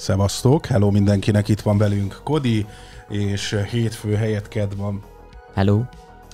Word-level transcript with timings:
Szevasztok, 0.00 0.66
hello 0.66 0.90
mindenkinek, 0.90 1.48
itt 1.48 1.60
van 1.60 1.78
velünk 1.78 2.20
Kodi, 2.24 2.66
és 3.08 3.56
hétfő 3.70 4.14
helyett 4.14 4.48
ked 4.48 4.76
van. 4.76 5.02
Hello. 5.54 5.82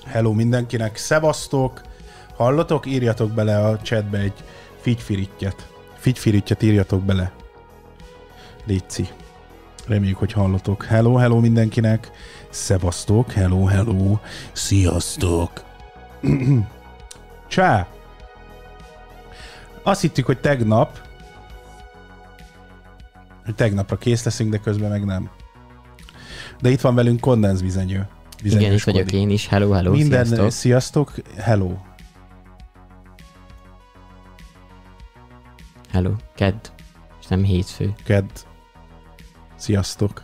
Hello 0.05 0.33
mindenkinek, 0.33 0.97
szevasztok, 0.97 1.81
hallotok? 2.35 2.85
Írjatok 2.85 3.31
bele 3.31 3.65
a 3.65 3.79
chatbe 3.81 4.17
egy 4.17 4.43
figyfirittyet. 4.79 5.67
Figyfirittyet 5.97 6.63
írjatok 6.63 7.03
bele. 7.03 7.31
Léci. 8.65 9.07
Reméljük, 9.87 10.17
hogy 10.17 10.31
hallotok. 10.31 10.83
Hello, 10.85 11.15
hello 11.15 11.39
mindenkinek. 11.39 12.11
Szevasztok, 12.49 13.31
hello, 13.31 13.65
hello. 13.65 14.17
Sziasztok. 14.51 15.63
Csá. 17.47 17.87
Azt 19.83 20.01
hittük, 20.01 20.25
hogy 20.25 20.39
tegnap 20.39 21.06
hogy 23.47 23.55
tegnapra 23.55 23.97
kész 23.97 24.23
leszünk, 24.23 24.51
de 24.51 24.57
közben 24.57 24.89
meg 24.89 25.05
nem. 25.05 25.29
De 26.61 26.69
itt 26.69 26.81
van 26.81 26.95
velünk 26.95 27.19
kondenzvizenyő. 27.19 28.07
Igen, 28.43 28.73
itt 28.73 28.83
vagyok 28.83 29.11
én 29.11 29.29
is. 29.29 29.47
Hello, 29.47 29.71
hello, 29.71 29.91
Minden, 29.91 30.25
sziasztok. 30.25 30.51
sziasztok. 30.51 31.13
Hello. 31.37 31.75
Hello. 35.91 36.11
Kedd. 36.35 36.67
És 37.21 37.27
nem 37.27 37.43
hétfő. 37.43 37.93
Ked. 38.03 38.25
Sziasztok. 39.55 40.21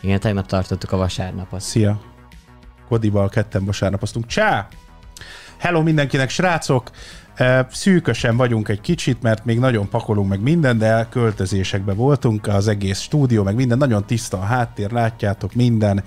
Igen, 0.00 0.20
tegnap 0.20 0.46
tartottuk 0.46 0.92
a 0.92 0.96
vasárnapot. 0.96 1.60
Szia. 1.60 2.00
Kodival 2.88 3.28
ketten 3.28 3.64
vasárnapoztunk. 3.64 4.26
Csá! 4.26 4.68
Hello 5.58 5.82
mindenkinek, 5.82 6.30
srácok! 6.30 6.90
Szűkösen 7.70 8.36
vagyunk 8.36 8.68
egy 8.68 8.80
kicsit, 8.80 9.22
mert 9.22 9.44
még 9.44 9.58
nagyon 9.58 9.88
pakolunk 9.88 10.28
meg 10.28 10.40
minden, 10.40 10.78
de 10.78 11.06
költözésekben 11.10 11.96
voltunk, 11.96 12.46
az 12.46 12.68
egész 12.68 13.00
stúdió, 13.00 13.42
meg 13.42 13.54
minden, 13.54 13.78
nagyon 13.78 14.06
tiszta 14.06 14.36
a 14.36 14.44
háttér, 14.44 14.90
látjátok 14.90 15.54
minden. 15.54 16.04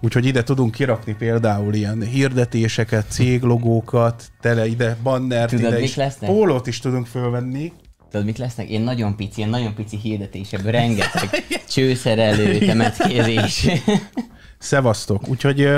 Úgyhogy 0.00 0.26
ide 0.26 0.42
tudunk 0.42 0.70
kirakni 0.70 1.14
például 1.14 1.74
ilyen 1.74 2.02
hirdetéseket, 2.02 3.06
céglogókat, 3.08 4.32
tele 4.40 4.66
ide 4.66 4.96
bannert, 5.02 5.50
Tudod, 5.50 5.72
ide 5.72 5.80
is. 5.80 5.94
lesznek? 5.96 6.30
Pólót 6.30 6.66
is 6.66 6.78
tudunk 6.78 7.06
fölvenni. 7.06 7.72
Tudod, 8.10 8.26
mik 8.26 8.36
lesznek? 8.36 8.68
Én 8.68 8.80
nagyon 8.80 9.16
pici, 9.16 9.38
ilyen 9.38 9.50
nagyon 9.50 9.74
pici 9.74 9.96
hirdetésekből 9.96 10.72
rengeteg 10.72 11.30
csőszerelő, 11.74 12.58
temetkezés. 12.58 13.66
Szevasztok. 14.58 15.28
Úgyhogy 15.28 15.68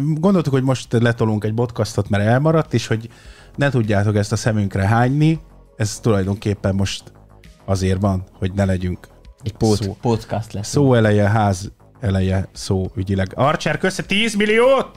gondoltuk, 0.00 0.52
hogy 0.52 0.62
most 0.62 0.92
letolunk 0.92 1.44
egy 1.44 1.54
podcastot, 1.54 2.08
mert 2.08 2.24
elmaradt, 2.24 2.74
és 2.74 2.86
hogy 2.86 3.08
ne 3.56 3.70
tudjátok 3.70 4.16
ezt 4.16 4.32
a 4.32 4.36
szemünkre 4.36 4.86
hányni, 4.86 5.40
ez 5.76 5.98
tulajdonképpen 6.00 6.74
most 6.74 7.02
azért 7.64 8.00
van, 8.00 8.24
hogy 8.32 8.52
ne 8.52 8.64
legyünk 8.64 9.08
Egy 9.42 9.52
pod, 9.52 9.76
Szó. 9.82 9.96
podcast 10.00 10.52
lesz. 10.52 10.68
szó 10.68 10.94
eleje, 10.94 11.28
ház 11.28 11.72
eleje, 12.00 12.48
szó 12.52 12.90
ügyileg. 12.94 13.32
Archer, 13.34 13.78
kösze 13.78 14.02
10 14.02 14.34
milliót! 14.34 14.90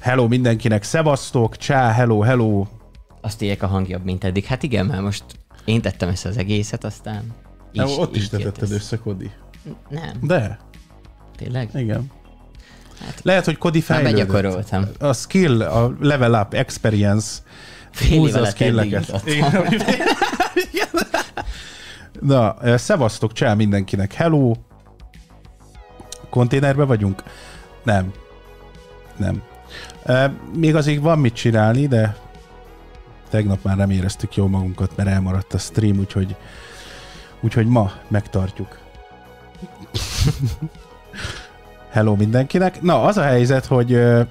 Hello 0.00 0.28
mindenkinek, 0.28 0.82
szevasztok, 0.82 1.56
csá, 1.56 1.90
hello, 1.92 2.20
hello. 2.20 2.66
Azt 3.20 3.42
írják 3.42 3.62
a 3.62 3.66
hangjabb, 3.66 4.04
mint 4.04 4.24
eddig. 4.24 4.44
Hát 4.44 4.62
igen, 4.62 4.86
már 4.86 5.00
most 5.00 5.24
én 5.64 5.80
tettem 5.80 6.08
össze 6.08 6.28
az 6.28 6.36
egészet, 6.36 6.84
aztán 6.84 7.22
Így, 7.72 7.88
így, 7.88 7.96
ott 7.98 8.16
is 8.16 8.28
te 8.28 8.36
tetted 8.38 8.70
össze, 8.70 8.96
Kodi. 8.98 9.30
Nem, 9.88 10.18
De, 10.22 10.58
tényleg? 11.36 11.70
igen. 11.74 12.10
Lehet, 13.22 13.44
hogy 13.44 13.58
Kodi 13.58 13.78
Már 13.78 13.86
fejlődött. 13.86 14.12
begyakoroltam. 14.26 14.84
A 14.98 15.12
skill, 15.12 15.62
a 15.62 15.92
level 16.00 16.40
up, 16.42 16.54
experience, 16.54 17.38
Fél 17.92 18.26
éve. 18.26 19.20
Igen. 19.24 20.88
Na, 22.20 22.54
eh, 22.62 22.78
szevasztok, 22.78 23.32
csá 23.32 23.54
mindenkinek, 23.54 24.12
hello. 24.12 24.52
Konténerbe 26.30 26.84
vagyunk? 26.84 27.22
Nem. 27.82 28.12
Nem. 29.16 29.42
Eh, 30.04 30.30
Még 30.56 30.74
azért 30.74 31.02
van 31.02 31.18
mit 31.18 31.34
csinálni, 31.34 31.86
de 31.86 32.16
tegnap 33.30 33.58
már 33.62 33.76
nem 33.76 33.90
éreztük 33.90 34.36
jól 34.36 34.48
magunkat, 34.48 34.96
mert 34.96 35.08
elmaradt 35.08 35.54
a 35.54 35.58
stream, 35.58 35.98
úgyhogy, 35.98 36.36
úgyhogy 37.40 37.66
ma 37.66 37.92
megtartjuk. 38.08 38.78
Hello 41.90 42.14
mindenkinek. 42.16 42.80
Na, 42.82 43.02
az 43.02 43.16
a 43.16 43.22
helyzet, 43.22 43.66
hogy 43.66 43.92
ö, 43.92 44.22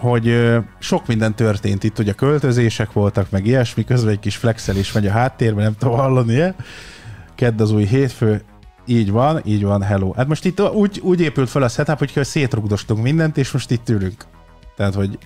hogy 0.00 0.56
sok 0.78 1.06
minden 1.06 1.34
történt 1.34 1.84
itt, 1.84 1.98
ugye 1.98 2.12
költözések 2.12 2.92
voltak, 2.92 3.30
meg 3.30 3.46
ilyesmi, 3.46 3.84
közben 3.84 4.12
egy 4.12 4.18
kis 4.18 4.36
flexelés 4.36 4.92
megy 4.92 5.06
a 5.06 5.10
háttérben, 5.10 5.64
nem 5.64 5.74
tudom 5.78 5.96
hallani 5.96 6.40
-e? 6.40 6.54
Kedd 7.34 7.60
az 7.60 7.72
új 7.72 7.84
hétfő, 7.84 8.42
így 8.86 9.10
van, 9.10 9.40
így 9.44 9.64
van, 9.64 9.82
hello. 9.82 10.12
Hát 10.12 10.26
most 10.26 10.44
itt 10.44 10.60
úgy, 10.60 11.00
úgy 11.02 11.20
épült 11.20 11.50
fel 11.50 11.62
a 11.62 11.68
setup, 11.68 11.98
hogy 11.98 12.24
szétrugdostunk 12.24 13.02
mindent, 13.02 13.36
és 13.36 13.50
most 13.50 13.70
itt 13.70 13.88
ülünk. 13.88 14.24
Tehát, 14.76 14.94
hogy 14.94 15.18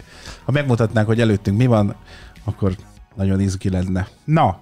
ha 0.44 0.52
megmutatnánk, 0.52 1.06
hogy 1.06 1.20
előttünk 1.20 1.58
mi 1.58 1.66
van, 1.66 1.94
akkor 2.44 2.76
nagyon 3.14 3.40
izgi 3.40 3.70
lenne. 3.70 4.08
Na, 4.24 4.60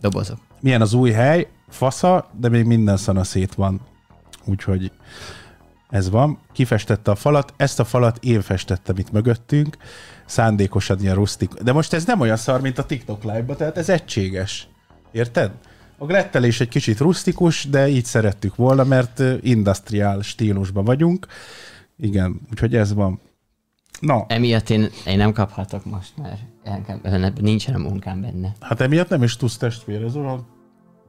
Dobozok. 0.00 0.38
milyen 0.60 0.80
az 0.80 0.92
új 0.92 1.10
hely, 1.10 1.48
fasza, 1.68 2.30
de 2.40 2.48
még 2.48 2.64
minden 2.64 2.96
szana 2.96 3.24
szét 3.24 3.54
van. 3.54 3.80
Úgyhogy 4.44 4.92
ez 5.92 6.10
van. 6.10 6.38
Kifestette 6.52 7.10
a 7.10 7.14
falat, 7.14 7.54
ezt 7.56 7.80
a 7.80 7.84
falat 7.84 8.24
én 8.24 8.40
festettem 8.40 8.96
itt 8.98 9.10
mögöttünk, 9.10 9.76
szándékosan 10.26 11.00
ilyen 11.00 11.14
rustik. 11.14 11.52
De 11.52 11.72
most 11.72 11.92
ez 11.92 12.04
nem 12.04 12.20
olyan 12.20 12.36
szar, 12.36 12.60
mint 12.60 12.78
a 12.78 12.84
TikTok 12.84 13.22
live 13.22 13.54
tehát 13.54 13.76
ez 13.76 13.88
egységes. 13.88 14.68
Érted? 15.10 15.50
A 15.98 16.06
glettelés 16.06 16.60
egy 16.60 16.68
kicsit 16.68 16.98
rustikus, 16.98 17.64
de 17.64 17.88
így 17.88 18.04
szerettük 18.04 18.56
volna, 18.56 18.84
mert 18.84 19.22
industriál 19.40 20.20
stílusban 20.20 20.84
vagyunk. 20.84 21.26
Igen, 21.96 22.40
úgyhogy 22.50 22.74
ez 22.76 22.94
van. 22.94 23.20
Na, 24.00 24.24
Emiatt 24.28 24.70
én, 24.70 24.88
én 25.06 25.16
nem 25.16 25.32
kaphatok 25.32 25.84
most, 25.84 26.12
mert 26.16 26.40
el- 26.64 27.32
nincsen 27.40 27.74
a 27.74 27.78
munkám 27.78 28.20
benne. 28.20 28.52
hát 28.60 28.80
emiatt 28.80 29.08
nem 29.08 29.22
is 29.22 29.36
tudsz 29.36 29.56
testvére, 29.56 30.04
olyan 30.04 30.46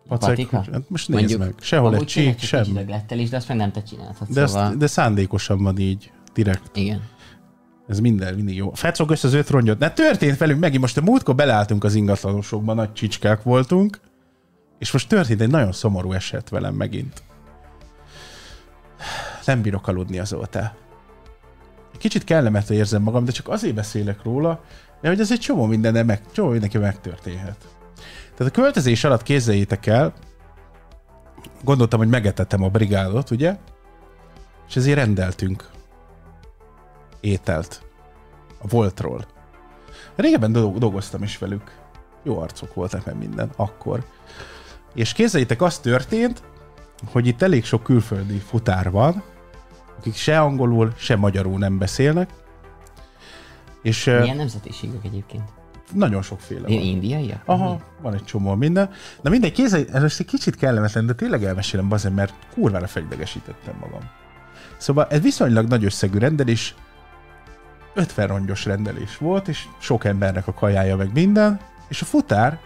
pacek, 0.08 0.30
Patika? 0.30 0.64
hát 0.72 0.90
most 0.90 1.08
nézd 1.08 1.40
meg, 1.40 1.54
sehol 1.62 1.96
egy 1.96 2.06
csík, 2.06 2.40
sem. 2.40 2.66
a 2.76 2.84
glettelés, 2.84 3.30
de 3.30 3.38
azt 3.38 3.48
meg 3.48 3.58
nem 3.58 3.72
te 3.72 3.84
csinálhatod, 3.84 4.28
De, 4.28 4.48
szóval... 4.48 4.66
azt, 4.66 4.78
de 4.78 4.88
szándékosan 4.88 5.64
van 5.64 5.78
így, 5.78 6.12
direkt. 6.34 6.78
Igen. 6.78 7.02
Ez 7.88 8.00
minden, 8.00 8.36
mindig 8.36 8.56
jó. 8.56 8.72
Fecog 8.74 9.10
össze 9.10 9.28
az 9.28 9.34
öt 9.34 9.50
rongyot. 9.50 9.80
Ne 9.80 9.92
történt 9.92 10.38
velünk 10.38 10.60
megint, 10.60 10.82
most 10.82 10.98
a 10.98 11.02
múltkor 11.02 11.36
beleálltunk 11.36 11.84
az 11.84 11.96
ingatlanosokban, 11.96 12.76
nagy 12.76 12.94
csicskák 12.94 13.44
voltunk, 13.44 14.00
és 14.80 14.92
most 14.92 15.08
történt 15.08 15.42
egy 15.42 15.50
nagyon 15.50 15.72
szomorú 15.72 16.12
eset 16.12 16.50
velem 16.50 16.74
megint. 16.74 17.24
Nem 19.46 19.62
bírok 19.62 19.88
aludni 19.88 20.20
azóta. 20.20 20.76
Kicsit 21.98 22.24
kellemetlen 22.24 22.78
érzem 22.78 23.02
magam, 23.02 23.26
de 23.26 23.32
csak 23.32 23.50
azért 23.50 23.76
beszélek 23.76 24.24
róla, 24.24 24.64
mert 25.02 25.16
hogy 25.16 25.24
ez 25.24 25.32
egy 25.32 25.40
csomó 25.40 25.66
minden 25.66 26.06
meg, 26.06 26.22
csomó 26.32 26.50
mindenki 26.50 26.78
megtörténhet. 26.78 27.73
Tehát 28.38 28.58
a 28.58 28.62
költözés 28.62 29.04
alatt 29.04 29.24
képzeljétek 29.24 29.86
el, 29.86 30.14
gondoltam, 31.64 32.00
hogy 32.00 32.10
megetetem 32.10 32.64
a 32.64 32.70
brigádot, 32.70 33.32
ugye? 33.32 33.58
És 34.68 34.76
ezért 34.76 34.98
rendeltünk 34.98 35.70
ételt. 37.20 37.86
A 38.62 38.68
Voltról. 38.68 39.26
Régebben 40.16 40.52
do- 40.52 40.78
dolgoztam 40.78 41.24
is 41.24 41.38
velük. 41.38 41.78
Jó 42.24 42.40
arcok 42.40 42.74
voltak 42.74 43.06
meg 43.06 43.18
minden, 43.18 43.52
akkor. 43.56 44.06
És 44.94 45.14
képzeljétek, 45.14 45.62
az 45.62 45.80
történt, 45.80 46.44
hogy 47.12 47.28
itt 47.28 47.42
elég 47.42 47.66
sok 47.66 47.84
külföldi 47.84 48.38
futár 48.38 48.92
van, 48.92 49.24
akik 49.98 50.16
se 50.16 50.40
angolul, 50.42 50.94
se 50.98 51.16
magyarul 51.16 51.58
nem 51.58 51.78
beszélnek, 51.78 52.30
és 53.82 54.06
Milyen 54.06 54.36
nemzetiségek 54.36 55.04
egyébként? 55.04 55.44
Nagyon 55.92 56.22
sokféle 56.22 56.68
Én 56.68 56.78
van. 56.78 56.86
indiaiak? 56.86 57.42
Aha, 57.46 57.80
van 58.02 58.14
egy 58.14 58.24
csomó 58.24 58.56
minden. 58.56 58.90
Na 59.22 59.30
mindegy, 59.30 59.52
kézzel, 59.52 59.86
ez 59.92 60.02
most 60.02 60.20
egy 60.20 60.26
kicsit 60.26 60.56
kellemetlen, 60.56 61.06
de 61.06 61.14
tényleg 61.14 61.44
elmesélem 61.44 61.90
bazen, 61.90 62.12
mert 62.14 62.34
kurvára 62.54 62.88
felidegesítettem 62.88 63.76
magam. 63.80 64.02
Szóval 64.78 65.08
ez 65.10 65.22
viszonylag 65.22 65.68
nagy 65.68 65.86
összegű 65.86 66.18
rendelés, 66.18 66.76
50 67.94 68.28
rongyos 68.28 68.66
rendelés 68.66 69.18
volt, 69.18 69.48
és 69.48 69.64
sok 69.80 70.06
embernek 70.06 70.48
a 70.48 70.54
kajája 70.54 70.96
meg 70.96 71.14
minden, 71.14 71.60
és 71.88 72.02
a 72.02 72.06
futár 72.06 72.60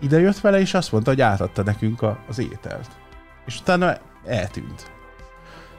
ide 0.00 0.20
jött 0.20 0.40
vele, 0.40 0.60
és 0.60 0.74
azt 0.74 0.92
mondta, 0.92 1.10
hogy 1.10 1.20
átadta 1.20 1.62
nekünk 1.62 2.02
a, 2.02 2.18
az 2.28 2.38
ételt. 2.38 2.90
És 3.46 3.60
utána 3.60 3.96
eltűnt. 4.24 4.90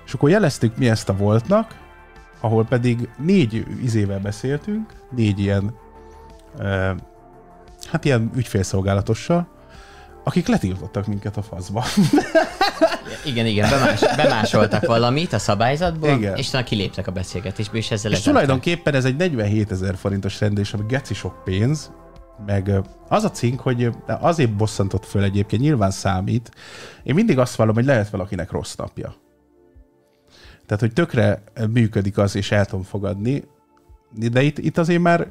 És 0.05 0.13
akkor 0.13 0.29
jeleztük 0.29 0.77
mi 0.77 0.89
ezt 0.89 1.09
a 1.09 1.15
voltnak, 1.15 1.75
ahol 2.39 2.65
pedig 2.65 3.09
négy 3.17 3.65
izével 3.81 4.19
beszéltünk, 4.19 4.93
négy 5.15 5.39
ilyen 5.39 5.75
hát 7.91 8.05
ilyen 8.05 8.31
ügyfélszolgálatossal, 8.35 9.47
akik 10.23 10.47
letiltottak 10.47 11.07
minket 11.07 11.37
a 11.37 11.41
faszba. 11.41 11.83
Igen, 13.25 13.45
igen, 13.45 13.69
bemás, 13.69 14.15
bemásoltak 14.15 14.85
valamit 14.85 15.33
a 15.33 15.39
szabályzatból, 15.39 16.09
Igen. 16.09 16.35
és 16.35 16.47
utána 16.47 16.63
kiléptek 16.63 17.07
a 17.07 17.11
beszélgetésből, 17.11 17.79
és 17.79 17.91
ezzel 17.91 18.11
és 18.11 18.17
lezárták. 18.17 18.43
tulajdonképpen 18.43 18.93
ez 18.93 19.05
egy 19.05 19.15
47 19.15 19.71
ezer 19.71 19.95
forintos 19.95 20.39
rendelés, 20.39 20.73
ami 20.73 20.83
geci 20.87 21.13
sok 21.13 21.43
pénz, 21.43 21.91
meg 22.45 22.71
az 23.09 23.23
a 23.23 23.31
cink, 23.31 23.59
hogy 23.59 23.89
azért 24.07 24.55
bosszantott 24.55 25.05
föl 25.05 25.23
egyébként, 25.23 25.61
nyilván 25.61 25.91
számít. 25.91 26.51
Én 27.03 27.13
mindig 27.13 27.39
azt 27.39 27.55
vallom, 27.55 27.75
hogy 27.75 27.85
lehet 27.85 28.09
valakinek 28.09 28.51
rossz 28.51 28.75
napja. 28.75 29.15
Tehát, 30.65 30.79
hogy 30.79 30.93
tökre 30.93 31.43
működik 31.71 32.17
az, 32.17 32.35
és 32.35 32.51
el 32.51 32.65
tudom 32.65 32.83
fogadni, 32.83 33.43
de 34.11 34.41
itt, 34.41 34.57
itt 34.57 34.77
azért 34.77 35.01
már 35.01 35.27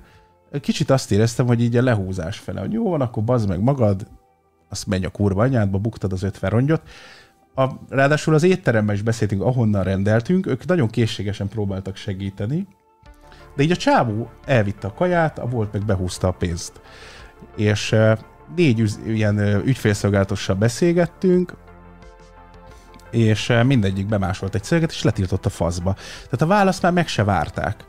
kicsit 0.60 0.90
azt 0.90 1.12
éreztem, 1.12 1.46
hogy 1.46 1.62
így 1.62 1.76
a 1.76 1.82
lehúzás 1.82 2.38
fele, 2.38 2.60
hogy 2.60 2.72
jó 2.72 2.88
van, 2.90 3.00
akkor 3.00 3.24
bazd 3.24 3.48
meg 3.48 3.60
magad, 3.60 4.06
azt 4.68 4.86
menj 4.86 5.04
a 5.04 5.10
kurva 5.10 5.42
anyádba, 5.42 5.78
buktad 5.78 6.12
az 6.12 6.22
50 6.22 6.50
rongyot. 6.50 6.82
A, 7.54 7.68
ráadásul 7.88 8.34
az 8.34 8.42
étteremben 8.42 8.94
is 8.94 9.02
beszéltünk, 9.02 9.42
ahonnan 9.42 9.82
rendeltünk, 9.82 10.46
ők 10.46 10.66
nagyon 10.66 10.88
készségesen 10.88 11.48
próbáltak 11.48 11.96
segíteni, 11.96 12.66
de 13.56 13.62
így 13.62 13.70
a 13.70 13.76
csávó 13.76 14.30
elvitte 14.44 14.86
a 14.86 14.94
kaját, 14.94 15.38
a 15.38 15.46
volt 15.46 15.72
meg 15.72 15.84
behúzta 15.84 16.28
a 16.28 16.32
pénzt. 16.32 16.80
És 17.56 17.96
négy 18.56 18.80
üz, 18.80 19.00
ilyen 19.06 19.38
ügyfélszolgálatossal 19.64 20.56
beszélgettünk, 20.56 21.54
és 23.10 23.52
mindegyik 23.66 24.06
bemásolt 24.06 24.54
egy 24.54 24.64
szöveget, 24.64 24.90
és 24.90 25.02
letiltott 25.02 25.46
a 25.46 25.50
faszba. 25.50 25.94
Tehát 26.14 26.42
a 26.42 26.46
választ 26.46 26.82
már 26.82 26.92
meg 26.92 27.08
se 27.08 27.24
várták. 27.24 27.84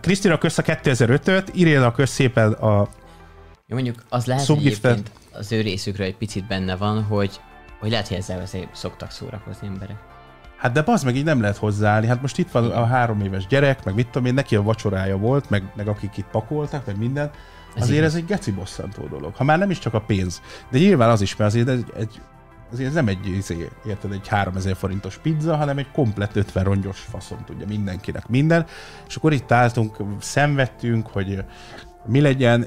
Krisztina 0.00 0.38
kösz 0.38 0.58
a 0.58 0.62
2005-öt, 0.62 1.50
Iréna 1.54 1.92
kösz 1.92 2.10
szépen 2.10 2.52
a 2.52 2.88
Jó, 3.66 3.74
mondjuk 3.76 4.04
az 4.08 4.26
lehet, 4.26 4.46
hogy 4.46 4.56
egyébként 4.56 5.10
az 5.32 5.52
ő 5.52 5.60
részükről 5.60 6.06
egy 6.06 6.16
picit 6.16 6.46
benne 6.46 6.76
van, 6.76 7.02
hogy, 7.02 7.40
hogy 7.80 7.90
lehet, 7.90 8.08
hogy 8.08 8.16
ezzel 8.16 8.42
szoktak 8.72 9.10
szórakozni 9.10 9.66
emberek. 9.66 9.96
Hát 10.56 10.72
de 10.72 10.82
az 10.86 11.02
meg 11.02 11.16
így 11.16 11.24
nem 11.24 11.40
lehet 11.40 11.56
hozzáállni. 11.56 12.06
Hát 12.06 12.20
most 12.20 12.38
itt 12.38 12.50
van 12.50 12.70
a 12.70 12.86
három 12.86 13.20
éves 13.20 13.46
gyerek, 13.46 13.84
meg 13.84 13.94
mit 13.94 14.06
tudom 14.06 14.26
én, 14.26 14.34
neki 14.34 14.56
a 14.56 14.62
vacsorája 14.62 15.16
volt, 15.16 15.50
meg, 15.50 15.62
meg 15.76 15.88
akik 15.88 16.16
itt 16.16 16.26
pakoltak, 16.30 16.86
meg 16.86 16.98
minden. 16.98 17.30
Ez 17.74 17.82
azért 17.82 17.98
igaz. 17.98 18.14
ez 18.14 18.18
egy 18.20 18.26
geci 18.26 18.50
bosszantó 18.50 19.06
dolog. 19.06 19.34
Ha 19.34 19.44
már 19.44 19.58
nem 19.58 19.70
is 19.70 19.78
csak 19.78 19.94
a 19.94 20.00
pénz. 20.00 20.40
De 20.70 20.78
nyilván 20.78 21.10
az 21.10 21.20
is, 21.20 21.36
mert 21.36 21.50
azért 21.50 21.68
egy, 21.68 21.84
egy 21.96 22.20
azért 22.20 22.39
ez 22.78 22.92
nem 22.92 23.08
egy, 23.08 23.26
izé, 23.26 23.68
érted, 23.86 24.12
egy 24.12 24.28
3000 24.28 24.76
forintos 24.76 25.18
pizza, 25.18 25.56
hanem 25.56 25.78
egy 25.78 25.90
komplet 25.90 26.36
50 26.36 26.64
rongyos 26.64 27.00
faszom 27.00 27.38
tudja 27.44 27.66
mindenkinek 27.66 28.28
minden. 28.28 28.66
És 29.06 29.16
akkor 29.16 29.32
itt 29.32 29.52
álltunk, 29.52 29.96
szenvedtünk, 30.20 31.06
hogy 31.06 31.44
mi 32.06 32.20
legyen, 32.20 32.66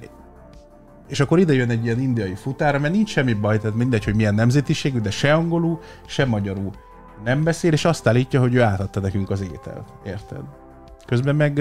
és 1.08 1.20
akkor 1.20 1.40
ide 1.40 1.54
jön 1.54 1.70
egy 1.70 1.86
ilyen 1.86 2.00
indiai 2.00 2.36
futára, 2.36 2.80
mert 2.80 2.94
nincs 2.94 3.10
semmi 3.10 3.34
baj, 3.34 3.60
tehát 3.60 3.76
mindegy, 3.76 4.04
hogy 4.04 4.16
milyen 4.16 4.36
nemzetiségű, 4.36 5.00
de 5.00 5.12
se 5.12 5.34
angolul, 5.34 5.80
se 6.06 6.26
magyarul 6.26 6.72
nem 7.24 7.44
beszél, 7.44 7.72
és 7.72 7.86
azt 7.86 8.08
állítja, 8.08 8.40
hogy 8.40 8.56
ő 8.56 8.62
átadta 8.62 9.00
nekünk 9.00 9.30
az 9.30 9.42
ételt. 9.42 9.88
Érted? 10.06 10.44
Közben 11.06 11.36
meg, 11.36 11.58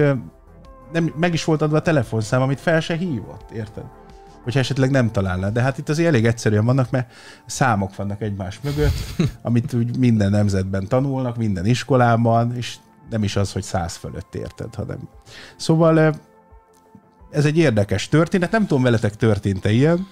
nem, 0.92 1.12
meg 1.16 1.32
is 1.32 1.44
volt 1.44 1.62
adva 1.62 1.76
a 1.76 1.82
telefonszám, 1.82 2.42
amit 2.42 2.60
fel 2.60 2.80
se 2.80 2.96
hívott. 2.96 3.50
Érted? 3.50 3.84
Hogyha 4.42 4.60
esetleg 4.60 4.90
nem 4.90 5.10
találná. 5.10 5.48
De 5.48 5.62
hát 5.62 5.78
itt 5.78 5.88
azért 5.88 6.08
elég 6.08 6.26
egyszerűen 6.26 6.64
vannak, 6.64 6.90
mert 6.90 7.12
számok 7.46 7.96
vannak 7.96 8.22
egymás 8.22 8.60
mögött, 8.60 8.92
amit 9.42 9.74
úgy 9.74 9.98
minden 9.98 10.30
nemzetben 10.30 10.88
tanulnak, 10.88 11.36
minden 11.36 11.66
iskolában, 11.66 12.56
és 12.56 12.76
nem 13.10 13.22
is 13.22 13.36
az, 13.36 13.52
hogy 13.52 13.62
száz 13.62 13.96
fölött 13.96 14.34
érted, 14.34 14.74
hanem. 14.74 15.08
Szóval 15.56 16.14
ez 17.30 17.44
egy 17.44 17.58
érdekes 17.58 18.08
történet, 18.08 18.50
nem 18.50 18.66
tudom, 18.66 18.82
veletek 18.82 19.16
történt-e 19.16 19.70
ilyen. 19.70 20.06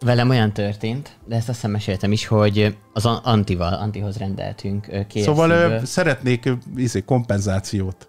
Velem 0.00 0.28
olyan 0.28 0.52
történt, 0.52 1.18
de 1.26 1.36
ezt 1.36 1.48
azt 1.48 1.56
hiszem 1.56 1.70
meséltem 1.70 2.12
is, 2.12 2.26
hogy 2.26 2.76
az 2.92 3.06
Antival, 3.06 3.72
Antihoz 3.72 4.16
rendeltünk 4.16 4.86
kfc 5.08 5.22
Szóval 5.22 5.84
szeretnék 5.84 6.50
izé, 6.76 7.00
kompenzációt 7.00 8.08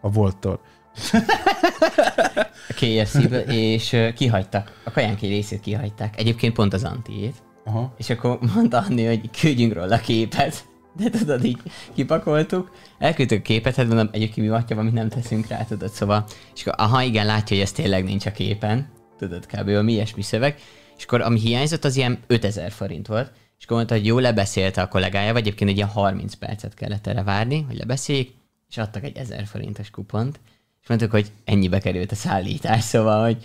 a 0.00 0.10
volttól. 0.10 0.60
a 2.68 2.72
kfc 2.74 3.48
és 3.48 3.96
kihagytak, 4.14 4.80
a 4.84 4.90
kajánk 4.90 5.22
egy 5.22 5.28
részét 5.28 5.60
kihagyták. 5.60 6.18
Egyébként 6.18 6.54
pont 6.54 6.72
az 6.72 6.84
Antiét. 6.84 7.34
Aha. 7.64 7.94
És 7.98 8.10
akkor 8.10 8.38
mondta 8.54 8.84
Anni, 8.88 9.04
hogy 9.04 9.30
küldjünk 9.40 9.72
róla 9.72 9.98
képet. 9.98 10.64
De 10.96 11.10
tudod, 11.10 11.44
így 11.44 11.58
kipakoltuk, 11.94 12.70
elküldtük 12.98 13.38
a 13.38 13.42
képet, 13.42 13.74
hát 13.74 13.86
mondom, 13.86 14.08
egyébként 14.12 14.46
mi 14.46 14.52
vatja 14.52 14.76
van, 14.76 14.86
nem 14.86 15.08
teszünk 15.08 15.46
rá, 15.46 15.64
tudod, 15.64 15.90
szóval, 15.90 16.24
és 16.54 16.66
akkor, 16.66 16.84
aha, 16.86 17.02
igen, 17.02 17.26
látja, 17.26 17.56
hogy 17.56 17.64
ez 17.64 17.72
tényleg 17.72 18.04
nincs 18.04 18.26
a 18.26 18.32
képen, 18.32 18.88
tudod, 19.18 19.46
kb. 19.46 19.68
mi 19.68 19.92
ilyesmi 19.92 20.22
szöveg, 20.22 20.58
és 20.96 21.04
akkor 21.04 21.20
ami 21.20 21.38
hiányzott, 21.38 21.84
az 21.84 21.96
ilyen 21.96 22.18
5000 22.26 22.70
forint 22.70 23.06
volt, 23.06 23.32
és 23.58 23.64
akkor 23.64 23.76
mondta, 23.76 23.94
hogy 23.94 24.06
jó, 24.06 24.18
lebeszélte 24.18 24.82
a 24.82 24.88
kollégája, 24.88 25.32
vagy 25.32 25.40
egyébként 25.40 25.70
egy 25.70 25.76
ilyen 25.76 25.88
30 25.88 26.34
percet 26.34 26.74
kellett 26.74 27.06
erre 27.06 27.22
várni, 27.22 27.62
hogy 27.62 27.76
lebeszéljék, 27.76 28.34
és 28.68 28.78
adtak 28.78 29.04
egy 29.04 29.16
1000 29.16 29.46
forintos 29.46 29.90
kupont, 29.90 30.40
és 30.86 30.92
mondtuk, 30.92 31.10
hogy 31.10 31.32
ennyibe 31.44 31.78
került 31.78 32.12
a 32.12 32.14
szállítás, 32.14 32.82
szóval, 32.82 33.24
hogy 33.24 33.44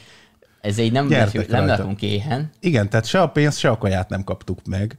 ez 0.62 0.78
így 0.78 0.92
nem, 0.92 1.08
nem 1.48 1.66
lakunk 1.66 2.02
éhen. 2.02 2.50
Igen, 2.60 2.90
tehát 2.90 3.06
se 3.06 3.22
a 3.22 3.30
pénzt, 3.30 3.58
se 3.58 3.70
a 3.70 3.78
kaját 3.78 4.10
nem 4.10 4.24
kaptuk 4.24 4.66
meg 4.66 4.98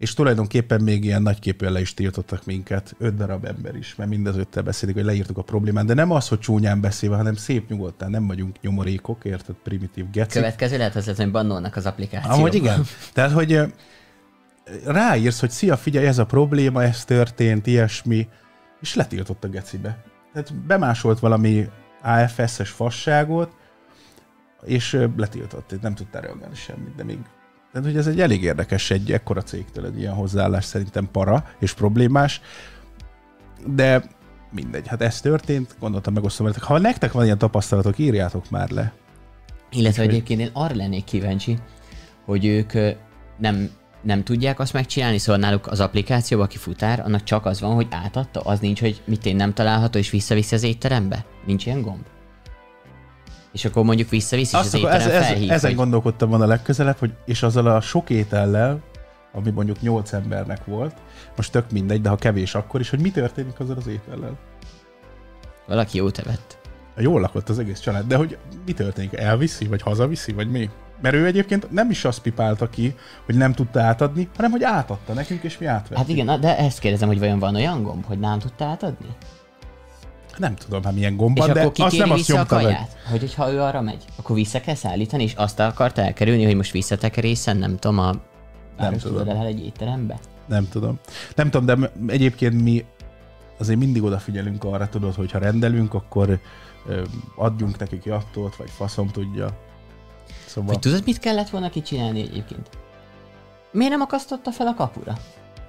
és 0.00 0.14
tulajdonképpen 0.14 0.82
még 0.82 1.04
ilyen 1.04 1.22
nagyképűen 1.22 1.72
le 1.72 1.80
is 1.80 1.94
tiltottak 1.94 2.44
minket, 2.44 2.94
öt 2.98 3.16
darab 3.16 3.44
ember 3.44 3.74
is, 3.74 3.94
mert 3.94 4.10
mind 4.10 4.26
az 4.26 4.36
öttel 4.36 4.62
beszélik, 4.62 4.94
hogy 4.94 5.04
leírtuk 5.04 5.38
a 5.38 5.42
problémát, 5.42 5.84
de 5.84 5.94
nem 5.94 6.10
az, 6.10 6.28
hogy 6.28 6.38
csúnyán 6.38 6.80
beszélve, 6.80 7.16
hanem 7.16 7.34
szép 7.34 7.68
nyugodtan, 7.68 8.10
nem 8.10 8.26
vagyunk 8.26 8.60
nyomorékok, 8.60 9.24
érted, 9.24 9.54
primitív 9.54 10.10
geci. 10.10 10.38
Következő 10.38 10.76
lehet 10.76 10.96
az, 10.96 11.16
hogy 11.16 11.30
bannolnak 11.30 11.76
az 11.76 11.86
applikációban. 11.86 12.38
Amúgy 12.38 12.54
igen. 12.54 12.84
Tehát, 13.12 13.32
hogy 13.32 13.60
ráírsz, 14.84 15.40
hogy 15.40 15.50
szia, 15.50 15.76
figyelj, 15.76 16.06
ez 16.06 16.18
a 16.18 16.26
probléma, 16.26 16.82
ez 16.82 17.04
történt, 17.04 17.66
ilyesmi, 17.66 18.28
és 18.80 18.94
letiltott 18.94 19.44
a 19.44 19.48
gecibe. 19.48 20.04
Tehát 20.32 20.54
bemásolt 20.54 21.18
valami 21.18 21.68
AFS-es 22.02 22.70
fasságot, 22.70 23.56
és 24.62 25.06
letiltott, 25.16 25.80
nem 25.80 25.94
tudtál 25.94 26.22
reagálni 26.22 26.54
semmit, 26.54 26.94
de 26.94 27.04
még 27.04 27.18
tehát, 27.72 27.86
hogy 27.86 27.96
ez 27.96 28.06
egy 28.06 28.20
elég 28.20 28.42
érdekes 28.42 28.90
egy 28.90 29.12
ekkora 29.12 29.42
cégtől 29.42 29.86
egy 29.86 29.98
ilyen 29.98 30.14
hozzáállás 30.14 30.64
szerintem 30.64 31.08
para 31.12 31.46
és 31.58 31.72
problémás, 31.72 32.40
de 33.66 34.02
mindegy, 34.52 34.86
hát 34.86 35.02
ez 35.02 35.20
történt, 35.20 35.76
gondoltam 35.80 36.14
megosztom 36.14 36.46
veletek. 36.46 36.66
Ha 36.68 36.78
nektek 36.78 37.12
van 37.12 37.24
ilyen 37.24 37.38
tapasztalatok, 37.38 37.98
írjátok 37.98 38.50
már 38.50 38.70
le. 38.70 38.92
Illetve 39.70 40.02
egyébként 40.02 40.40
én 40.40 40.50
arra 40.52 40.74
lennék 40.74 41.04
kíváncsi, 41.04 41.58
hogy 42.24 42.46
ők 42.46 42.72
nem, 43.38 43.70
nem 44.02 44.22
tudják 44.22 44.58
azt 44.58 44.72
megcsinálni, 44.72 45.18
szóval 45.18 45.40
náluk 45.40 45.66
az 45.66 45.80
applikációban, 45.80 46.46
aki 46.46 46.56
futár, 46.56 47.00
annak 47.00 47.22
csak 47.22 47.46
az 47.46 47.60
van, 47.60 47.74
hogy 47.74 47.86
átadta, 47.90 48.40
az 48.40 48.60
nincs, 48.60 48.80
hogy 48.80 49.02
mit 49.04 49.26
én 49.26 49.36
nem 49.36 49.52
található, 49.52 49.98
és 49.98 50.10
visszaviszi 50.10 50.54
az 50.54 50.62
étterembe? 50.62 51.24
Nincs 51.46 51.66
ilyen 51.66 51.82
gomb? 51.82 52.04
És 53.52 53.64
akkor 53.64 53.84
mondjuk 53.84 54.08
visszavisz, 54.08 54.52
és 54.52 54.58
az 54.58 54.74
étterem 54.74 55.00
ez, 55.00 55.06
ez, 55.06 55.26
felhív, 55.26 55.50
Ezen 55.50 55.70
hogy... 55.70 55.78
gondolkodtam 55.78 56.28
volna 56.28 56.46
legközelebb, 56.46 56.98
hogy 56.98 57.12
és 57.24 57.42
azzal 57.42 57.66
a 57.66 57.80
sok 57.80 58.10
étellel, 58.10 58.80
ami 59.32 59.50
mondjuk 59.50 59.80
nyolc 59.80 60.12
embernek 60.12 60.64
volt, 60.64 60.94
most 61.36 61.52
tök 61.52 61.70
mindegy, 61.70 62.00
de 62.00 62.08
ha 62.08 62.16
kevés 62.16 62.54
akkor 62.54 62.80
is, 62.80 62.90
hogy 62.90 63.00
mi 63.00 63.10
történik 63.10 63.60
azzal 63.60 63.76
az 63.76 63.86
étellel? 63.86 64.38
Valaki 65.66 65.96
jót 65.96 66.18
evett. 66.18 66.58
Jól 66.96 67.20
lakott 67.20 67.48
az 67.48 67.58
egész 67.58 67.80
család, 67.80 68.06
de 68.06 68.16
hogy 68.16 68.38
mi 68.66 68.72
történik? 68.72 69.16
Elviszi, 69.16 69.66
vagy 69.66 69.82
hazaviszi, 69.82 70.32
vagy 70.32 70.50
mi? 70.50 70.70
Mert 71.00 71.14
ő 71.14 71.26
egyébként 71.26 71.70
nem 71.70 71.90
is 71.90 72.04
azt 72.04 72.20
pipálta 72.20 72.70
ki, 72.70 72.94
hogy 73.24 73.34
nem 73.34 73.52
tudta 73.52 73.80
átadni, 73.80 74.28
hanem 74.36 74.50
hogy 74.50 74.62
átadta 74.62 75.12
nekünk, 75.12 75.42
és 75.42 75.58
mi 75.58 75.66
átvettük. 75.66 75.96
Hát 75.96 76.08
igen, 76.08 76.40
de 76.40 76.58
ezt 76.58 76.78
kérdezem, 76.78 77.08
hogy 77.08 77.18
vajon 77.18 77.38
van 77.38 77.54
olyan 77.54 77.82
gomb, 77.82 78.04
hogy 78.04 78.18
nem 78.18 78.38
tudta 78.38 78.64
átadni? 78.64 79.08
nem 80.40 80.54
tudom 80.54 80.82
hát 80.82 80.94
milyen 80.94 81.16
gomba, 81.16 81.46
és 81.46 81.52
de 81.52 81.70
azt 81.76 81.98
nem 81.98 82.10
azt 82.10 82.28
nyomta 82.28 82.56
a 82.56 82.58
kaját? 82.58 82.96
Meg. 83.10 83.20
Hogy 83.20 83.34
ha 83.34 83.52
ő 83.52 83.60
arra 83.60 83.80
megy, 83.80 84.04
akkor 84.16 84.36
vissza 84.36 84.60
kell 84.60 84.74
szállítani, 84.74 85.22
és 85.22 85.34
azt 85.34 85.60
akart 85.60 85.98
elkerülni, 85.98 86.44
hogy 86.44 86.56
most 86.56 86.72
visszatekerészen, 86.72 87.56
nem 87.56 87.76
tudom, 87.76 87.98
a 87.98 88.14
nem 88.78 88.96
tudom. 88.96 89.28
el 89.28 89.46
egy 89.46 89.64
étterembe? 89.64 90.18
Nem 90.46 90.68
tudom. 90.68 90.98
Nem 91.34 91.50
tudom, 91.50 91.66
de 91.66 91.90
egyébként 92.06 92.62
mi 92.62 92.84
azért 93.58 93.78
mindig 93.78 94.02
odafigyelünk 94.02 94.64
arra, 94.64 94.88
tudod, 94.88 95.14
hogy 95.14 95.30
ha 95.30 95.38
rendelünk, 95.38 95.94
akkor 95.94 96.40
adjunk 97.36 97.78
nekik 97.78 98.04
jattót, 98.04 98.56
vagy 98.56 98.70
faszom 98.70 99.08
tudja. 99.08 99.48
Szóval... 100.50 100.70
Hogy 100.70 100.78
tudod, 100.78 101.02
mit 101.04 101.18
kellett 101.18 101.50
volna 101.50 101.70
kicsinálni 101.70 102.20
egyébként? 102.20 102.68
Miért 103.72 103.92
nem 103.92 104.00
akasztotta 104.00 104.50
fel 104.50 104.66
a 104.66 104.74
kapura? 104.74 105.12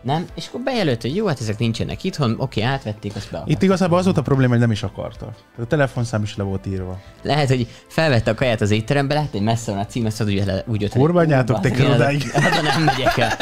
Nem? 0.01 0.25
És 0.35 0.47
akkor 0.47 0.61
bejelölt, 0.61 1.01
hogy 1.01 1.15
jó, 1.15 1.27
hát 1.27 1.39
ezek 1.39 1.57
nincsenek 1.57 2.03
itthon, 2.03 2.35
oké, 2.37 2.61
átvették, 2.61 3.15
azt 3.15 3.31
be. 3.31 3.43
Itt 3.45 3.61
igazából 3.61 3.97
az 3.97 4.03
volt 4.03 4.17
a 4.17 4.21
probléma, 4.21 4.51
hogy 4.51 4.59
nem 4.59 4.71
is 4.71 4.83
akarta. 4.83 5.33
A 5.57 5.65
telefonszám 5.65 6.23
is 6.23 6.35
le 6.35 6.43
volt 6.43 6.65
írva. 6.65 6.99
Lehet, 7.21 7.47
hogy 7.47 7.67
felvette 7.87 8.31
a 8.31 8.33
kaját 8.33 8.61
az 8.61 8.71
étterembe, 8.71 9.13
lehet, 9.13 9.31
hogy 9.31 9.41
messze 9.41 9.71
van 9.71 9.79
a 9.79 9.85
cím, 9.85 10.05
azt 10.05 10.21
úgy, 10.21 10.63
úgy 10.65 10.81
jött. 10.81 10.91
Kurványátok 10.91 11.59
te 11.59 11.89
odáig. 11.89 12.31
Hát 12.31 12.61
nem 12.73 12.83
megyek 12.83 13.17
el. 13.17 13.37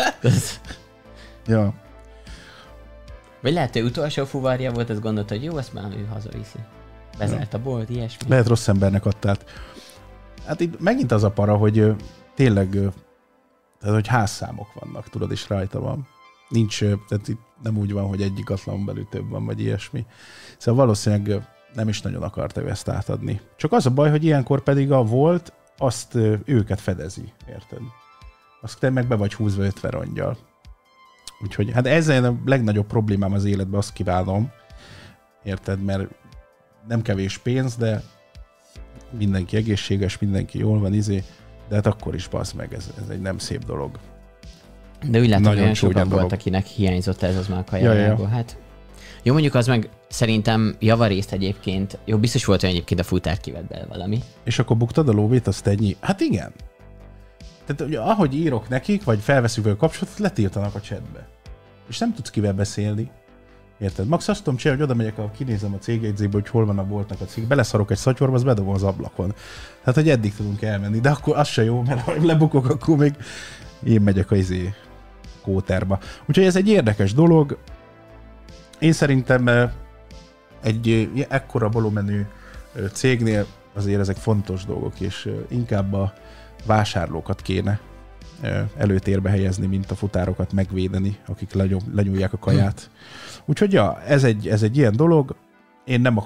ja. 1.45 1.73
Vagy 3.41 3.53
lehet, 3.53 3.73
hogy 3.73 3.81
utolsó 3.81 4.25
fuvarja 4.25 4.71
volt, 4.71 4.89
azt 4.89 5.01
gondolta, 5.01 5.33
hogy 5.33 5.43
jó, 5.43 5.57
ezt 5.57 5.73
már 5.73 5.91
ő 5.97 6.07
hazaviszi. 6.13 6.59
Bezárt 7.17 7.53
a 7.53 7.59
bolt, 7.59 7.89
ilyesmi. 7.89 8.29
Lehet 8.29 8.47
rossz 8.47 8.67
embernek 8.67 9.05
adtál. 9.05 9.37
Hát 10.49 10.59
itt 10.59 10.79
megint 10.79 11.11
az 11.11 11.23
a 11.23 11.31
para, 11.31 11.55
hogy 11.55 11.95
tényleg 12.35 12.69
tehát, 13.79 13.95
hogy 13.95 14.07
házszámok 14.07 14.73
vannak, 14.73 15.09
tudod, 15.09 15.31
és 15.31 15.49
rajta 15.49 15.79
van. 15.79 16.07
Nincs, 16.47 16.79
tehát 16.79 17.27
itt 17.27 17.41
nem 17.63 17.77
úgy 17.77 17.93
van, 17.93 18.07
hogy 18.07 18.21
egyik 18.21 18.49
atlan 18.49 18.85
belül 18.85 19.07
több 19.09 19.29
van, 19.29 19.45
vagy 19.45 19.59
ilyesmi. 19.59 20.05
Szóval 20.57 20.85
valószínűleg 20.85 21.47
nem 21.73 21.87
is 21.87 22.01
nagyon 22.01 22.23
akarta 22.23 22.61
ő 22.61 22.69
ezt 22.69 22.89
átadni. 22.89 23.41
Csak 23.55 23.71
az 23.71 23.85
a 23.85 23.89
baj, 23.89 24.09
hogy 24.09 24.23
ilyenkor 24.23 24.61
pedig 24.61 24.91
a 24.91 25.03
volt, 25.03 25.53
azt 25.77 26.15
őket 26.45 26.79
fedezi, 26.79 27.33
érted? 27.49 27.81
Azt 28.61 28.79
te 28.79 28.89
meg 28.89 29.07
be 29.07 29.15
vagy 29.15 29.33
húzva 29.33 29.63
50 29.63 29.91
rongyal. 29.91 30.37
Úgyhogy 31.43 31.71
hát 31.71 31.87
ezzel 31.87 32.23
a 32.23 32.35
legnagyobb 32.45 32.87
problémám 32.87 33.33
az 33.33 33.45
életben, 33.45 33.79
azt 33.79 33.93
kívánom, 33.93 34.51
érted, 35.43 35.83
mert 35.83 36.09
nem 36.87 37.01
kevés 37.01 37.37
pénz, 37.37 37.75
de 37.75 38.03
mindenki 39.17 39.55
egészséges, 39.55 40.17
mindenki 40.17 40.57
jól 40.57 40.79
van, 40.79 40.93
izé, 40.93 41.23
de 41.69 41.75
hát 41.75 41.85
akkor 41.85 42.15
is 42.15 42.27
basz 42.27 42.51
meg, 42.51 42.73
ez, 42.73 42.89
ez 43.03 43.09
egy 43.09 43.21
nem 43.21 43.37
szép 43.37 43.65
dolog. 43.65 43.99
De 45.09 45.19
úgy 45.19 45.29
látom, 45.29 45.45
hogy 45.45 45.59
olyan 45.59 45.73
sokan 45.73 46.09
volt, 46.09 46.31
akinek 46.31 46.65
hiányzott 46.65 47.21
ez 47.21 47.37
az 47.37 47.47
már 47.47 47.63
a. 47.71 47.75
Ja, 47.75 47.93
ja. 47.93 48.27
Hát 48.27 48.57
jó, 49.23 49.33
mondjuk 49.33 49.55
az 49.55 49.67
meg 49.67 49.89
szerintem 50.07 50.75
javarészt 50.79 51.31
egyébként, 51.31 51.97
jó, 52.05 52.17
biztos 52.17 52.45
volt 52.45 52.63
olyan 52.63 52.75
egyébként 52.75 52.99
a 52.99 53.03
futár 53.03 53.37
kivett 53.37 53.67
bele 53.67 53.85
valami. 53.85 54.19
És 54.43 54.59
akkor 54.59 54.77
buktad 54.77 55.09
a 55.09 55.11
lóvét, 55.11 55.47
azt 55.47 55.67
ennyi? 55.67 55.95
Hát 55.99 56.19
igen. 56.19 56.51
Tehát 57.65 57.81
ugye, 57.81 57.99
ahogy 57.99 58.35
írok 58.35 58.69
nekik, 58.69 59.03
vagy 59.03 59.19
felveszünk 59.19 59.67
a 59.67 59.75
kapcsolatot, 59.75 60.19
letiltanak 60.19 60.75
a 60.75 60.79
chatbe. 60.79 61.27
És 61.89 61.97
nem 61.97 62.13
tudsz 62.13 62.29
kivel 62.29 62.53
beszélni. 62.53 63.11
Érted? 63.79 64.07
Max 64.07 64.27
azt 64.27 64.43
tudom 64.43 64.59
csinálni, 64.59 64.81
hogy 64.81 64.91
oda 64.91 64.99
megyek, 64.99 65.17
a, 65.17 65.31
kinézem 65.37 65.73
a 65.73 65.77
cégjegyzébe, 65.77 66.31
hogy 66.31 66.49
hol 66.49 66.65
van 66.65 66.79
a 66.79 66.83
boltnak 66.83 67.21
a 67.21 67.25
cég, 67.25 67.47
beleszarok 67.47 67.91
egy 67.91 67.97
szatyorba, 67.97 68.35
az 68.35 68.43
bedobom 68.43 68.73
az 68.73 68.83
ablakon. 68.83 69.33
Tehát, 69.79 69.95
hogy 69.95 70.09
eddig 70.09 70.35
tudunk 70.35 70.61
elmenni, 70.61 70.99
de 70.99 71.09
akkor 71.09 71.37
az 71.37 71.47
se 71.47 71.63
jó, 71.63 71.81
mert 71.81 72.01
ha 72.01 72.13
lebukok, 72.21 72.69
akkor 72.69 72.97
még 72.97 73.13
én 73.83 74.01
megyek 74.01 74.31
a 74.31 74.35
izé 74.35 74.73
kóterba. 75.41 75.99
Úgyhogy 76.25 76.45
ez 76.45 76.55
egy 76.55 76.67
érdekes 76.67 77.13
dolog. 77.13 77.57
Én 78.79 78.91
szerintem 78.91 79.71
egy 80.63 81.09
ekkora 81.29 81.69
volumenű 81.69 82.25
cégnél 82.91 83.45
azért 83.73 83.99
ezek 83.99 84.15
fontos 84.15 84.65
dolgok, 84.65 84.99
és 84.99 85.29
inkább 85.47 85.93
a 85.93 86.13
vásárlókat 86.65 87.41
kéne 87.41 87.79
előtérbe 88.77 89.29
helyezni, 89.29 89.67
mint 89.67 89.91
a 89.91 89.95
futárokat 89.95 90.53
megvédeni, 90.53 91.17
akik 91.27 91.53
lenyúlják 91.93 92.33
a 92.33 92.37
kaját. 92.37 92.89
Úgyhogy 93.45 93.73
ja, 93.73 94.01
ez 94.01 94.23
egy, 94.23 94.47
ez 94.47 94.63
egy 94.63 94.77
ilyen 94.77 94.95
dolog, 94.95 95.35
én 95.85 96.01
nem 96.01 96.19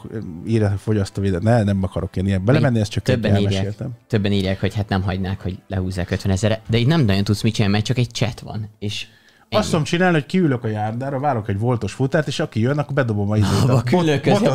írják 0.47 0.77
fogyasztóvédet, 0.77 1.41
ne, 1.41 1.63
nem 1.63 1.83
akarok 1.83 2.15
én 2.15 2.25
ilyen 2.25 2.45
belemenni, 2.45 2.79
ezt 2.79 2.91
csak 2.91 3.03
többen 3.03 3.37
írják, 3.37 3.73
többen 4.07 4.31
írják, 4.31 4.59
hogy 4.59 4.75
hát 4.75 4.89
nem 4.89 5.01
hagynák, 5.01 5.41
hogy 5.41 5.59
lehúzzák 5.67 6.11
50 6.11 6.31
ezerre, 6.31 6.61
de 6.69 6.77
így 6.77 6.87
nem 6.87 7.05
nagyon 7.05 7.23
tudsz 7.23 7.41
mit 7.41 7.53
csinálni, 7.53 7.73
mert 7.73 7.85
csak 7.85 7.97
egy 7.97 8.11
chat 8.11 8.39
van, 8.39 8.69
és 8.79 9.07
azt 9.55 9.69
tudom 9.69 9.83
csinálni, 9.83 10.13
hogy 10.13 10.25
kiülök 10.25 10.63
a 10.63 10.67
járdára, 10.67 11.19
várok 11.19 11.49
egy 11.49 11.59
voltos 11.59 11.93
futárt, 11.93 12.27
és 12.27 12.39
aki 12.39 12.59
jön, 12.59 12.77
akkor 12.77 12.93
bedobom 12.93 13.31
a 13.31 13.37
izét. 13.37 13.69
A 13.69 13.83
küllők 13.83 14.21
közé 14.21 14.45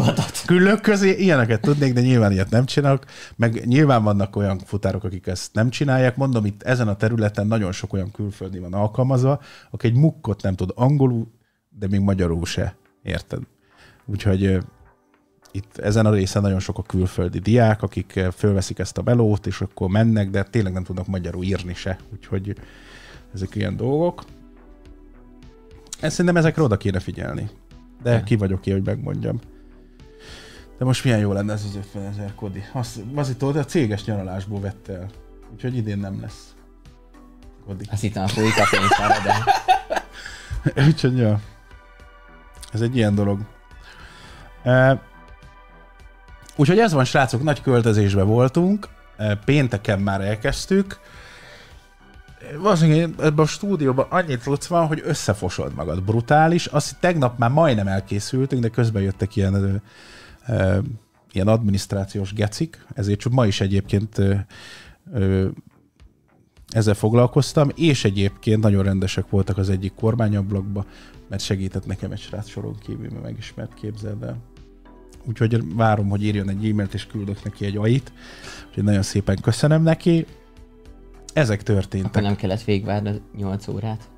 Küllők 0.46 0.80
közé, 0.80 1.10
ilyeneket 1.10 1.60
tudnék, 1.60 1.92
de 1.92 2.00
nyilván 2.00 2.32
ilyet 2.32 2.50
nem 2.50 2.64
csinálok. 2.64 3.04
Meg 3.36 3.66
nyilván 3.66 4.02
vannak 4.02 4.36
olyan 4.36 4.58
futárok, 4.58 5.04
akik 5.04 5.26
ezt 5.26 5.54
nem 5.54 5.70
csinálják. 5.70 6.16
Mondom, 6.16 6.44
itt 6.44 6.62
ezen 6.62 6.88
a 6.88 6.96
területen 6.96 7.46
nagyon 7.46 7.72
sok 7.72 7.92
olyan 7.92 8.10
külföldi 8.10 8.58
van 8.58 8.72
alkalmazva, 8.72 9.40
aki 9.70 9.86
egy 9.86 9.96
mukkot 9.96 10.42
nem 10.42 10.54
tud 10.54 10.72
angolul, 10.74 11.26
de 11.78 11.86
még 11.90 12.00
magyarul 12.00 12.44
se. 12.44 12.74
Érted? 13.02 13.40
Úgyhogy 14.06 14.58
itt 15.52 15.78
ezen 15.78 16.06
a 16.06 16.10
részen 16.10 16.42
nagyon 16.42 16.60
sok 16.60 16.78
a 16.78 16.82
külföldi 16.82 17.38
diák, 17.38 17.82
akik 17.82 18.20
fölveszik 18.36 18.78
ezt 18.78 18.98
a 18.98 19.02
belót, 19.02 19.46
és 19.46 19.60
akkor 19.60 19.88
mennek, 19.88 20.30
de 20.30 20.42
tényleg 20.42 20.72
nem 20.72 20.84
tudnak 20.84 21.06
magyarul 21.06 21.44
írni 21.44 21.74
se. 21.74 21.98
Úgyhogy 22.12 22.54
ezek 23.34 23.54
ilyen 23.54 23.76
dolgok. 23.76 24.22
Ezt 26.00 26.14
szerintem 26.14 26.36
ezekre 26.36 26.62
oda 26.62 26.76
kéne 26.76 27.00
figyelni. 27.00 27.50
De 28.02 28.12
ja. 28.12 28.22
ki 28.22 28.36
vagyok 28.36 28.60
ki, 28.60 28.70
hogy 28.70 28.84
megmondjam. 28.84 29.40
De 30.78 30.84
most 30.84 31.04
milyen 31.04 31.18
jó 31.18 31.32
lenne 31.32 31.52
ez 31.52 31.64
az 31.68 31.76
50 31.76 32.06
ezer 32.06 32.34
kodi. 32.34 32.64
Azt, 32.72 33.00
az 33.14 33.30
itt 33.30 33.42
a 33.42 33.64
céges 33.64 34.04
nyaralásból 34.04 34.60
vette 34.60 34.92
el. 34.92 35.08
Úgyhogy 35.52 35.76
idén 35.76 35.98
nem 35.98 36.20
lesz. 36.20 36.54
Kodi. 37.66 37.84
Azt 37.90 38.00
hittem 38.00 38.22
a 38.22 38.28
folyik 38.28 38.58
a 38.58 38.66
pénztára, 38.70 39.14
de... 39.22 39.44
Úgyhogy 40.86 41.16
ja. 41.16 41.40
Ez 42.72 42.80
egy 42.80 42.96
ilyen 42.96 43.14
dolog. 43.14 43.40
E, 44.62 45.02
úgyhogy 46.56 46.78
ez 46.78 46.92
van, 46.92 47.04
srácok, 47.04 47.42
nagy 47.42 47.62
költözésben 47.62 48.26
voltunk. 48.26 48.88
E, 49.16 49.36
pénteken 49.36 50.00
már 50.00 50.20
elkezdtük 50.20 51.00
valószínűleg 52.60 53.14
ebben 53.18 53.44
a 53.44 53.46
stúdióban 53.46 54.06
annyit 54.08 54.42
tudsz 54.42 54.66
van, 54.66 54.86
hogy 54.86 55.02
összefosod 55.04 55.74
magad. 55.74 56.02
Brutális. 56.02 56.66
Azt 56.66 56.96
tegnap 57.00 57.38
már 57.38 57.50
majdnem 57.50 57.86
elkészültünk, 57.86 58.62
de 58.62 58.68
közben 58.68 59.02
jöttek 59.02 59.36
ilyen, 59.36 59.82
ö, 60.48 60.78
ilyen 61.32 61.48
adminisztrációs 61.48 62.32
gecik, 62.32 62.86
ezért 62.94 63.18
csak 63.18 63.32
ma 63.32 63.46
is 63.46 63.60
egyébként 63.60 64.18
ö, 64.18 64.34
ö, 65.12 65.48
ezzel 66.68 66.94
foglalkoztam, 66.94 67.68
és 67.74 68.04
egyébként 68.04 68.62
nagyon 68.62 68.82
rendesek 68.82 69.30
voltak 69.30 69.58
az 69.58 69.70
egyik 69.70 69.94
kormányablakba, 69.94 70.84
mert 71.28 71.42
segített 71.42 71.86
nekem 71.86 72.10
egy 72.12 72.20
srác 72.20 72.48
soron 72.48 72.78
kívül, 72.78 73.08
mert 73.10 73.22
megismert 73.22 73.74
képzeld 73.74 74.22
el. 74.22 74.36
Úgyhogy 75.24 75.74
várom, 75.74 76.08
hogy 76.08 76.24
írjon 76.24 76.48
egy 76.48 76.68
e-mailt, 76.68 76.94
és 76.94 77.06
küldök 77.06 77.44
neki 77.44 77.64
egy 77.64 77.76
ait. 77.76 78.12
Úgyhogy 78.68 78.84
nagyon 78.84 79.02
szépen 79.02 79.40
köszönöm 79.40 79.82
neki. 79.82 80.26
Ezek 81.32 81.62
történtek. 81.62 82.10
Akkor 82.10 82.22
nem 82.22 82.36
kellett 82.36 82.62
végvárni 82.62 83.22
8 83.36 83.68
órát? 83.68 84.08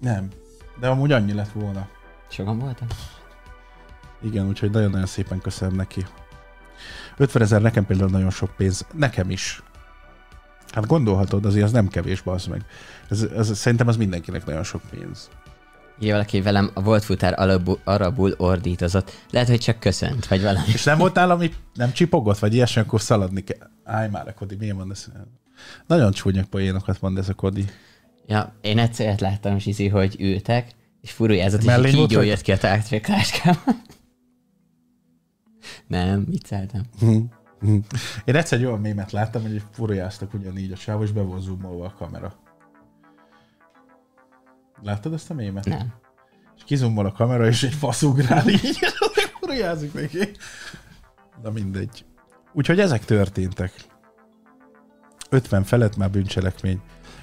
Nem. 0.00 0.28
De 0.80 0.88
amúgy 0.88 1.12
annyi 1.12 1.32
lett 1.32 1.52
volna. 1.52 1.88
Sokan 2.28 2.58
voltam? 2.58 2.86
Igen, 4.22 4.46
úgyhogy 4.46 4.70
nagyon-nagyon 4.70 5.06
szépen 5.06 5.40
köszönöm 5.40 5.74
neki. 5.74 6.06
50 7.16 7.42
ezer 7.42 7.62
nekem 7.62 7.86
például 7.86 8.10
nagyon 8.10 8.30
sok 8.30 8.54
pénz. 8.56 8.86
Nekem 8.92 9.30
is. 9.30 9.62
Hát 10.72 10.86
gondolhatod, 10.86 11.44
azért 11.44 11.64
az 11.64 11.72
nem 11.72 11.88
kevés, 11.88 12.22
az 12.24 12.46
meg. 12.46 12.64
Ez, 13.08 13.22
ez, 13.22 13.58
szerintem 13.58 13.88
az 13.88 13.96
mindenkinek 13.96 14.46
nagyon 14.46 14.62
sok 14.62 14.82
pénz. 14.90 15.28
Írja 15.98 16.12
valaki 16.12 16.40
velem, 16.40 16.70
a 16.74 16.82
volt 16.82 17.04
futár 17.04 17.40
arabul, 17.40 17.78
arabul 17.84 18.34
ordítozott. 18.36 19.12
Lehet, 19.30 19.48
hogy 19.48 19.58
csak 19.58 19.80
köszönt, 19.80 20.26
vagy 20.26 20.42
valami. 20.42 20.66
És 20.66 20.84
nem 20.84 20.98
volt 20.98 21.14
nálam, 21.14 21.40
nem 21.74 21.92
csipogott, 21.92 22.38
vagy 22.38 22.54
ilyesmi, 22.54 22.82
akkor 22.82 23.00
szaladni 23.00 23.44
kell. 23.44 23.68
Állj 23.84 24.08
már, 24.08 24.34
Kodi, 24.34 24.70
van 24.70 24.90
ez? 24.90 25.06
Nagyon 25.86 26.12
csúnya 26.12 26.44
poénokat 26.50 27.00
mond 27.00 27.18
ez 27.18 27.28
a 27.28 27.34
Kodi. 27.34 27.64
Ja, 28.26 28.54
én 28.60 28.78
egyszer 28.78 29.20
láttam 29.20 29.58
Zsizi, 29.58 29.88
hogy 29.88 30.16
ültek, 30.18 30.70
és 31.00 31.10
furujázott, 31.10 31.62
és 31.62 31.90
kígyó 31.90 32.20
jött 32.20 32.40
ki 32.40 32.52
a 32.52 32.58
tárgyakláskában. 32.58 33.82
Nem, 35.86 36.24
vicceltem. 36.24 36.82
Én 38.24 38.36
egyszer 38.36 38.58
egy 38.58 38.64
olyan 38.64 38.80
mémet 38.80 39.12
láttam, 39.12 39.42
hogy 39.42 39.62
furujáztak 39.72 40.34
ugyanígy 40.34 40.72
a 40.72 40.76
sáv, 40.76 41.02
és 41.02 41.12
be 41.12 41.20
volt 41.20 41.42
zoomolva 41.42 41.84
a 41.84 41.94
kamera. 41.98 42.34
Láttad 44.82 45.12
ezt 45.12 45.30
a 45.30 45.34
mémet? 45.34 45.64
Nem. 45.64 45.94
És 46.56 46.62
kizumol 46.64 47.06
a 47.06 47.12
kamera, 47.12 47.46
és 47.46 47.62
egy 47.62 47.74
fasz 47.74 48.02
ugrál 48.02 48.48
így, 48.48 48.78
furujázik 49.40 49.92
neki. 49.92 50.18
Na 51.42 51.50
mindegy. 51.50 52.04
Úgyhogy 52.52 52.80
ezek 52.80 53.04
történtek. 53.04 53.72
50 55.36 55.64
felett 55.64 55.96
már 55.96 56.10
bűncselekmény. 56.10 56.80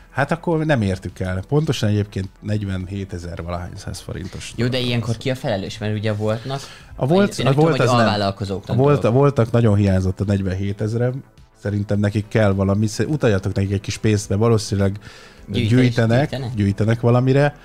Hát 0.09 0.31
akkor 0.31 0.65
nem 0.65 0.81
értük 0.81 1.19
el. 1.19 1.43
Pontosan 1.47 1.89
egyébként 1.89 2.29
47 2.39 3.13
ezer 3.13 3.43
valahány 3.43 3.75
száz 3.75 3.99
forintos. 3.99 4.53
Jó, 4.55 4.67
de 4.67 4.79
ilyenkor 4.79 5.17
ki 5.17 5.29
a 5.29 5.35
felelős? 5.35 5.77
Mert 5.77 5.97
ugye 5.97 6.13
voltnak... 6.13 6.59
A 6.95 7.07
volt, 7.07 7.39
a 7.39 7.53
volt 7.53 7.77
tudom, 7.77 7.95
az 7.95 8.05
nem. 8.05 8.31
A 8.67 8.73
volt, 8.73 9.03
a 9.03 9.11
voltak, 9.11 9.51
nagyon 9.51 9.75
hiányzott 9.75 10.19
a 10.19 10.23
47 10.23 10.81
ezerem. 10.81 11.23
Szerintem 11.61 11.99
nekik 11.99 12.27
kell 12.27 12.51
valami, 12.51 12.87
utaljatok 13.07 13.53
nekik 13.53 13.71
egy 13.71 13.81
kis 13.81 13.97
pénzt, 13.97 14.29
mert 14.29 14.41
valószínűleg 14.41 14.99
Gyűjtés, 15.47 15.69
gyűjtenek, 15.69 16.29
gyűjtenek, 16.29 16.55
gyűjtenek 16.55 16.99
valamire. 16.99 17.55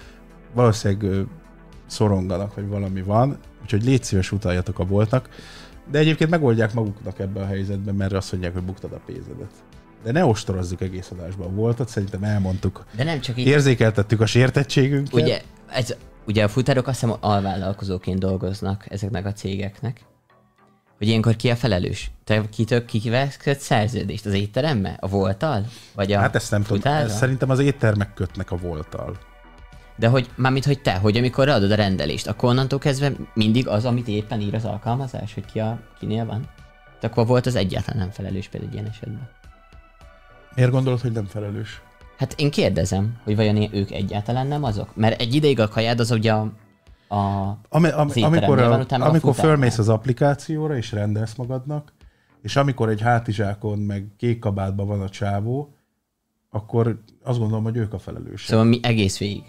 Valószínűleg 0.55 1.27
szoronganak, 1.87 2.55
vagy 2.55 2.69
valami 2.69 3.03
van. 3.03 3.39
Úgyhogy 3.63 3.85
légy 3.85 4.05
szíves 4.05 4.33
utaljatok 4.33 4.79
a 4.79 4.85
voltnak. 4.85 5.29
De 5.91 5.99
egyébként 5.99 6.31
megoldják 6.31 6.75
maguknak 6.75 7.19
ebben 7.19 7.43
a 7.43 7.47
helyzetben, 7.47 7.95
mert 7.95 8.13
azt 8.13 8.33
mondják, 8.33 8.53
hogy 8.53 8.63
buktad 8.63 8.93
a 8.93 9.01
pénzedet. 9.07 9.51
De 10.03 10.13
ne 10.13 10.25
ostorozzuk 10.25 10.81
egész 10.81 11.11
adásban. 11.11 11.55
Voltat, 11.55 11.89
szerintem 11.89 12.23
elmondtuk. 12.23 12.85
De 12.97 13.05
nem 13.05 13.21
csak 13.21 13.39
így. 13.39 13.47
Érzékeltettük 13.47 14.21
a 14.21 14.27
sértettségünket. 14.27 15.15
Ugye, 15.15 15.41
ez, 15.71 15.97
ugye 16.27 16.45
a 16.45 16.49
futárok 16.49 16.87
azt 16.87 17.01
hiszem 17.01 17.17
alvállalkozóként 17.21 18.19
dolgoznak 18.19 18.87
ezeknek 18.89 19.27
a 19.27 19.33
cégeknek. 19.33 20.01
Hogy 20.99 21.07
ilyenkor 21.07 21.37
ki 21.37 21.51
a 21.51 21.57
felelős? 21.57 22.11
Te 22.25 22.49
kitök 22.49 22.85
kikivel 22.85 23.29
szerződést? 23.59 24.27
Az 24.27 24.33
étteremmel? 24.33 24.97
A 25.01 25.09
voltal? 25.09 25.65
Vagy 25.95 26.13
a 26.13 26.19
Hát 26.19 26.35
ezt 26.35 26.51
nem 26.51 26.63
tudom. 26.63 27.09
Szerintem 27.09 27.51
az 27.51 27.59
éttermek 27.59 28.15
kötnek 28.15 28.51
a 28.51 28.57
voltal. 28.57 29.19
De 29.97 30.09
hogy, 30.09 30.31
mármint, 30.35 30.65
hogy 30.65 30.83
te, 30.83 30.95
hogy 30.95 31.17
amikor 31.17 31.49
adod 31.49 31.71
a 31.71 31.75
rendelést, 31.75 32.27
akkor 32.27 32.49
onnantól 32.49 32.79
kezdve 32.79 33.13
mindig 33.35 33.69
az, 33.69 33.85
amit 33.85 34.09
éppen 34.09 34.41
ír 34.41 34.55
az 34.55 34.65
alkalmazás, 34.65 35.35
hogy 35.35 35.45
ki 35.45 35.59
a, 35.59 35.81
kinél 35.99 36.25
van? 36.25 36.49
De 37.01 37.07
akkor 37.07 37.27
volt 37.27 37.47
az 37.47 37.55
egyáltalán 37.55 37.99
nem 37.99 38.11
felelős 38.11 38.49
például 38.49 38.73
egy 38.73 38.79
ilyen 38.79 38.91
esetben. 38.91 39.29
Miért 40.55 40.71
gondolod, 40.71 41.01
hogy 41.01 41.13
nem 41.13 41.25
felelős? 41.25 41.83
Hát 42.19 42.35
én 42.37 42.51
kérdezem, 42.51 43.17
hogy 43.25 43.37
vajon 43.37 43.75
ők 43.75 43.91
egyáltalán 43.91 44.47
nem 44.47 44.65
azok? 44.65 44.97
Mert 44.97 45.21
egy 45.21 45.35
ideig 45.35 45.61
a 45.61 45.69
kajád 45.69 46.01
az 46.01 46.11
ugye 46.11 46.33
a, 46.33 46.53
a 47.09 47.55
Ami, 47.69 47.89
am, 47.89 48.11
amikor 48.15 48.59
a, 48.59 48.69
van, 48.69 49.01
amikor 49.01 49.31
a 49.31 49.33
fölmész 49.33 49.79
az 49.79 49.89
applikációra 49.89 50.77
és 50.77 50.93
rendelsz 50.93 51.35
magadnak, 51.35 51.93
és 52.43 52.57
amikor 52.57 52.89
egy 52.89 53.01
hátizsákon, 53.01 53.79
meg 53.79 54.07
kék 54.17 54.39
kabátban 54.39 54.87
van 54.87 55.01
a 55.01 55.09
csávó, 55.09 55.75
akkor 56.51 57.03
azt 57.23 57.39
gondolom, 57.39 57.65
hogy 57.65 57.77
ők 57.77 57.93
a 57.93 57.99
felelősek. 57.99 58.49
Szóval 58.49 58.65
mi 58.65 58.79
egész 58.83 59.19
végig 59.19 59.43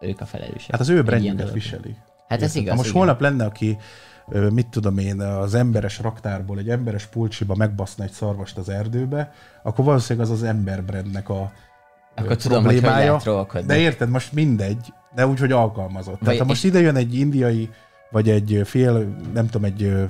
ők 0.00 0.20
a 0.20 0.26
felelősek. 0.26 0.70
Hát 0.70 0.80
az 0.80 0.88
ő 0.88 1.02
brandjüket 1.02 1.52
viseli. 1.52 1.96
Hát 2.28 2.42
ez 2.42 2.56
Érted? 2.56 2.62
igaz, 2.62 2.70
Ha 2.70 2.76
most 2.76 2.88
igen. 2.88 3.00
holnap 3.00 3.20
lenne, 3.20 3.44
aki 3.44 3.76
mit 4.52 4.66
tudom 4.66 4.98
én, 4.98 5.20
az 5.20 5.54
emberes 5.54 5.98
raktárból 5.98 6.58
egy 6.58 6.68
emberes 6.70 7.06
pulcsiba 7.06 7.54
megbaszna 7.54 8.04
egy 8.04 8.10
szarvast 8.10 8.58
az 8.58 8.68
erdőbe, 8.68 9.32
akkor 9.62 9.84
valószínűleg 9.84 10.28
az 10.28 10.32
az 10.32 10.42
ember 10.42 10.84
brandnek 10.84 11.28
a 11.28 11.52
Akkor 12.14 12.36
tudom, 12.36 12.64
hogy 12.64 12.72
hogy 12.72 12.80
problémája. 12.82 13.16
trollkodni. 13.16 13.66
De 13.66 13.76
érted, 13.76 14.08
most 14.08 14.32
mindegy, 14.32 14.92
de 15.14 15.26
úgy, 15.26 15.38
hogy 15.38 15.52
alkalmazott. 15.52 16.18
Tehát 16.18 16.26
Vagy- 16.26 16.38
ha 16.38 16.44
most 16.44 16.64
ide 16.64 16.80
jön 16.80 16.96
egy 16.96 17.14
indiai, 17.14 17.70
vagy 18.10 18.30
egy 18.30 18.60
fél, 18.64 18.92
nem 19.32 19.46
tudom, 19.46 19.64
egy 19.64 20.06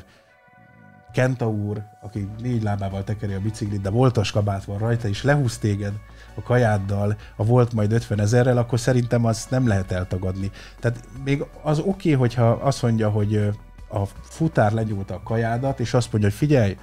kentaúr, 1.12 1.82
aki 2.00 2.28
négy 2.42 2.62
lábával 2.62 3.04
tekeri 3.04 3.32
a 3.32 3.40
biciklit, 3.40 3.80
de 3.80 3.90
voltas 3.90 4.30
kabát 4.30 4.64
van 4.64 4.78
rajta, 4.78 5.08
és 5.08 5.22
lehúz 5.22 5.58
téged 5.58 5.92
a 6.34 6.42
kajáddal, 6.42 7.16
a 7.36 7.44
volt 7.44 7.72
majd 7.72 7.92
50 7.92 8.20
ezerrel, 8.20 8.58
akkor 8.58 8.80
szerintem 8.80 9.24
azt 9.24 9.50
nem 9.50 9.66
lehet 9.66 9.92
eltagadni. 9.92 10.50
Tehát 10.80 10.98
még 11.24 11.44
az 11.62 11.78
oké, 11.78 11.88
okay, 11.90 12.12
hogyha 12.12 12.48
azt 12.48 12.82
mondja, 12.82 13.08
hogy 13.10 13.50
a 13.96 14.06
futár 14.22 14.72
legyúlta 14.72 15.14
a 15.14 15.22
kajádat, 15.22 15.80
és 15.80 15.94
azt 15.94 16.12
mondja, 16.12 16.30
hogy 16.30 16.38
figyelj, 16.38 16.76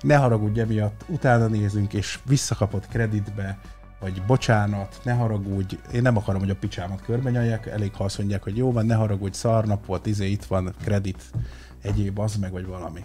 ne 0.00 0.16
haragudj 0.16 0.60
emiatt, 0.60 1.04
utána 1.06 1.46
nézünk, 1.46 1.92
és 1.92 2.18
visszakapod 2.26 2.86
kreditbe, 2.88 3.58
vagy 4.00 4.22
bocsánat, 4.26 5.00
ne 5.04 5.12
haragudj, 5.12 5.76
én 5.92 6.02
nem 6.02 6.16
akarom, 6.16 6.40
hogy 6.40 6.50
a 6.50 6.56
picsámat 6.56 7.02
körbenyalják, 7.02 7.66
elég 7.66 7.94
ha 7.94 8.04
azt 8.04 8.18
mondják, 8.18 8.42
hogy 8.42 8.56
jó 8.56 8.72
van, 8.72 8.86
ne 8.86 8.94
haragudj, 8.94 9.36
szarnap 9.36 9.86
volt, 9.86 10.06
izé, 10.06 10.30
itt 10.30 10.44
van 10.44 10.74
kredit, 10.84 11.22
egyéb, 11.82 12.18
az 12.18 12.36
meg, 12.36 12.52
vagy 12.52 12.66
valami. 12.66 13.04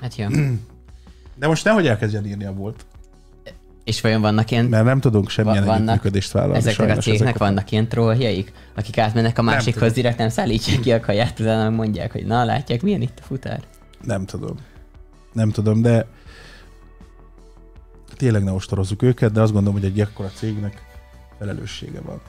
Hát 0.00 0.16
jó. 0.16 0.26
De 1.38 1.46
most 1.46 1.64
nehogy 1.64 1.86
elkezdjen 1.86 2.26
írni 2.26 2.44
a 2.44 2.52
volt, 2.52 2.86
És 3.86 4.00
vajon 4.00 4.20
vannak 4.20 4.50
ilyen 4.50 4.64
mert 4.64 4.84
nem 4.84 5.00
tudunk 5.00 5.28
semmilyen 5.28 5.64
Va- 5.64 5.66
vannak- 5.66 5.88
együttműködést 5.88 6.32
vállalni. 6.32 6.56
Ezeknek 6.56 6.96
a 6.96 7.00
cégnek 7.00 7.20
ezek 7.20 7.38
vannak 7.38 7.70
ilyen 7.70 7.88
trolljaik, 7.88 8.52
akik 8.74 8.98
átmennek 8.98 9.38
a 9.38 9.42
másikhoz, 9.42 9.74
tudom. 9.74 9.94
direkt 9.94 10.18
nem 10.18 10.28
szállítják 10.28 10.80
ki 10.80 10.92
a 10.92 11.00
kaját, 11.00 11.40
utána 11.40 11.70
mondják, 11.70 12.12
hogy 12.12 12.26
na, 12.26 12.44
látják, 12.44 12.82
milyen 12.82 13.00
itt 13.00 13.18
a 13.18 13.22
futár. 13.22 13.62
Nem 14.02 14.24
tudom. 14.24 14.56
Nem 15.32 15.50
tudom, 15.50 15.82
de 15.82 16.06
tényleg 18.16 18.44
ne 18.44 18.52
ostorozzuk 18.52 19.02
őket, 19.02 19.32
de 19.32 19.40
azt 19.40 19.52
gondolom, 19.52 19.80
hogy 19.80 19.88
egy 19.88 20.00
ekkora 20.00 20.28
cégnek 20.28 20.82
felelőssége 21.38 22.00
van 22.00 22.20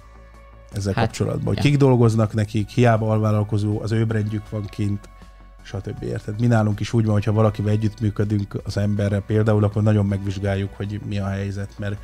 ezzel 0.72 0.94
hát, 0.94 1.06
kapcsolatban. 1.06 1.46
Hogy 1.46 1.56
ja. 1.56 1.62
kik 1.62 1.78
dolgoznak 1.78 2.34
nekik, 2.34 2.70
hiába 2.70 3.10
alvállalkozó, 3.10 3.82
az 3.82 3.92
ő 3.92 4.06
brandjük 4.06 4.50
van 4.50 4.66
kint, 4.66 5.10
stb. 5.68 6.04
Érted? 6.04 6.40
Mi 6.40 6.48
nálunk 6.48 6.80
is 6.80 6.94
úgy 6.94 7.04
van, 7.06 7.14
hogyha 7.14 7.32
valakivel 7.32 7.72
együttműködünk 7.72 8.62
az 8.64 8.78
emberrel 8.78 9.22
például, 9.22 9.64
akkor 9.64 9.84
nagyon 9.84 10.06
megvizsgáljuk, 10.06 10.74
hogy 10.76 11.02
mi 11.06 11.20
a 11.20 11.28
helyzet, 11.28 11.70
mert 11.78 11.98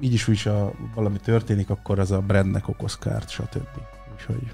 így 0.00 0.12
is 0.12 0.28
úgy, 0.28 0.42
ha 0.42 0.72
valami 0.94 1.18
történik, 1.18 1.70
akkor 1.70 1.98
az 1.98 2.10
a 2.10 2.20
brandnek 2.20 2.68
okoz 2.68 2.98
kárt, 2.98 3.28
stb. 3.28 3.66
Úgyhogy, 4.14 4.52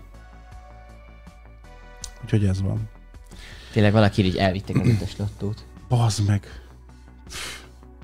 úgyhogy 2.23 2.45
ez 2.45 2.63
van. 2.63 2.89
Tényleg 3.73 3.93
valaki 3.93 4.25
így 4.25 4.37
elvitték 4.37 4.81
az 4.81 4.89
ötös 4.89 5.17
lottót. 5.17 5.65
Bazd 5.89 6.27
meg! 6.27 6.47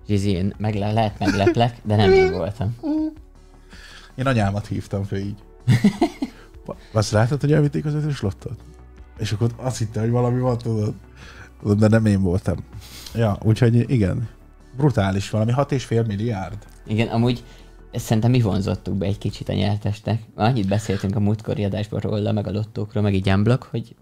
És 0.06 0.24
én 0.24 0.54
meg 0.58 0.74
le- 0.74 0.92
lehet 0.92 1.18
megleplek, 1.18 1.76
de 1.82 1.96
nem 1.96 2.12
én 2.12 2.32
voltam. 2.32 2.76
Én 4.14 4.26
anyámat 4.26 4.66
hívtam 4.66 5.04
föl 5.04 5.18
így. 5.18 5.42
Azt 6.92 7.10
látod, 7.10 7.40
hogy 7.40 7.52
elvitték 7.52 7.84
az 7.84 7.94
ötös 7.94 8.20
lottot? 8.20 8.60
És 9.18 9.32
akkor 9.32 9.50
azt 9.56 9.78
hitte, 9.78 10.00
hogy 10.00 10.10
valami 10.10 10.40
van, 10.40 10.58
tudod. 10.58 10.94
Tudod, 11.60 11.78
de 11.78 11.88
nem 11.88 12.06
én 12.06 12.22
voltam. 12.22 12.64
Ja, 13.14 13.38
úgyhogy 13.42 13.90
igen. 13.90 14.28
Brutális 14.76 15.30
valami, 15.30 15.52
6,5 15.56 16.06
milliárd. 16.06 16.58
Igen, 16.86 17.08
amúgy 17.08 17.44
szerintem 17.92 18.30
mi 18.30 18.40
vonzottuk 18.40 18.94
be 18.94 19.06
egy 19.06 19.18
kicsit 19.18 19.48
a 19.48 19.52
nyertesnek. 19.52 20.22
Annyit 20.34 20.68
beszéltünk 20.68 21.16
a 21.16 21.20
múltkori 21.20 21.64
adásban 21.64 22.00
róla, 22.00 22.32
meg 22.32 22.46
a 22.46 22.50
lottókról, 22.50 23.02
meg 23.02 23.14
így 23.14 23.30
unblock, 23.30 23.62
hogy 23.62 23.94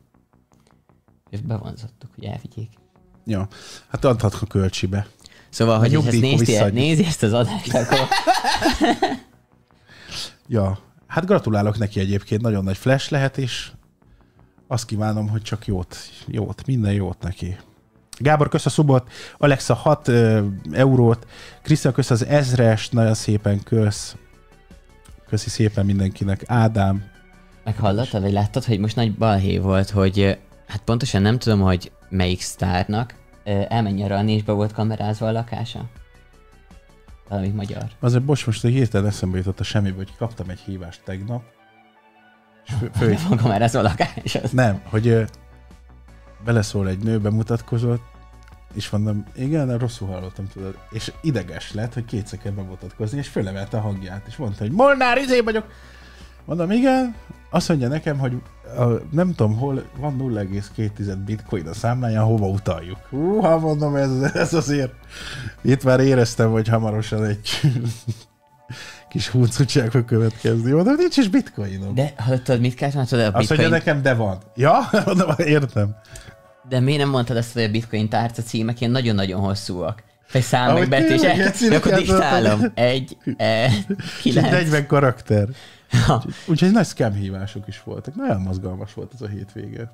és 1.30 1.40
bevonzottuk, 1.40 2.10
hogy 2.14 2.24
elvigyék. 2.24 2.70
Ja, 3.24 3.48
hát 3.88 4.04
adhatnak 4.04 4.42
a 4.42 4.46
kölcsibe. 4.46 5.06
Szóval, 5.48 5.78
hogy 5.78 5.94
ezt 5.94 6.20
nézti, 6.20 6.70
nézi 6.72 7.04
ezt 7.04 7.22
az 7.22 7.32
adást, 7.32 7.74
akkor 7.74 7.98
Ja, 10.48 10.78
hát 11.06 11.26
gratulálok 11.26 11.78
neki 11.78 12.00
egyébként, 12.00 12.40
nagyon 12.40 12.64
nagy 12.64 12.76
flash 12.76 13.10
lehet, 13.10 13.38
és 13.38 13.70
azt 14.66 14.86
kívánom, 14.86 15.28
hogy 15.28 15.42
csak 15.42 15.66
jót, 15.66 15.96
jót, 16.26 16.66
minden 16.66 16.92
jót 16.92 17.22
neki. 17.22 17.56
Gábor, 18.18 18.48
kösz 18.48 18.66
a 18.66 18.70
szubot, 18.70 19.10
Alexa 19.38 19.74
6 19.74 20.08
ö, 20.08 20.46
eurót, 20.72 21.26
Krisztián, 21.62 21.94
kösz 21.94 22.10
az 22.10 22.24
ezres, 22.24 22.88
nagyon 22.88 23.14
szépen 23.14 23.62
kösz. 23.62 24.16
Köszi 25.28 25.48
szépen 25.48 25.86
mindenkinek. 25.86 26.42
Ádám, 26.46 27.04
meghallottad, 27.66 28.22
vagy 28.22 28.32
láttad, 28.32 28.64
hogy 28.64 28.78
most 28.78 28.96
nagy 28.96 29.14
balhé 29.14 29.58
volt, 29.58 29.90
hogy 29.90 30.38
hát 30.66 30.82
pontosan 30.84 31.22
nem 31.22 31.38
tudom, 31.38 31.60
hogy 31.60 31.92
melyik 32.08 32.40
sztárnak 32.40 33.14
elmenj 33.44 34.02
arra, 34.02 34.24
és 34.24 34.42
be 34.42 34.52
volt 34.52 34.72
kamerázva 34.72 35.26
a 35.26 35.32
lakása. 35.32 35.84
Valami 37.28 37.48
magyar. 37.48 37.84
azért 38.00 38.26
most 38.26 38.64
egy 38.64 38.72
hirtelen 38.72 39.06
eszembe 39.06 39.36
jutott 39.36 39.60
a 39.60 39.64
semmibe, 39.64 39.96
hogy 39.96 40.16
kaptam 40.16 40.48
egy 40.48 40.58
hívást 40.58 41.00
tegnap. 41.04 41.42
És 42.66 42.72
fő, 42.78 42.90
fő, 42.94 43.16
van 43.28 43.38
kamerázva 43.38 43.78
a 43.78 43.82
lakás. 43.82 44.34
Az. 44.42 44.50
nem, 44.50 44.80
hogy 44.84 45.08
ö, 45.08 45.22
beleszól 46.44 46.88
egy 46.88 46.98
nő, 46.98 47.18
bemutatkozott, 47.18 48.02
és 48.74 48.90
mondom, 48.90 49.24
igen, 49.36 49.78
rosszul 49.78 50.08
hallottam, 50.08 50.48
tudod. 50.48 50.78
És 50.90 51.12
ideges 51.22 51.72
lett, 51.72 51.94
hogy 51.94 52.04
kétszer 52.04 52.38
kell 52.38 52.52
bemutatkozni, 52.52 53.18
és 53.18 53.28
fölemelte 53.28 53.76
a 53.76 53.80
hangját, 53.80 54.26
és 54.26 54.36
mondta, 54.36 54.62
hogy 54.62 54.72
Molnár, 54.72 55.18
izé 55.18 55.40
vagyok. 55.40 55.66
Mondom, 56.44 56.70
igen, 56.70 57.14
azt 57.50 57.68
mondja 57.68 57.88
nekem, 57.88 58.18
hogy 58.18 58.42
a, 58.78 58.84
nem 59.10 59.34
tudom 59.34 59.56
hol, 59.56 59.84
van 59.98 60.16
0,2 60.18 61.16
bitcoin 61.24 61.66
a 61.66 61.74
számláján, 61.74 62.24
hova 62.24 62.46
utaljuk. 62.46 62.98
Hú, 63.08 63.40
ha 63.40 63.58
mondom, 63.58 63.96
ez, 63.96 64.10
ez 64.34 64.54
azért. 64.54 64.92
Itt 65.60 65.84
már 65.84 66.00
éreztem, 66.00 66.50
hogy 66.50 66.68
hamarosan 66.68 67.24
egy 67.24 67.60
kis 69.08 69.28
húncutság 69.28 69.90
fog 69.90 70.04
következni. 70.04 70.70
Mondom, 70.72 70.94
nincs 70.94 71.16
is 71.16 71.28
bitcoinom. 71.28 71.94
De 71.94 72.12
hallottad, 72.16 72.60
mit 72.60 72.74
kellett 72.74 72.94
mondtad? 72.94 73.18
A 73.18 73.22
Azt 73.22 73.32
mondja 73.32 73.48
bitcoin... 73.56 73.70
nekem, 73.70 74.02
de 74.02 74.14
van. 74.14 74.38
Ja? 74.56 74.88
Mondom, 75.06 75.30
értem. 75.36 75.96
De 76.68 76.80
miért 76.80 77.00
nem 77.00 77.08
mondtad 77.08 77.36
azt, 77.36 77.52
hogy 77.52 77.62
a 77.62 77.70
bitcoin 77.70 78.08
tárca 78.08 78.42
címek 78.42 78.80
ilyen 78.80 78.92
nagyon-nagyon 78.92 79.40
hosszúak? 79.40 80.02
Egy 80.32 80.42
szám 80.42 80.68
Ahogy 80.68 80.88
meg 80.88 80.88
betű, 80.88 81.14
és 81.14 81.20
tényleg, 81.20 81.38
el- 81.38 81.44
Geci, 81.46 81.74
akkor 81.74 81.92
diktálom. 81.92 82.60
Egy, 82.74 83.16
e, 83.36 83.70
kilenc. 84.22 84.50
40 84.50 84.86
karakter. 84.86 85.48
Ha. 86.06 86.24
Úgyhogy 86.46 86.70
nagy 86.72 86.86
scam 86.86 87.12
hívások 87.12 87.68
is 87.68 87.82
voltak. 87.82 88.14
Nagyon 88.14 88.40
mozgalmas 88.40 88.94
volt 88.94 89.12
ez 89.14 89.20
a 89.20 89.26
hétvége. 89.28 89.90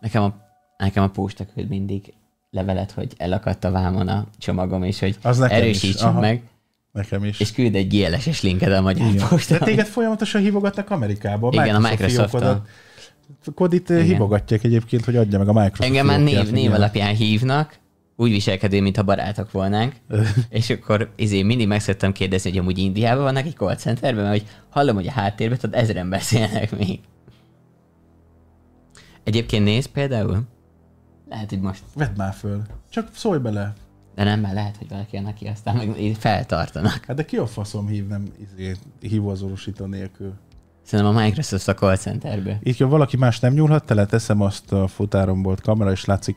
Nekem 0.00 0.22
a, 0.22 0.34
nekem 0.76 1.02
a 1.02 1.08
posta 1.08 1.44
küld 1.54 1.68
mindig 1.68 2.14
levelet, 2.50 2.90
hogy 2.92 3.12
elakadt 3.16 3.64
a 3.64 3.70
vámon 3.70 4.08
a 4.08 4.26
csomagom, 4.38 4.82
és 4.82 5.00
hogy 5.00 5.18
Az 5.22 5.38
nekem 5.38 5.56
is, 5.56 5.62
erősítsük 5.62 6.06
aha. 6.06 6.20
meg, 6.20 6.42
Nekem 6.94 7.24
is. 7.24 7.40
és 7.40 7.52
küld 7.52 7.74
egy 7.74 7.88
GLS-es 7.88 8.42
linket 8.42 8.72
a 8.72 8.80
magyar 8.80 9.06
Igen. 9.06 9.16
De 9.16 9.26
postán. 9.28 9.58
téged 9.58 9.86
folyamatosan 9.86 10.40
hívogatnak 10.40 10.90
Amerikába. 10.90 11.48
Igen, 11.52 11.84
a 11.84 11.96
fiókodat. 11.96 12.68
Kodit 13.54 13.90
Igen. 13.90 14.02
hívogatják 14.02 14.64
egyébként, 14.64 15.04
hogy 15.04 15.16
adja 15.16 15.38
meg 15.38 15.48
a 15.48 15.52
Microsoft 15.52 15.82
Engem 15.82 16.06
már 16.06 16.20
név, 16.20 16.50
név 16.50 16.72
alapján 16.72 17.14
hívnak, 17.14 17.78
úgy 18.16 18.30
viselkedő, 18.30 18.80
mintha 18.80 19.02
barátok 19.02 19.50
volnánk, 19.52 19.94
és 20.48 20.70
akkor 20.70 21.12
izé, 21.16 21.42
mindig 21.42 21.66
meg 21.66 21.80
szoktam 21.80 22.12
kérdezni, 22.12 22.50
hogy 22.50 22.58
amúgy 22.58 22.78
Indiában 22.78 23.22
vannak 23.22 23.46
egy 23.46 23.56
call 23.56 23.76
centerben, 23.76 24.24
mert 24.24 24.38
hogy 24.38 24.48
hallom, 24.68 24.94
hogy 24.94 25.06
a 25.06 25.12
háttérben 25.12 25.58
tudod, 25.58 25.80
ezeren 25.80 26.10
beszélnek 26.10 26.76
még. 26.78 27.00
Egyébként 29.24 29.64
néz 29.64 29.86
például, 29.86 30.42
lehet, 31.28 31.48
hogy 31.50 31.60
most, 31.60 31.82
Vedd 31.94 32.16
már 32.16 32.34
föl. 32.34 32.62
Csak 32.90 33.08
szólj 33.14 33.38
bele. 33.38 33.72
De 34.14 34.24
nem, 34.24 34.40
már 34.40 34.54
lehet, 34.54 34.76
hogy 34.76 34.88
valaki 34.88 35.18
neki, 35.18 35.46
aztán 35.46 35.76
meg 35.76 36.00
így 36.00 36.18
feltartanak. 36.18 37.04
Hát 37.04 37.16
de 37.16 37.24
ki 37.24 37.36
a 37.36 37.46
faszom 37.46 37.86
hív 37.86 38.06
nem 38.06 38.32
izé, 38.38 38.76
hívóazonosító 39.00 39.84
nélkül? 39.84 40.32
Szerintem 40.82 41.16
a 41.16 41.20
Microsoft 41.20 41.68
a 41.68 41.74
call 41.74 41.96
centerből. 41.96 42.56
Itt 42.60 42.78
ha 42.78 42.88
valaki 42.88 43.16
más 43.16 43.40
nem 43.40 43.52
nyúlhat, 43.52 43.84
tele 43.84 44.06
teszem 44.06 44.40
azt 44.40 44.72
a 44.72 44.86
futáron 44.86 45.42
volt 45.42 45.60
kamera, 45.60 45.90
és 45.90 46.04
látszik. 46.04 46.36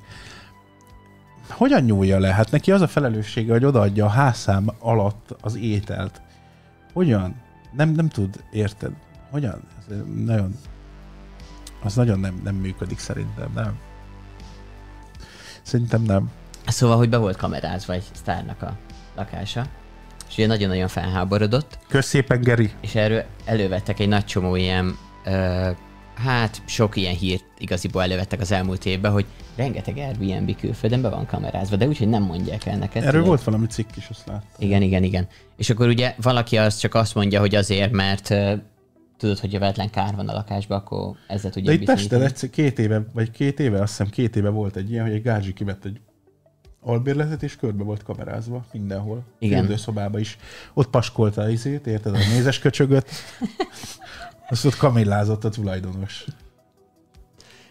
Hogyan 1.49 1.83
nyúlja 1.83 2.19
le? 2.19 2.33
Hát 2.33 2.51
neki 2.51 2.71
az 2.71 2.81
a 2.81 2.87
felelőssége, 2.87 3.51
hogy 3.51 3.65
odaadja 3.65 4.05
a 4.05 4.09
házszám 4.09 4.69
alatt 4.79 5.35
az 5.41 5.55
ételt. 5.55 6.21
Hogyan? 6.93 7.35
Nem, 7.75 7.89
nem 7.89 8.07
tud, 8.09 8.43
érted? 8.51 8.91
Hogyan? 9.31 9.61
Ez 9.89 9.95
nagyon... 10.25 10.55
Az 11.83 11.95
nagyon 11.95 12.19
nem, 12.19 12.39
nem 12.43 12.55
működik 12.55 12.99
szerintem, 12.99 13.51
nem? 13.55 13.77
Szerintem 15.61 16.01
nem. 16.01 16.31
Szóval, 16.67 16.97
hogy 16.97 17.09
be 17.09 17.17
volt 17.17 17.37
kamerázva 17.37 17.93
egy 17.93 18.03
sztárnak 18.13 18.61
a 18.61 18.77
lakása, 19.15 19.65
és 20.29 20.37
ugye 20.37 20.47
nagyon-nagyon 20.47 20.87
felháborodott, 20.87 21.77
Kösz 21.87 22.07
szépen, 22.07 22.41
Geri. 22.41 22.71
és 22.81 22.95
erről 22.95 23.23
elővettek 23.45 23.99
egy 23.99 24.07
nagy 24.07 24.25
csomó 24.25 24.55
ilyen 24.55 24.97
ö, 25.25 25.69
hát 26.15 26.61
sok 26.65 26.95
ilyen 26.95 27.15
hírt 27.15 27.43
igaziból 27.57 28.01
elővettek 28.01 28.41
az 28.41 28.51
elmúlt 28.51 28.85
évben, 28.85 29.11
hogy 29.11 29.25
rengeteg 29.55 29.97
Airbnb 29.97 30.55
külföldön 30.55 31.01
be 31.01 31.09
van 31.09 31.25
kamerázva, 31.25 31.75
de 31.75 31.87
úgyhogy 31.87 32.09
nem 32.09 32.23
mondják 32.23 32.65
el 32.65 32.77
neked. 32.77 33.01
Erről 33.01 33.11
tudod? 33.11 33.27
volt 33.27 33.43
valami 33.43 33.65
cikk 33.65 33.89
is, 33.95 34.07
azt 34.09 34.27
láttam. 34.27 34.49
Igen, 34.57 34.81
igen, 34.81 35.03
igen. 35.03 35.27
És 35.57 35.69
akkor 35.69 35.87
ugye 35.87 36.15
valaki 36.21 36.57
az 36.57 36.77
csak 36.77 36.93
azt 36.93 37.15
mondja, 37.15 37.39
hogy 37.39 37.55
azért, 37.55 37.91
mert 37.91 38.29
uh, 38.29 38.53
tudod, 39.17 39.39
hogy 39.39 39.53
jövetlen 39.53 39.89
kár 39.89 40.15
van 40.15 40.29
a 40.29 40.33
lakásban, 40.33 40.77
akkor 40.77 41.15
ezzel 41.27 41.51
tudja 41.51 41.71
De 41.71 41.79
itt 41.79 41.85
Pesten 41.85 42.21
egyszer 42.21 42.49
két 42.49 42.79
éve, 42.79 43.05
vagy 43.13 43.31
két 43.31 43.59
éve, 43.59 43.81
azt 43.81 43.89
hiszem 43.89 44.09
két 44.09 44.35
éve 44.35 44.49
volt 44.49 44.75
egy 44.75 44.91
ilyen, 44.91 45.05
hogy 45.05 45.13
egy 45.13 45.21
gázsi 45.21 45.53
kivett 45.53 45.85
egy 45.85 45.99
albérletet, 46.81 47.43
és 47.43 47.55
körbe 47.55 47.83
volt 47.83 48.03
kamerázva 48.03 48.65
mindenhol. 48.71 49.23
Igen. 49.39 49.77
szobába 49.77 50.19
is. 50.19 50.37
Ott 50.73 50.89
paskolta 50.89 51.41
az 51.41 51.49
izét, 51.49 51.87
érted, 51.87 52.13
a 52.13 52.17
nézes 52.17 52.59
köcsögöt. 52.59 53.09
Azt 54.49 54.65
ott 54.65 54.75
kamillázott 54.75 55.43
a 55.43 55.49
tulajdonos. 55.49 56.25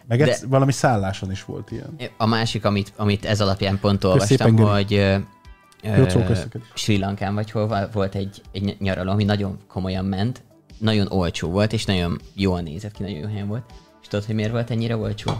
Meg 0.07 0.23
De... 0.23 0.37
valami 0.47 0.71
szálláson 0.71 1.31
is 1.31 1.45
volt 1.45 1.71
ilyen. 1.71 1.95
A 2.17 2.25
másik, 2.25 2.65
amit, 2.65 2.93
amit 2.95 3.25
ez 3.25 3.41
alapján 3.41 3.79
pont 3.79 4.03
olvastam, 4.03 4.57
hogy 4.57 4.93
ö, 4.93 5.17
Sri 6.73 6.97
Lankán 6.97 7.33
vagy 7.33 7.51
hol 7.51 7.89
volt 7.93 8.15
egy, 8.15 8.41
egy 8.51 8.75
nyaraló, 8.79 9.11
ami 9.11 9.23
nagyon 9.23 9.57
komolyan 9.67 10.05
ment, 10.05 10.43
nagyon 10.77 11.11
olcsó 11.11 11.49
volt, 11.49 11.73
és 11.73 11.85
nagyon 11.85 12.19
jól 12.33 12.61
nézett 12.61 12.91
ki, 12.91 13.01
nagyon 13.01 13.17
jó 13.17 13.27
helyen 13.27 13.47
volt. 13.47 13.63
És 14.01 14.07
tudod, 14.07 14.25
hogy 14.25 14.35
miért 14.35 14.51
volt 14.51 14.71
ennyire 14.71 14.97
olcsó? 14.97 15.31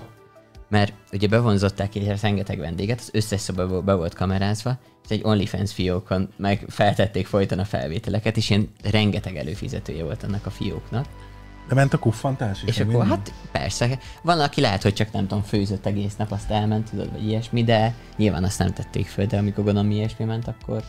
Mert 0.69 0.93
ugye 1.11 1.27
bevonzották 1.27 1.95
egy 1.95 2.13
rengeteg 2.21 2.59
vendéget, 2.59 2.99
az 2.99 3.09
összes 3.11 3.41
szoba 3.41 3.81
be 3.81 3.93
volt 3.93 4.13
kamerázva, 4.13 4.77
és 5.03 5.09
egy 5.09 5.23
OnlyFans 5.23 5.73
fiókon 5.73 6.29
meg 6.37 6.65
feltették 6.67 7.27
folyton 7.27 7.59
a 7.59 7.65
felvételeket, 7.65 8.37
és 8.37 8.49
ilyen 8.49 8.69
rengeteg 8.83 9.35
előfizetője 9.35 10.03
volt 10.03 10.23
annak 10.23 10.45
a 10.45 10.49
fióknak. 10.49 11.05
De 11.67 11.75
ment 11.75 11.93
a 11.93 11.99
kuffantás 11.99 12.63
is. 12.63 12.69
És 12.69 12.79
akkor 12.79 12.93
minden? 12.93 13.09
hát 13.09 13.33
persze, 13.51 13.99
van, 14.21 14.39
aki 14.39 14.61
lehet, 14.61 14.83
hogy 14.83 14.93
csak 14.93 15.11
nem 15.11 15.27
tudom, 15.27 15.43
főzött 15.43 15.85
egész 15.85 16.15
nap, 16.15 16.31
azt 16.31 16.51
elment, 16.51 16.89
tudod, 16.89 17.11
vagy 17.11 17.27
ilyesmi, 17.27 17.63
de 17.63 17.93
nyilván 18.17 18.43
azt 18.43 18.59
nem 18.59 18.73
tették 18.73 19.07
föl, 19.07 19.25
de 19.25 19.37
amikor 19.37 19.63
gondolom 19.63 19.91
ilyesmi 19.91 20.25
ment, 20.25 20.47
akkor... 20.47 20.83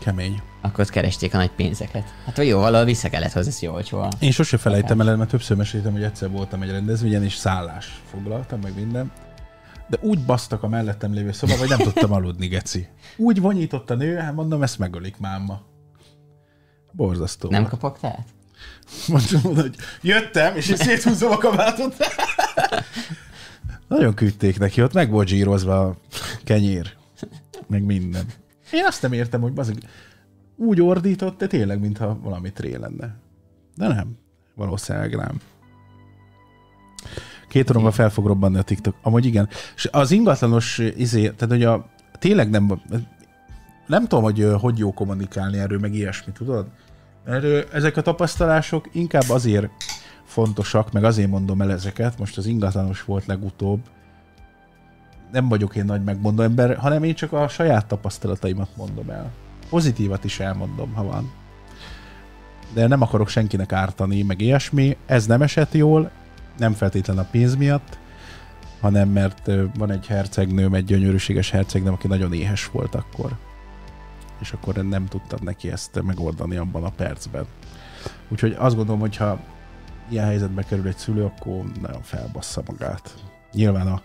Kemény. 0.00 0.42
Akkor 0.60 0.80
ott 0.80 0.90
keresték 0.90 1.34
a 1.34 1.36
nagy 1.36 1.50
pénzeket. 1.50 2.04
Hát 2.24 2.36
vagy 2.36 2.46
jó, 2.46 2.58
valahol 2.58 2.84
vissza 2.84 3.08
kellett 3.08 3.34
ez 3.34 3.60
jó 3.60 3.72
olcsó. 3.72 4.08
Én 4.18 4.30
sose 4.30 4.56
felejtem 4.56 5.00
el, 5.00 5.16
mert 5.16 5.30
többször 5.30 5.56
meséltem, 5.56 5.92
hogy 5.92 6.02
egyszer 6.02 6.30
voltam 6.30 6.62
egy 6.62 6.70
rendezvényen, 6.70 7.24
és 7.24 7.34
szállás 7.34 8.02
foglaltam, 8.10 8.60
meg 8.60 8.74
minden. 8.74 9.12
De 9.88 9.98
úgy 10.00 10.24
basztak 10.24 10.62
a 10.62 10.68
mellettem 10.68 11.12
lévő 11.12 11.32
szoba, 11.32 11.56
hogy 11.56 11.68
nem 11.68 11.78
tudtam 11.78 12.12
aludni, 12.12 12.46
geci. 12.46 12.88
Úgy 13.16 13.40
vonyított 13.40 13.90
a 13.90 13.94
nő, 13.94 14.16
hát 14.16 14.34
mondom, 14.34 14.62
ezt 14.62 14.78
megölik 14.78 15.18
máma. 15.18 15.60
Borzasztó. 16.92 17.50
Nem 17.50 17.68
kapok 17.68 17.98
tehát? 17.98 18.26
Mondom, 19.08 19.54
hogy 19.54 19.76
jöttem, 20.02 20.56
és 20.56 20.68
én 20.68 20.76
széthúzom 20.76 21.30
a 21.30 21.36
kabátot. 21.36 21.96
Nagyon 23.88 24.14
küldték 24.14 24.58
neki, 24.58 24.82
ott 24.82 24.92
meg 24.92 25.10
volt 25.10 25.28
zsírozva 25.28 25.80
a 25.80 25.96
kenyér, 26.44 26.92
meg 27.66 27.82
minden. 27.82 28.26
Én 28.72 28.84
azt 28.84 29.02
nem 29.02 29.12
értem, 29.12 29.40
hogy 29.40 29.52
bazeg, 29.52 29.76
úgy 30.56 30.80
ordított, 30.80 31.38
de 31.38 31.46
tényleg, 31.46 31.80
mintha 31.80 32.18
valami 32.22 32.52
tré 32.52 32.74
lenne. 32.76 33.16
De 33.76 33.88
nem, 33.88 34.18
valószínűleg 34.54 35.16
nem. 35.16 35.40
Két 37.48 37.76
óra 37.76 37.90
fel 37.90 38.10
fog 38.10 38.26
robbanni 38.26 38.58
a 38.58 38.62
TikTok. 38.62 38.96
Amúgy 39.02 39.24
igen. 39.24 39.48
És 39.74 39.88
az 39.92 40.10
ingatlanos 40.10 40.78
izé, 40.78 41.22
tehát 41.22 41.48
hogy 41.48 41.64
a, 41.64 41.86
tényleg 42.18 42.50
nem, 42.50 42.82
nem 43.86 44.02
tudom, 44.06 44.24
hogy 44.24 44.48
hogy 44.60 44.78
jó 44.78 44.92
kommunikálni 44.92 45.58
erről, 45.58 45.78
meg 45.78 45.94
ilyesmi, 45.94 46.32
tudod? 46.32 46.66
Erről, 47.24 47.64
ezek 47.72 47.96
a 47.96 48.02
tapasztalások 48.02 48.88
inkább 48.92 49.28
azért 49.28 49.68
fontosak, 50.24 50.92
meg 50.92 51.04
azért 51.04 51.30
mondom 51.30 51.62
el 51.62 51.70
ezeket, 51.70 52.18
most 52.18 52.38
az 52.38 52.46
ingatlanos 52.46 53.04
volt 53.04 53.26
legutóbb, 53.26 53.80
nem 55.32 55.48
vagyok 55.48 55.76
én 55.76 55.84
nagy 55.84 56.04
megmondó 56.04 56.42
ember, 56.42 56.76
hanem 56.76 57.02
én 57.02 57.14
csak 57.14 57.32
a 57.32 57.48
saját 57.48 57.86
tapasztalataimat 57.86 58.76
mondom 58.76 59.10
el. 59.10 59.30
Pozitívat 59.68 60.24
is 60.24 60.40
elmondom, 60.40 60.92
ha 60.94 61.04
van. 61.04 61.32
De 62.74 62.86
nem 62.86 63.02
akarok 63.02 63.28
senkinek 63.28 63.72
ártani, 63.72 64.22
meg 64.22 64.40
ilyesmi. 64.40 64.96
Ez 65.06 65.26
nem 65.26 65.42
esett 65.42 65.72
jól, 65.72 66.10
nem 66.58 66.72
feltétlen 66.72 67.18
a 67.18 67.28
pénz 67.30 67.56
miatt, 67.56 67.98
hanem 68.80 69.08
mert 69.08 69.50
van 69.78 69.90
egy 69.90 70.06
hercegnőm, 70.06 70.74
egy 70.74 70.84
gyönyörűséges 70.84 71.50
hercegnőm, 71.50 71.92
aki 71.92 72.06
nagyon 72.06 72.32
éhes 72.32 72.66
volt 72.66 72.94
akkor 72.94 73.36
és 74.40 74.52
akkor 74.52 74.74
nem 74.74 75.06
tudtam 75.06 75.38
neki 75.42 75.70
ezt 75.70 76.02
megoldani 76.02 76.56
abban 76.56 76.84
a 76.84 76.90
percben. 76.90 77.46
Úgyhogy 78.28 78.54
azt 78.58 78.76
gondolom, 78.76 79.00
hogy 79.00 79.16
ha 79.16 79.40
ilyen 80.08 80.24
helyzetbe 80.24 80.62
kerül 80.62 80.86
egy 80.86 80.96
szülő, 80.96 81.24
akkor 81.24 81.64
nagyon 81.80 82.02
felbassza 82.02 82.62
magát. 82.66 83.14
Nyilván 83.52 83.86
a 83.86 84.02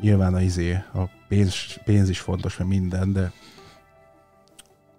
nyilván 0.00 0.34
a 0.34 0.40
izé, 0.40 0.72
a 0.72 1.02
pénz, 1.28 1.54
pénz 1.84 2.08
is 2.08 2.20
fontos, 2.20 2.56
mert 2.56 2.70
minden, 2.70 3.12
de 3.12 3.32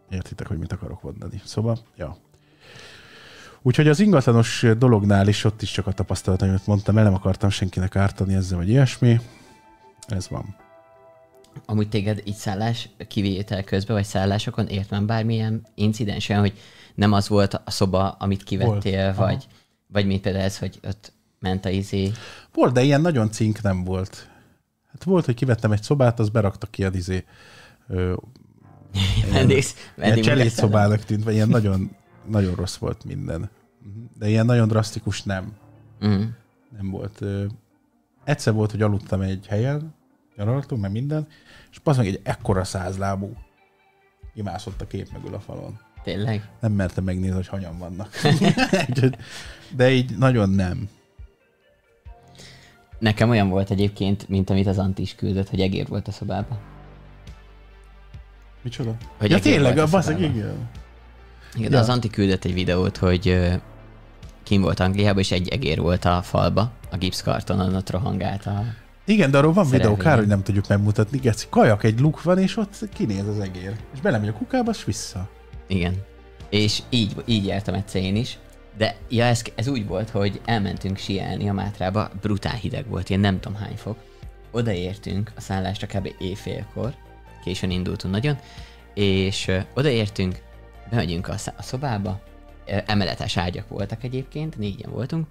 értitek, 0.10 0.48
hogy 0.48 0.58
mit 0.58 0.72
akarok 0.72 1.02
mondani. 1.02 1.42
Szóval, 1.46 1.78
ja. 1.96 2.18
Úgyhogy 3.62 3.88
az 3.88 4.00
ingatlanos 4.00 4.66
dolognál 4.78 5.28
is 5.28 5.44
ott 5.44 5.62
is 5.62 5.72
csak 5.72 5.88
a 5.88 5.92
tapasztalat, 5.92 6.42
amit 6.42 6.68
mondtam, 6.68 6.98
el 6.98 7.04
nem 7.04 7.14
akartam 7.14 7.50
senkinek 7.50 7.96
ártani 7.96 8.34
ezzel, 8.34 8.58
vagy 8.58 8.70
ilyesmi. 8.70 9.20
Ez 10.08 10.30
van. 10.30 10.56
Amúgy 11.66 11.90
téged 11.90 12.22
így 12.24 12.36
szállás 12.36 12.90
kivétel 13.08 13.64
közben, 13.64 13.96
vagy 13.96 14.06
szállásokon 14.06 14.68
ért 14.68 14.90
már 14.90 15.04
bármilyen 15.04 15.68
incidensen, 15.76 16.40
hogy 16.40 16.54
nem 16.96 17.14
az 17.14 17.28
volt 17.28 17.54
a 17.54 17.72
szoba, 17.72 18.10
amit 18.10 18.44
kivettél, 18.44 19.14
volt. 19.14 19.18
vagy, 19.18 19.48
vagy 19.88 20.06
mit 20.06 20.22
például 20.22 20.44
ez, 20.44 20.58
hogy 20.58 20.80
ott 20.84 21.14
ment 21.40 21.66
a 21.66 21.70
izé? 21.70 22.12
Volt, 22.54 22.74
de 22.74 22.82
ilyen 22.82 23.02
nagyon 23.02 23.32
cink 23.32 23.62
nem 23.62 23.84
volt. 23.84 24.30
Volt, 25.04 25.26
hogy 25.26 25.36
kivettem 25.36 25.72
egy 25.72 25.84
szobát, 25.84 26.20
az 26.20 26.30
berakta 26.30 26.68
ki 26.68 26.84
a 26.84 26.90
izé 26.94 27.26
ö, 27.88 28.14
ilyen 30.16 30.50
szobának 30.50 31.04
tűnt, 31.04 31.24
vagy 31.24 31.34
ilyen 31.34 31.50
nagyon, 31.58 31.96
nagyon 32.28 32.56
rossz 32.56 32.76
volt 32.76 33.04
minden. 33.04 33.50
De 34.18 34.28
ilyen 34.28 34.46
nagyon 34.46 34.68
drasztikus 34.68 35.24
nem. 35.24 35.54
Uh-huh. 36.02 36.24
Nem 36.78 36.90
volt. 36.90 37.22
Egyszer 38.24 38.54
volt, 38.54 38.72
hogy 38.72 38.82
aludtam 38.82 39.22
egy 39.22 39.46
helyen, 39.48 39.94
nyaraltunk, 40.36 40.82
meg 40.82 40.92
minden, 40.92 41.28
és 41.72 41.80
meg 41.84 42.08
egy 42.08 42.20
ekkora 42.24 42.64
százlábú 42.64 43.34
imászott 44.34 44.82
a 44.82 44.88
kép 44.88 45.12
mögül 45.12 45.34
a 45.34 45.40
falon. 45.40 45.80
Tényleg? 46.04 46.50
Nem 46.60 46.72
mertem 46.72 47.04
megnézni, 47.04 47.36
hogy 47.36 47.48
hanyan 47.48 47.78
vannak. 47.78 48.10
De 49.76 49.92
így 49.92 50.18
nagyon 50.18 50.50
nem. 50.50 50.90
Nekem 53.02 53.30
olyan 53.30 53.50
volt 53.50 53.70
egyébként, 53.70 54.30
mint 54.30 54.50
amit 54.50 54.68
az 54.68 54.78
Anti 54.78 55.02
is 55.02 55.16
küldött, 55.16 55.50
hogy 55.50 55.60
egér 55.60 55.88
volt 55.88 56.08
a 56.08 56.12
szobában. 56.12 56.58
Micsoda? 58.62 58.96
Hogy 59.18 59.32
ja 59.32 59.40
tényleg, 59.40 59.78
a 59.78 59.88
baszeg, 59.88 60.20
igen. 60.20 60.70
Igen, 61.56 61.72
ja. 61.72 61.80
az 61.80 61.90
Anti 61.90 62.10
küldött 62.10 62.46
egy 62.46 62.54
videót, 62.54 62.98
hogy 62.98 63.52
kim 64.44 64.62
volt 64.62 64.80
Angliában, 64.80 65.20
és 65.20 65.32
egy 65.32 65.48
egér 65.48 65.82
volt 65.82 66.06
a 66.06 66.22
falba, 66.22 66.72
a 66.92 66.98
gipszkartonon, 66.98 67.76
ott 67.76 67.90
rohangált 67.90 68.46
a 68.46 68.64
igen, 69.06 69.32
de 69.32 69.38
arról 69.38 69.54
van 69.54 69.70
videó, 69.70 69.98
kár, 69.98 70.18
hogy 70.18 70.28
nem 70.28 70.44
tudjuk 70.44 70.68
megmutatni. 70.68 71.18
Geci, 71.18 71.46
kajak 71.50 71.84
egy 71.84 72.00
luk 72.00 72.24
van, 72.24 72.38
és 72.38 72.58
ott 72.58 72.90
kinéz 72.94 73.28
az 73.28 73.40
egér. 73.40 73.76
És 73.94 74.02
belemegy 74.02 74.28
a 74.28 74.34
kukába, 74.34 74.72
és 74.72 74.86
vissza. 74.86 75.30
Igen. 75.68 75.96
És 76.50 76.82
így, 76.90 77.16
így 77.26 77.46
jártam 77.46 77.74
egyszer 77.74 78.02
én 78.02 78.16
is. 78.16 78.38
De 78.82 78.96
ja, 79.10 79.26
ez, 79.26 79.42
ez 79.56 79.68
úgy 79.68 79.88
volt, 79.88 80.10
hogy 80.10 80.42
elmentünk 80.46 80.98
sielni 80.98 81.50
a 81.50 81.54
Mátrába, 81.54 82.10
brutál 82.22 82.56
hideg 82.56 82.88
volt, 82.88 83.10
ilyen 83.10 83.22
nem 83.22 83.40
tudom 83.40 83.58
hány 83.58 83.76
fok. 83.76 83.98
Odaértünk 84.52 85.32
a 85.36 85.42
szállásra 85.42 85.88
kb. 85.88 86.10
éjfélkor, 86.20 86.94
későn 87.44 87.72
indultunk 87.72 88.14
nagyon, 88.14 88.38
és 88.94 89.52
odaértünk, 89.74 90.42
bemegyünk 90.90 91.28
a, 91.28 91.34
a 91.58 91.62
szobába, 91.62 92.22
emeletes 92.86 93.38
ágyak 93.38 93.68
voltak 93.68 94.04
egyébként, 94.04 94.58
négyen 94.58 94.92
voltunk, 94.92 95.28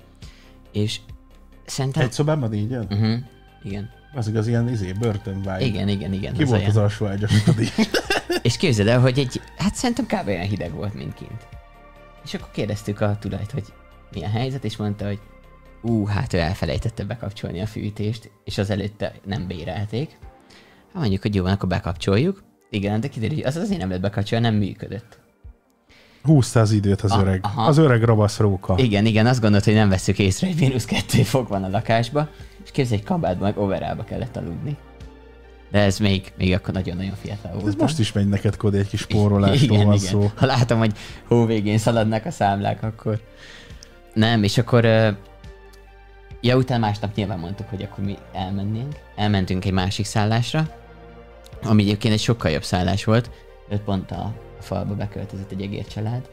és 0.73 1.01
szerintem... 1.67 2.03
Egy 2.03 2.13
szobában 2.13 2.51
négyen? 2.51 2.87
Uh-huh. 2.91 3.19
Igen. 3.65 3.91
Az 4.15 4.29
igaz, 4.29 4.47
ilyen 4.47 4.69
izé, 4.69 4.93
börtönvágy. 4.93 5.63
Igen, 5.63 5.89
igen, 5.89 6.13
igen. 6.13 6.33
Ki 6.35 6.43
az 6.43 6.49
volt 6.49 6.61
olyan. 6.61 6.71
az 6.71 6.77
alsó 6.77 7.07
ágyas? 7.07 7.33
és 8.43 8.57
képzeld 8.57 8.89
el, 8.89 9.01
hogy 9.01 9.19
egy, 9.19 9.41
hát 9.57 9.75
szerintem 9.75 10.07
kb. 10.07 10.29
olyan 10.29 10.47
hideg 10.47 10.73
volt, 10.73 10.95
mint 10.95 11.15
kint. 11.15 11.59
És 12.25 12.35
akkor 12.35 12.49
kérdeztük 12.51 13.01
a 13.01 13.17
tulajt, 13.21 13.51
hogy 13.51 13.65
mi 14.13 14.25
a 14.25 14.29
helyzet, 14.29 14.65
és 14.65 14.77
mondta, 14.77 15.07
hogy 15.07 15.21
ú, 15.83 16.07
hát 16.07 16.33
ő 16.33 16.39
elfelejtette 16.39 17.05
bekapcsolni 17.05 17.61
a 17.61 17.67
fűtést, 17.67 18.31
és 18.45 18.59
az 18.59 18.71
előtte 18.71 19.15
nem 19.25 19.47
bérelték. 19.47 20.19
Hát 20.93 21.01
mondjuk, 21.01 21.23
hogy 21.23 21.35
jó 21.35 21.43
van, 21.43 21.53
akkor 21.53 21.69
bekapcsoljuk. 21.69 22.43
Igen, 22.71 23.01
de 23.01 23.09
kiderül, 23.09 23.37
hogy 23.37 23.45
az 23.45 23.57
azért 23.57 23.81
nem 23.81 23.91
lett 23.91 24.01
bekapcsolni, 24.01 24.47
nem 24.47 24.55
működött. 24.55 25.19
Húzta 26.23 26.61
az 26.61 26.73
időt 26.73 27.01
az 27.01 27.13
a, 27.13 27.21
öreg. 27.21 27.41
Aha. 27.43 27.63
Az 27.63 27.79
öreg 27.79 28.03
rabasz 28.03 28.39
róka. 28.39 28.75
Igen, 28.77 29.07
igen, 29.07 29.27
azt 29.27 29.41
gondolt, 29.41 29.65
hogy 29.65 29.75
nem 29.75 29.89
veszük 29.89 30.19
észre, 30.19 30.47
hogy 30.47 30.57
mínusz 30.57 30.85
kettő 30.85 31.23
fok 31.23 31.49
van 31.49 31.65
a 31.65 31.69
lakásba, 31.69 32.29
és 32.65 32.71
képzelj, 32.71 33.01
egy 33.01 33.07
kabátban 33.07 33.49
meg 33.49 33.59
overába 33.59 34.05
kellett 34.05 34.37
aludni. 34.37 34.77
De 35.71 35.79
ez 35.79 35.99
még, 35.99 36.33
még 36.37 36.53
akkor 36.55 36.75
nagyon-nagyon 36.75 37.15
fiatal 37.15 37.53
volt. 37.53 37.67
Ez 37.67 37.75
most 37.75 37.99
is 37.99 38.13
megy 38.13 38.29
neked, 38.29 38.57
Kodi, 38.57 38.79
egy 38.79 38.89
kis 38.89 39.01
spórolásról 39.01 39.77
igen, 39.77 39.87
van 39.87 39.95
igen. 39.95 40.09
szó. 40.09 40.31
Ha 40.37 40.47
látom, 40.47 40.79
hogy 40.79 40.93
hó 41.27 41.45
végén 41.47 41.79
szaladnak 41.79 42.25
a 42.27 42.31
számlák, 42.31 42.83
akkor... 42.83 43.21
Nem, 44.15 44.43
és 44.43 44.59
akkor... 44.59 44.85
Ja, 46.41 46.57
utána 46.57 46.87
másnap 46.87 47.15
nyilván 47.15 47.39
mondtuk, 47.39 47.69
hogy 47.69 47.83
akkor 47.83 48.05
mi 48.05 48.17
elmennénk. 48.33 48.95
Elmentünk 49.17 49.65
egy 49.65 49.73
másik 49.73 50.05
szállásra, 50.05 50.69
ami 51.63 51.83
egyébként 51.83 52.15
egy 52.15 52.21
sokkal 52.21 52.51
jobb 52.51 52.65
szállás 52.65 53.05
volt. 53.05 53.31
Öt 53.69 53.81
pont 53.81 54.11
a 54.11 54.35
falba 54.61 54.95
beköltözött 54.95 55.51
egy 55.51 55.63
egér 55.63 55.87
család. 55.87 56.31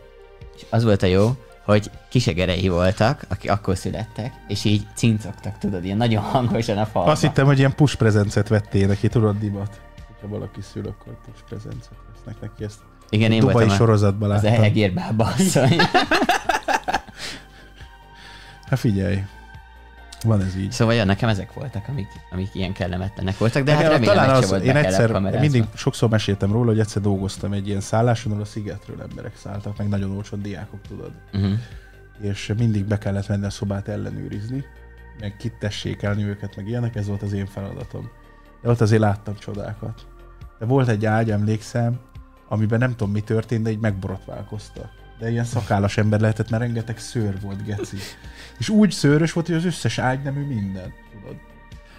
És 0.56 0.66
az 0.70 0.84
volt 0.84 1.04
a 1.04 1.06
jó, 1.06 1.36
hogy 1.68 1.92
kisegerei 2.10 2.68
voltak, 2.68 3.26
akik 3.30 3.52
akkor 3.52 3.78
születtek, 3.78 4.34
és 4.48 4.64
így 4.64 4.88
cincogtak, 4.94 5.58
tudod, 5.58 5.86
ilyen 5.86 5.98
nagyon 5.98 6.24
hangosan 6.24 6.78
a 6.78 6.86
falba. 6.86 7.12
Azt 7.12 7.22
hittem, 7.22 7.46
hogy 7.46 7.58
ilyen 7.58 7.76
push 7.76 7.96
prezencet 7.96 8.48
vettél 8.48 8.88
neki, 8.88 9.08
tudod, 9.08 9.38
divat. 9.38 9.82
Ha 10.22 10.28
valaki 10.28 10.62
szül, 10.62 10.88
akkor 10.88 11.18
push 11.26 11.44
prezencet 11.50 11.98
vesznek 12.14 12.42
neki 12.42 12.64
ezt. 12.64 12.80
Igen, 13.10 13.32
én 13.32 13.40
Dubai 13.40 13.54
voltam 13.54 13.76
sorozatban 13.76 14.32
az 14.32 14.44
láttam. 14.44 14.64
egérbába 14.64 15.24
asszony. 15.24 15.76
Hát 18.70 18.80
figyelj, 18.80 19.24
van 20.24 20.42
ez 20.42 20.56
így. 20.56 20.72
Szóval 20.72 20.94
ja, 20.94 21.04
nekem 21.04 21.30
ezek 21.30 21.54
voltak, 21.54 21.88
amik, 21.88 22.08
amik 22.32 22.56
ilyen 22.56 22.74
kellemetlenek 22.74 23.38
voltak, 23.38 23.64
de 23.64 23.72
hát 23.72 23.82
Nekem 23.82 23.94
remélem, 23.96 24.16
talán 24.16 24.44
az, 24.44 24.52
én 24.62 24.76
egyszer, 24.76 25.40
mindig 25.40 25.64
sokszor 25.74 26.10
meséltem 26.10 26.52
róla, 26.52 26.70
hogy 26.70 26.80
egyszer 26.80 27.02
dolgoztam 27.02 27.54
egy 27.54 27.68
ilyen 27.68 27.82
szálláson, 27.82 28.32
ahol 28.32 28.44
a 28.44 28.48
szigetről 28.48 29.02
emberek 29.02 29.38
szálltak, 29.38 29.78
meg 29.78 29.88
nagyon 29.88 30.16
olcsón 30.16 30.42
diákok, 30.42 30.80
tudod. 30.88 31.12
Uh-huh. 31.34 31.52
És 32.22 32.54
mindig 32.58 32.86
be 32.86 32.98
kellett 32.98 33.28
menni 33.28 33.46
a 33.46 33.50
szobát 33.50 33.88
ellenőrizni, 33.88 34.66
meg 35.20 35.36
kitessékelni 35.38 36.24
őket, 36.24 36.56
meg 36.56 36.68
ilyenek, 36.68 36.96
ez 36.96 37.08
volt 37.08 37.22
az 37.22 37.34
én 37.34 37.46
feladatom. 37.46 38.10
De 38.62 38.70
ott 38.70 38.82
azért 38.82 39.02
láttam 39.02 39.36
csodákat. 39.36 40.06
De 40.60 40.66
volt 40.66 40.88
egy 40.88 41.06
ágy, 41.06 41.32
emlékszem, 41.32 42.00
amiben 42.48 42.80
nem 42.80 42.96
tudom 42.96 43.12
mi 43.12 43.22
történt, 43.22 43.64
de 43.64 43.70
így 43.70 43.80
megborotválkoztak. 43.80 44.90
De 45.20 45.30
ilyen 45.30 45.44
szakállas 45.44 45.98
ember 45.98 46.20
lehetett, 46.20 46.50
mert 46.50 46.64
rengeteg 46.64 46.98
szőr 46.98 47.42
volt, 47.42 47.66
geci. 47.66 47.98
És 48.60 48.70
úgy 48.70 48.92
szőrös 48.92 49.34
volt, 49.34 49.48
hogy 49.48 49.56
az 49.56 49.66
összes 49.66 49.98
ágy 49.98 50.22
nemű 50.22 50.46
minden, 50.46 50.94
tudod. 51.12 51.36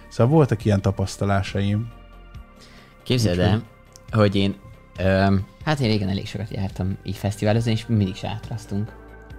Szóval 0.07 0.33
voltak 0.33 0.65
ilyen 0.65 0.81
tapasztalásaim. 0.81 1.91
Képzeld 3.03 3.39
el, 3.39 3.63
hogy 4.11 4.35
én, 4.35 4.55
öm, 4.97 5.45
hát 5.65 5.79
én 5.79 5.87
régen 5.87 6.09
elég 6.09 6.27
sokat 6.27 6.49
jártam 6.49 6.97
így 7.03 7.17
fesztiválozni, 7.17 7.71
és 7.71 7.85
mindig 7.87 8.15
sátrasztunk, 8.15 8.95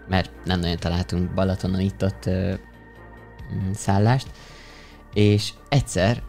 mert 0.09 0.31
nem 0.45 0.61
nagyon 0.61 0.77
találtunk 0.77 1.35
Balatonon 1.35 1.81
itt-ott 1.81 2.27
ö, 2.27 2.55
mm, 3.55 3.73
szállást, 3.73 4.31
és 5.15 5.53
egyszer, 5.69 6.23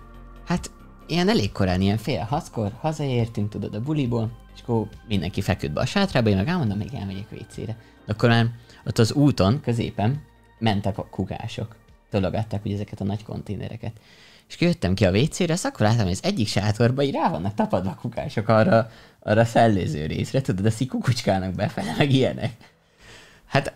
hát 0.45 0.71
ilyen 1.07 1.29
elég 1.29 1.51
korán, 1.51 1.81
ilyen 1.81 1.97
fél 1.97 2.23
hatkor 2.23 2.71
hazaértünk, 2.79 3.49
tudod, 3.49 3.75
a 3.75 3.81
buliból, 3.81 4.31
és 4.62 4.67
akkor 4.67 4.88
mindenki 5.08 5.41
feküdt 5.41 5.74
be 5.74 5.82
a 5.82 5.86
sátrába, 5.86 6.30
én 6.30 6.36
meg 6.36 6.47
elmondom, 6.47 6.78
még 6.78 6.93
elmegyek 6.93 7.30
vécére. 7.30 7.76
Akkor 8.08 8.30
már 8.30 8.50
ott 8.86 8.97
az 8.97 9.13
úton, 9.13 9.62
középen 9.62 10.21
mentek 10.60 10.97
a 10.97 11.08
kukások, 11.10 11.76
tologatták 12.10 12.65
ugye 12.65 12.74
ezeket 12.74 13.02
a 13.02 13.04
nagy 13.04 13.24
konténereket. 13.24 13.91
És 14.47 14.56
kijöttem 14.56 14.93
ki 14.93 15.06
a 15.06 15.12
WC-re, 15.12 15.54
azt 15.54 15.65
akkor 15.65 15.86
láttam, 15.86 16.04
hogy 16.04 16.12
az 16.12 16.24
egyik 16.24 16.47
sátorban 16.47 17.06
így 17.06 17.13
rá 17.13 17.30
vannak 17.30 17.54
tapadva 17.54 17.89
a 17.89 17.95
kukások 18.02 18.47
arra, 18.47 18.89
arra 19.19 19.41
a 19.41 19.45
szellőző 19.45 20.06
részre, 20.06 20.41
tudod, 20.41 20.65
azt 20.65 20.82
így 20.82 20.88
kukucskálnak 20.88 21.54
befele, 21.54 21.95
meg 21.97 22.12
ilyenek. 22.12 22.52
Hát, 23.45 23.74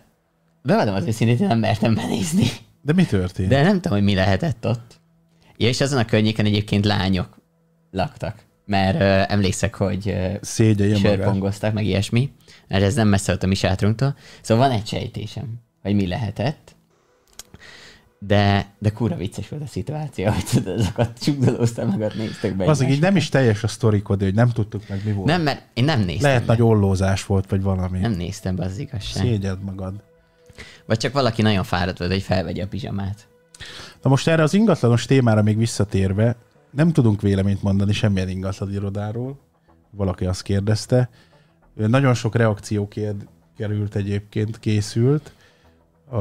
bevallom 0.62 0.94
az 0.94 1.06
őszintén, 1.06 1.36
hogy 1.38 1.46
nem 1.46 1.58
mertem 1.58 1.94
benézni. 1.94 2.46
De 2.82 2.92
mi 2.92 3.04
történt? 3.04 3.48
De 3.48 3.62
nem 3.62 3.80
tudom, 3.80 3.98
hogy 3.98 4.06
mi 4.06 4.14
lehetett 4.14 4.66
ott. 4.66 5.00
Ja, 5.56 5.68
és 5.68 5.80
azon 5.80 5.98
a 5.98 6.04
környéken 6.04 6.46
egyébként 6.46 6.84
lányok 6.84 7.36
laktak. 7.90 8.44
Mert 8.66 9.00
ö, 9.00 9.32
emlékszek, 9.34 9.74
hogy 9.74 10.08
ö, 10.08 10.28
Szégyelje 10.40 10.96
sörpongoztak, 10.96 11.72
meg 11.72 11.84
ilyesmi. 11.84 12.30
Mert 12.68 12.82
ez 12.82 12.94
nem 12.94 13.08
messze 13.08 13.30
volt 13.32 13.42
a 13.42 13.46
mi 13.46 13.54
sátrunktól. 13.54 14.16
Szóval 14.42 14.68
van 14.68 14.76
egy 14.76 14.86
sejtésem, 14.86 15.54
hogy 15.82 15.94
mi 15.94 16.06
lehetett. 16.06 16.74
De, 18.18 18.66
de 18.78 18.90
kurva 18.90 19.16
vicces 19.16 19.48
volt 19.48 19.62
a 19.62 19.66
szituáció, 19.66 20.30
hogy 20.32 20.44
tudod, 20.52 20.80
azokat 20.80 21.18
csukdolóztam, 21.22 21.88
meg 21.88 22.00
ott 22.00 22.16
néztek 22.16 22.56
be. 22.56 22.64
Az 22.64 22.82
így 22.82 23.00
nem 23.00 23.16
is 23.16 23.28
teljes 23.28 23.62
a 23.62 23.68
sztorikod, 23.68 24.22
hogy 24.22 24.34
nem 24.34 24.50
tudtuk 24.50 24.88
meg 24.88 25.00
mi 25.04 25.12
volt. 25.12 25.26
nem, 25.26 25.42
mert 25.42 25.62
én 25.74 25.84
nem 25.84 26.00
néztem 26.00 26.30
Lehet 26.30 26.44
be. 26.44 26.52
nagy 26.52 26.62
ollózás 26.62 27.26
volt, 27.26 27.50
vagy 27.50 27.62
valami. 27.62 27.98
Nem 27.98 28.12
néztem 28.12 28.56
be, 28.56 28.64
az 28.64 28.78
igazság. 28.78 29.22
Szégyed 29.24 29.62
magad. 29.62 29.94
Vagy 30.86 30.98
csak 30.98 31.12
valaki 31.12 31.42
nagyon 31.42 31.64
fáradt 31.64 31.98
volt, 31.98 32.10
hogy 32.10 32.22
felvegye 32.22 32.62
a 32.62 32.66
pizsamát. 32.66 33.28
Na 34.02 34.10
most 34.10 34.28
erre 34.28 34.42
az 34.42 34.54
ingatlanos 34.54 35.04
témára 35.04 35.42
még 35.42 35.56
visszatérve, 35.56 36.36
nem 36.70 36.92
tudunk 36.92 37.20
véleményt 37.20 37.62
mondani 37.62 37.92
semmilyen 37.92 38.28
ingatlan 38.28 38.72
irodáról. 38.72 39.38
Valaki 39.90 40.26
azt 40.26 40.42
kérdezte. 40.42 41.08
Nagyon 41.74 42.14
sok 42.14 42.34
reakció 42.34 42.88
került 43.56 43.94
egyébként, 43.94 44.58
készült 44.58 45.32
a, 46.10 46.16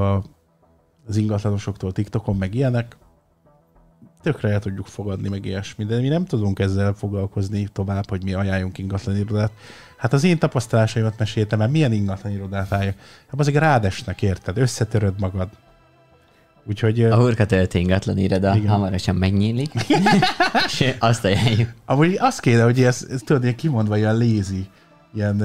az 1.07 1.15
ingatlanosoktól 1.15 1.91
TikTokon, 1.91 2.35
meg 2.35 2.53
ilyenek. 2.53 2.97
Tökre 4.21 4.49
el 4.49 4.59
tudjuk 4.59 4.85
fogadni, 4.85 5.29
meg 5.29 5.45
ilyesmi, 5.45 5.85
de 5.85 5.99
mi 5.99 6.07
nem 6.07 6.25
tudunk 6.25 6.59
ezzel 6.59 6.93
foglalkozni 6.93 7.67
tovább, 7.71 8.09
hogy 8.09 8.23
mi 8.23 8.33
ajánljunk 8.33 8.77
ingatlan 8.77 9.17
irodát. 9.17 9.51
Hát 9.97 10.13
az 10.13 10.23
én 10.23 10.39
tapasztalásaimat 10.39 11.17
meséltem, 11.17 11.59
mert 11.59 11.71
milyen 11.71 11.91
ingatlan 11.91 12.33
irodát 12.33 12.71
álljak. 12.71 12.95
Hát 13.27 13.39
azért 13.39 13.57
rádesnek, 13.57 14.21
érted? 14.21 14.57
Összetöröd 14.57 15.19
magad. 15.19 15.49
Úgyhogy... 16.67 17.03
A 17.03 17.15
hurka 17.15 17.45
tölt 17.45 17.73
ingatlan 17.73 18.17
iroda 18.17 18.55
Igen. 18.55 18.69
hamarosan 18.69 19.15
megnyílik, 19.15 19.71
és 20.65 20.95
azt 20.99 21.25
ajánljuk. 21.25 21.69
Amúgy 21.85 22.17
azt 22.19 22.39
kéne, 22.39 22.63
hogy 22.63 22.83
ez, 22.83 23.07
ez 23.09 23.21
tudod, 23.25 23.43
ilyen 23.43 23.55
kimondva 23.55 23.97
ilyen 23.97 24.17
lézi, 24.17 24.67
ilyen, 25.13 25.37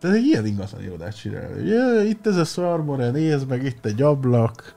tehát 0.00 0.16
egy 0.16 0.24
ilyen 0.24 0.46
ingatlan 0.46 0.82
irodát 0.82 1.16
csinál. 1.16 1.58
Ja, 1.64 2.02
itt 2.02 2.26
ez 2.26 2.36
a 2.36 2.44
szarmore, 2.44 3.10
nézd 3.10 3.48
meg, 3.48 3.64
itt 3.64 3.86
egy 3.86 4.02
ablak. 4.02 4.74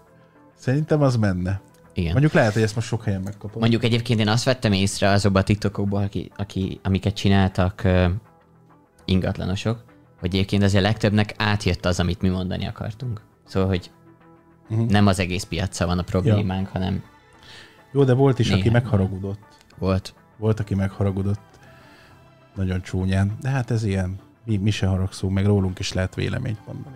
Szerintem 0.56 1.02
az 1.02 1.16
menne. 1.16 1.62
Igen. 1.94 2.12
Mondjuk 2.12 2.34
lehet, 2.34 2.54
hogy 2.54 2.62
ezt 2.62 2.76
most 2.76 2.88
sok 2.88 3.04
helyen 3.04 3.22
megkapom. 3.22 3.60
Mondjuk 3.60 3.84
egyébként 3.84 4.20
én 4.20 4.28
azt 4.28 4.44
vettem 4.44 4.72
észre 4.72 5.10
azokban 5.10 5.42
a 5.42 5.46
TikTokokból, 5.46 6.04
aki, 6.04 6.32
aki, 6.36 6.80
amiket 6.84 7.14
csináltak 7.14 7.82
uh, 7.86 8.06
ingatlanosok, 9.06 9.84
hogy 10.20 10.34
egyébként 10.34 10.64
azért 10.64 10.84
legtöbbnek 10.84 11.34
átjött 11.38 11.86
az, 11.86 12.00
amit 12.00 12.22
mi 12.22 12.30
mondani 12.30 12.66
akartunk. 12.66 13.22
Szóval, 13.46 13.70
hogy. 13.70 13.92
Uh-huh. 14.70 14.90
nem 14.90 15.08
az 15.08 15.20
egész 15.20 15.44
piacra 15.44 15.86
van 15.86 16.00
a 16.00 16.04
problémánk, 16.04 16.66
ja. 16.66 16.72
hanem 16.72 17.04
Jó, 17.92 18.04
de 18.04 18.14
volt 18.14 18.40
is, 18.40 18.48
aki 18.48 18.58
Néhány. 18.58 18.72
megharagudott. 18.72 19.40
volt. 19.78 20.14
Volt, 20.38 20.60
aki 20.60 20.76
megharagudott. 20.76 21.42
Nagyon 22.56 22.82
csúnyán. 22.82 23.38
De 23.42 23.50
hát 23.50 23.72
ez 23.72 23.84
ilyen. 23.84 24.20
Mi, 24.46 24.58
mi 24.58 24.72
se 24.72 24.88
haragszunk, 24.88 25.34
meg 25.34 25.46
rólunk 25.46 25.80
is 25.80 25.94
lehet 25.94 26.16
véleményt 26.16 26.66
mondani. 26.66 26.96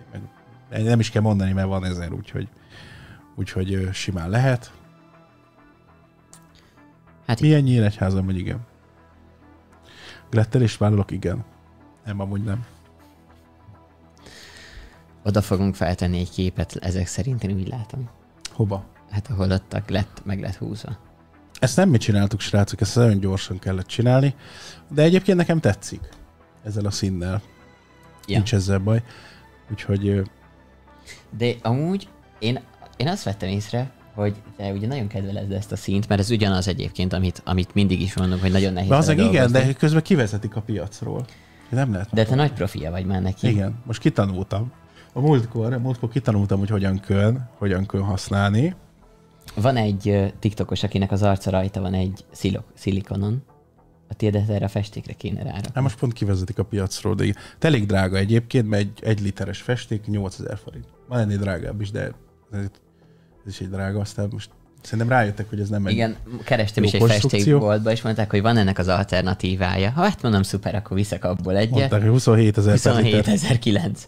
Meg 0.70 0.82
nem 0.82 1.00
is 1.00 1.10
kell 1.10 1.22
mondani, 1.22 1.52
mert 1.52 1.68
van 1.68 1.84
ezer, 1.84 2.12
úgyhogy, 2.12 2.48
úgyhogy 3.34 3.88
simán 3.92 4.30
lehet. 4.30 4.72
Hát 7.26 7.40
Milyen 7.40 7.62
nyíregyházan 7.62 8.26
vagy 8.26 8.38
igen? 8.38 8.66
Glettel 10.30 10.62
és 10.62 10.76
vállalok 10.76 11.10
igen. 11.10 11.44
Nem, 12.04 12.20
amúgy 12.20 12.42
nem. 12.42 12.66
Oda 15.28 15.42
fogunk 15.42 15.74
feltenni 15.74 16.18
egy 16.18 16.30
képet, 16.30 16.76
ezek 16.80 17.06
szerint 17.06 17.44
én 17.44 17.56
úgy 17.56 17.68
látom. 17.68 18.08
Hova? 18.52 18.84
Hát 19.10 19.30
ahol 19.30 19.50
ott 19.50 19.72
a 19.72 19.82
lett, 19.86 20.22
meg 20.24 20.40
lett 20.40 20.56
húzva. 20.56 20.96
Ezt 21.58 21.76
nem 21.76 21.88
mi 21.88 21.98
csináltuk, 21.98 22.40
srácok, 22.40 22.80
ezt 22.80 22.96
nagyon 22.96 23.20
gyorsan 23.20 23.58
kellett 23.58 23.86
csinálni, 23.86 24.34
de 24.90 25.02
egyébként 25.02 25.38
nekem 25.38 25.60
tetszik 25.60 26.00
ezzel 26.64 26.84
a 26.84 26.90
színnel. 26.90 27.42
Ja. 28.26 28.36
Nincs 28.36 28.54
ezzel 28.54 28.78
baj. 28.78 29.02
Úgyhogy 29.70 30.22
De 31.38 31.54
amúgy 31.62 32.08
én, 32.38 32.60
én 32.96 33.08
azt 33.08 33.24
vettem 33.24 33.48
észre, 33.48 33.90
hogy 34.14 34.34
te 34.56 34.72
ugye 34.72 34.86
nagyon 34.86 35.06
kedveled 35.06 35.52
ezt 35.52 35.72
a 35.72 35.76
színt, 35.76 36.08
mert 36.08 36.20
ez 36.20 36.30
ugyanaz 36.30 36.68
egyébként, 36.68 37.12
amit, 37.12 37.42
amit 37.44 37.74
mindig 37.74 38.00
is 38.00 38.16
mondunk, 38.16 38.40
hogy 38.40 38.52
nagyon 38.52 38.72
nehéz 38.72 38.88
de 38.88 38.96
az 38.96 39.08
igen, 39.08 39.52
de 39.52 39.72
közben 39.72 40.02
kivezetik 40.02 40.56
a 40.56 40.60
piacról. 40.60 41.24
Nem 41.68 41.92
lehet. 41.92 42.08
De 42.12 42.24
te 42.24 42.34
nagy 42.34 42.52
profia 42.52 42.90
vagy 42.90 43.04
már 43.04 43.22
neki. 43.22 43.48
Igen, 43.48 43.82
most 43.86 44.00
kitanultam. 44.00 44.72
A 45.18 45.20
múltkor, 45.20 45.72
a 45.72 45.78
múltkor 45.78 46.08
kitanultam, 46.08 46.58
hogy 46.58 46.68
hogyan 46.68 47.00
kell, 47.00 47.38
hogyan 47.56 47.86
kell 47.86 48.00
használni. 48.00 48.74
Van 49.54 49.76
egy 49.76 50.32
TikTokos, 50.38 50.82
akinek 50.82 51.12
az 51.12 51.22
arca 51.22 51.50
rajta 51.50 51.80
van 51.80 51.94
egy 51.94 52.24
szilok, 52.30 52.64
szilikonon. 52.74 53.42
A 54.08 54.14
tiédet 54.14 54.48
erre 54.48 54.64
a 54.64 54.68
festékre 54.68 55.12
kéne 55.12 55.42
rárakni. 55.42 55.70
Hát 55.74 55.82
most 55.82 55.98
pont 55.98 56.12
kivezetik 56.12 56.58
a 56.58 56.64
piacról, 56.64 57.14
de 57.14 57.34
elég 57.60 57.86
drága 57.86 58.16
egyébként, 58.16 58.68
mert 58.68 58.82
egy, 58.82 58.98
egy 59.02 59.20
literes 59.20 59.60
festék 59.60 60.06
8000 60.06 60.58
forint. 60.58 60.84
Van 61.08 61.18
ennél 61.18 61.38
drágább 61.38 61.80
is, 61.80 61.90
de 61.90 62.00
ez, 62.52 62.60
ez 63.44 63.52
is 63.52 63.60
egy 63.60 63.68
drága, 63.68 64.00
aztán 64.00 64.28
most 64.32 64.50
szerintem 64.82 65.08
rájöttek, 65.08 65.48
hogy 65.48 65.60
ez 65.60 65.68
nem 65.68 65.86
egy... 65.86 65.92
Igen, 65.92 66.16
kerestem 66.44 66.82
is 66.82 66.92
egy 66.92 67.02
festékboltba, 67.02 67.90
és 67.90 68.02
mondták, 68.02 68.30
hogy 68.30 68.42
van 68.42 68.56
ennek 68.56 68.78
az 68.78 68.88
alternatívája. 68.88 69.90
Ha 69.90 70.02
hát 70.02 70.22
mondom, 70.22 70.42
szuper, 70.42 70.74
akkor 70.74 70.96
viszek 70.96 71.24
abból 71.24 71.56
egyet. 71.56 71.70
Mondták, 71.70 72.00
hogy 72.00 72.10
27 72.10 72.58
ezer 72.58 72.78
27.009 72.78 73.98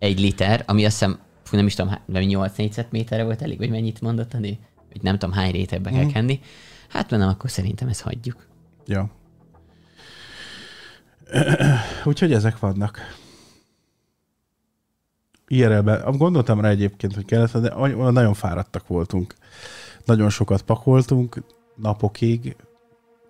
egy 0.00 0.20
liter, 0.20 0.64
ami 0.66 0.84
azt 0.84 0.98
hiszem, 0.98 1.18
fú, 1.42 1.56
nem 1.56 1.66
is 1.66 1.74
tudom, 1.74 1.94
nem 2.06 2.22
8 2.22 2.56
négyzetméterre 2.56 3.24
volt 3.24 3.42
elég, 3.42 3.58
vagy 3.58 3.70
mennyit 3.70 4.00
mondott 4.00 4.34
Adi? 4.34 4.58
Hogy 4.92 5.02
nem 5.02 5.18
tudom, 5.18 5.34
hány 5.34 5.50
rétegbe 5.52 5.90
Mhm. 5.90 5.98
kell 6.00 6.10
kenni. 6.12 6.40
Hát 6.88 7.10
nem, 7.10 7.28
akkor 7.28 7.50
szerintem 7.50 7.88
ezt 7.88 8.00
hagyjuk. 8.00 8.46
Ja. 8.86 9.10
Úgyhogy 12.04 12.32
ezek 12.32 12.58
vannak. 12.58 12.98
IRL-ben, 15.46 16.16
gondoltam 16.16 16.60
rá 16.60 16.68
egyébként, 16.68 17.14
hogy 17.14 17.24
kellett, 17.24 17.56
de 17.56 17.74
nagyon 18.10 18.34
fáradtak 18.34 18.86
voltunk. 18.86 19.34
Nagyon 20.04 20.30
sokat 20.30 20.62
pakoltunk, 20.62 21.42
napokig, 21.76 22.56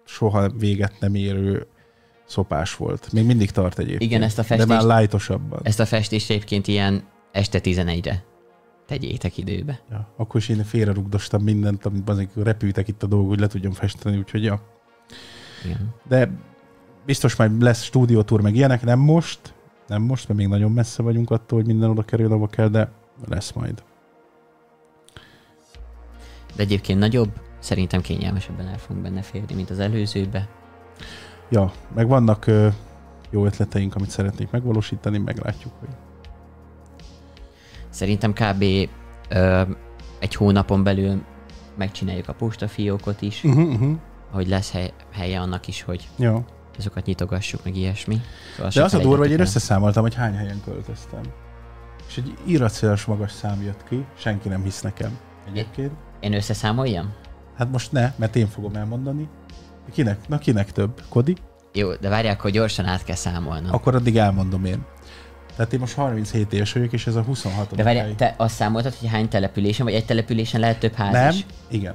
soha 0.05 0.49
véget 0.51 0.93
nem 1.01 1.15
érő 1.15 1.67
szopás 2.31 2.77
volt. 2.77 3.13
Még 3.13 3.27
mindig 3.27 3.51
tart 3.51 3.79
egyébként. 3.79 4.03
Igen, 4.03 4.23
ezt 4.23 4.39
a 4.39 4.43
festést, 4.43 4.69
de 4.69 4.75
már 4.75 4.85
lájtosabban. 4.85 5.61
Ezt 5.63 5.81
a 5.81 5.87
festést 5.87 6.31
egyébként 6.31 6.67
ilyen 6.67 7.03
este 7.33 7.61
11-re 7.63 8.25
tegyétek 8.87 9.37
időbe. 9.37 9.81
Ja, 9.91 10.13
akkor 10.17 10.41
is 10.41 10.49
én 10.49 10.65
félre 10.65 10.93
rugdostam 10.93 11.43
mindent, 11.43 11.85
amit 11.85 12.09
azért 12.09 12.31
repültek 12.35 12.89
itt 12.89 13.03
a 13.03 13.07
dolgok, 13.07 13.29
hogy 13.29 13.41
le 13.41 13.47
tudjam 13.47 13.73
festeni, 13.73 14.17
úgyhogy 14.17 14.43
ja. 14.45 14.63
Igen. 15.65 15.95
De 16.09 16.31
biztos 17.07 17.37
majd 17.37 17.63
lesz 17.63 17.83
stúdiótúr, 17.83 18.41
meg 18.41 18.55
ilyenek, 18.55 18.83
nem 18.85 18.99
most, 18.99 19.55
nem 19.87 20.03
most, 20.03 20.29
mert 20.29 20.41
még 20.41 20.49
nagyon 20.49 20.73
messze 20.73 21.03
vagyunk 21.03 21.31
attól, 21.31 21.59
hogy 21.59 21.67
minden 21.67 21.91
oda 21.91 22.03
kerül, 22.03 22.27
ahova 22.27 22.47
kell, 22.47 22.69
de 22.69 22.93
lesz 23.29 23.53
majd. 23.53 23.83
De 26.57 26.63
egyébként 26.63 26.99
nagyobb, 26.99 27.31
szerintem 27.59 28.01
kényelmesebben 28.01 28.67
el 28.67 28.79
fogunk 28.79 29.05
benne 29.05 29.23
férni, 29.23 29.55
mint 29.55 29.71
az 29.71 29.79
előzőbe. 29.79 30.49
Ja, 31.51 31.73
meg 31.95 32.09
vannak 32.09 32.47
ö, 32.47 32.69
jó 33.31 33.45
ötleteink, 33.45 33.95
amit 33.95 34.11
szeretnék 34.11 34.51
megvalósítani, 34.51 35.19
meglátjuk, 35.19 35.73
hogy... 35.81 35.89
Szerintem 37.89 38.33
kb. 38.33 38.65
Ö, 39.29 39.63
egy 40.19 40.35
hónapon 40.35 40.83
belül 40.83 41.23
megcsináljuk 41.77 42.29
a 42.29 42.33
postafiókot 42.33 43.23
is, 43.23 43.45
uh-huh, 43.45 43.73
uh-huh. 43.73 43.97
hogy 44.31 44.49
lesz 44.49 44.71
hely, 44.73 44.93
helye 45.13 45.41
annak 45.41 45.67
is, 45.67 45.83
hogy 45.83 46.09
ja. 46.19 46.45
azokat 46.79 47.07
nyitogassuk, 47.07 47.65
meg 47.65 47.77
ilyesmi. 47.77 48.21
Szóval 48.57 48.71
De 48.75 48.83
az 48.83 48.95
a 48.95 48.99
durva, 48.99 49.23
hogy 49.23 49.31
én 49.31 49.41
összeszámoltam, 49.41 50.03
hogy 50.03 50.15
hány 50.15 50.35
helyen 50.35 50.61
költöztem. 50.65 51.21
És 52.09 52.17
egy 52.17 52.35
irracionális 52.45 53.05
magas 53.05 53.33
szám 53.33 53.63
jött 53.63 53.85
ki, 53.89 54.05
senki 54.17 54.49
nem 54.49 54.63
hisz 54.63 54.81
nekem 54.81 55.19
egyébként. 55.49 55.93
Én 56.21 56.35
összeszámoljam? 56.35 57.13
Hát 57.57 57.71
most 57.71 57.93
ne, 57.93 58.13
mert 58.17 58.37
én 58.37 58.47
fogom 58.47 58.75
elmondani. 58.75 59.29
Kinek? 59.93 60.29
Na 60.29 60.39
kinek 60.39 60.73
több? 60.73 61.03
Kodi? 61.09 61.37
Jó, 61.73 61.95
de 61.95 62.09
várják, 62.09 62.39
akkor 62.39 62.51
gyorsan 62.51 62.85
át 62.85 63.05
kell 63.05 63.17
számolnom. 63.17 63.73
Akkor 63.73 63.95
addig 63.95 64.17
elmondom 64.17 64.65
én. 64.65 64.85
Tehát 65.57 65.73
én 65.73 65.81
most 65.81 65.95
37 65.95 66.53
éves 66.53 66.73
vagyok, 66.73 66.93
és 66.93 67.07
ez 67.07 67.15
a 67.15 67.23
26. 67.23 67.75
De 67.75 67.83
várják, 67.83 68.15
te 68.15 68.35
azt 68.37 68.55
számoltad, 68.55 68.95
hogy 68.95 69.09
hány 69.09 69.29
településen, 69.29 69.85
vagy 69.85 69.95
egy 69.95 70.05
településen 70.05 70.61
lehet 70.61 70.79
több 70.79 70.95
ház 70.95 71.13
Nem, 71.13 71.29
is? 71.29 71.47
igen. 71.69 71.95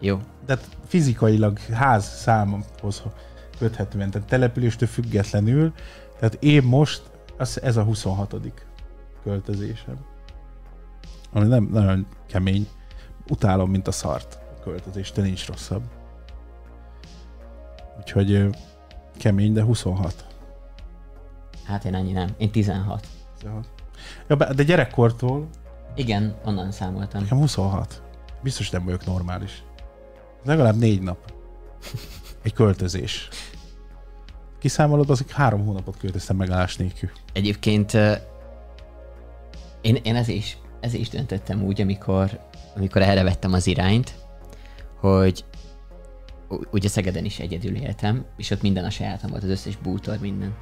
Jó. 0.00 0.18
De 0.46 0.58
fizikailag 0.86 1.58
ház 1.58 2.04
számhoz 2.04 3.02
köthetően, 3.58 4.10
tehát 4.10 4.28
településtől 4.28 4.88
függetlenül, 4.88 5.72
tehát 6.18 6.36
én 6.40 6.62
most, 6.62 7.02
az, 7.38 7.62
ez 7.62 7.76
a 7.76 7.82
26. 7.82 8.34
költözésem. 9.22 9.96
Ami 11.32 11.46
nem 11.46 11.68
nagyon 11.72 12.06
kemény. 12.28 12.68
Utálom, 13.28 13.70
mint 13.70 13.88
a 13.88 13.92
szart 13.92 14.38
a 14.58 14.62
költözést, 14.62 15.14
de 15.14 15.22
nincs 15.22 15.46
rosszabb. 15.46 15.82
Úgyhogy 17.98 18.56
kemény, 19.18 19.52
de 19.52 19.62
26. 19.62 20.24
Hát 21.64 21.84
én 21.84 21.94
annyi 21.94 22.12
nem. 22.12 22.28
Én 22.36 22.50
16. 22.50 23.06
16. 23.38 23.68
Ja, 24.28 24.52
de 24.52 24.62
gyerekkortól... 24.62 25.48
Igen, 25.94 26.34
onnan 26.44 26.72
számoltam. 26.72 27.22
Nekem 27.22 27.38
26. 27.38 28.02
Biztos 28.42 28.70
nem 28.70 28.84
vagyok 28.84 29.06
normális. 29.06 29.62
Legalább 30.44 30.76
négy 30.76 31.02
nap. 31.02 31.32
Egy 32.42 32.52
költözés. 32.52 33.28
Kiszámolod, 34.58 35.10
azok 35.10 35.30
három 35.30 35.64
hónapot 35.64 35.96
költöztem 35.96 36.36
megállás 36.36 36.76
nélkül. 36.76 37.10
Egyébként 37.32 37.92
én, 39.80 39.98
én 40.02 40.16
ez 40.16 40.28
is, 40.28 40.58
ez 40.80 40.94
is 40.94 41.08
döntöttem 41.08 41.62
úgy, 41.62 41.80
amikor, 41.80 42.40
amikor 42.76 43.02
erre 43.02 43.22
vettem 43.22 43.52
az 43.52 43.66
irányt, 43.66 44.14
hogy 45.00 45.44
ugye 46.70 46.88
Szegeden 46.88 47.24
is 47.24 47.38
egyedül 47.38 47.76
éltem, 47.76 48.24
és 48.36 48.50
ott 48.50 48.62
minden 48.62 48.84
a 48.84 48.90
sajátom 48.90 49.30
volt, 49.30 49.42
az 49.42 49.48
összes 49.48 49.76
bútor, 49.76 50.18
minden. 50.20 50.54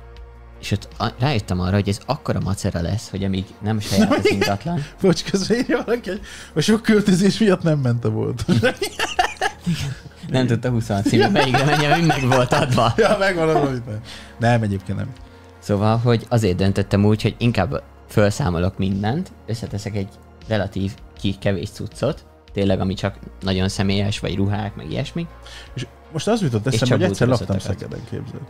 És 0.60 0.70
ott 0.70 0.88
a, 0.98 1.06
rájöttem 1.18 1.60
arra, 1.60 1.74
hogy 1.74 1.88
ez 1.88 2.00
akkora 2.06 2.40
macera 2.40 2.80
lesz, 2.80 3.10
hogy 3.10 3.24
amíg 3.24 3.44
nem 3.62 3.80
saját 3.90 4.16
az 4.16 4.30
ingatlan. 4.30 4.84
Bocs, 5.00 5.24
közben 5.24 5.58
írja 5.58 5.82
valaki, 5.84 6.10
a 6.54 6.60
sok 6.60 6.82
költözés 6.82 7.38
miatt 7.38 7.62
nem 7.62 7.78
ment 7.78 8.04
a 8.04 8.10
volt. 8.10 8.44
nem 10.28 10.46
tudta 10.46 10.70
26 10.70 11.06
című 11.06 11.28
melyikre 11.28 11.64
menjen, 11.64 11.98
mind 11.98 12.06
meg 12.06 12.26
volt 12.26 12.52
adva. 12.52 12.92
Ja, 12.96 13.16
megvan 13.18 13.48
az, 13.48 13.68
hogy 13.68 13.82
nem. 13.86 14.00
Nem, 14.38 14.62
egyébként 14.62 14.98
nem. 14.98 15.12
Szóval, 15.58 15.96
hogy 15.96 16.26
azért 16.28 16.56
döntöttem 16.56 17.04
úgy, 17.04 17.22
hogy 17.22 17.34
inkább 17.38 17.82
felszámolok 18.08 18.78
mindent, 18.78 19.32
összeteszek 19.46 19.96
egy 19.96 20.08
relatív 20.48 20.92
ki 21.20 21.34
kevés 21.40 21.70
cuccot, 21.70 22.24
tényleg, 22.52 22.80
ami 22.80 22.94
csak 22.94 23.18
nagyon 23.40 23.68
személyes, 23.68 24.18
vagy 24.18 24.36
ruhák, 24.36 24.74
meg 24.74 24.90
ilyesmi. 24.90 25.26
És 25.74 25.86
most 26.12 26.28
az 26.28 26.42
jutott 26.42 26.66
eszembe, 26.66 26.94
hogy 26.94 27.04
egyszer 27.04 27.28
laktam 27.28 27.58
Szegeden, 27.58 28.00
képzeld. 28.10 28.42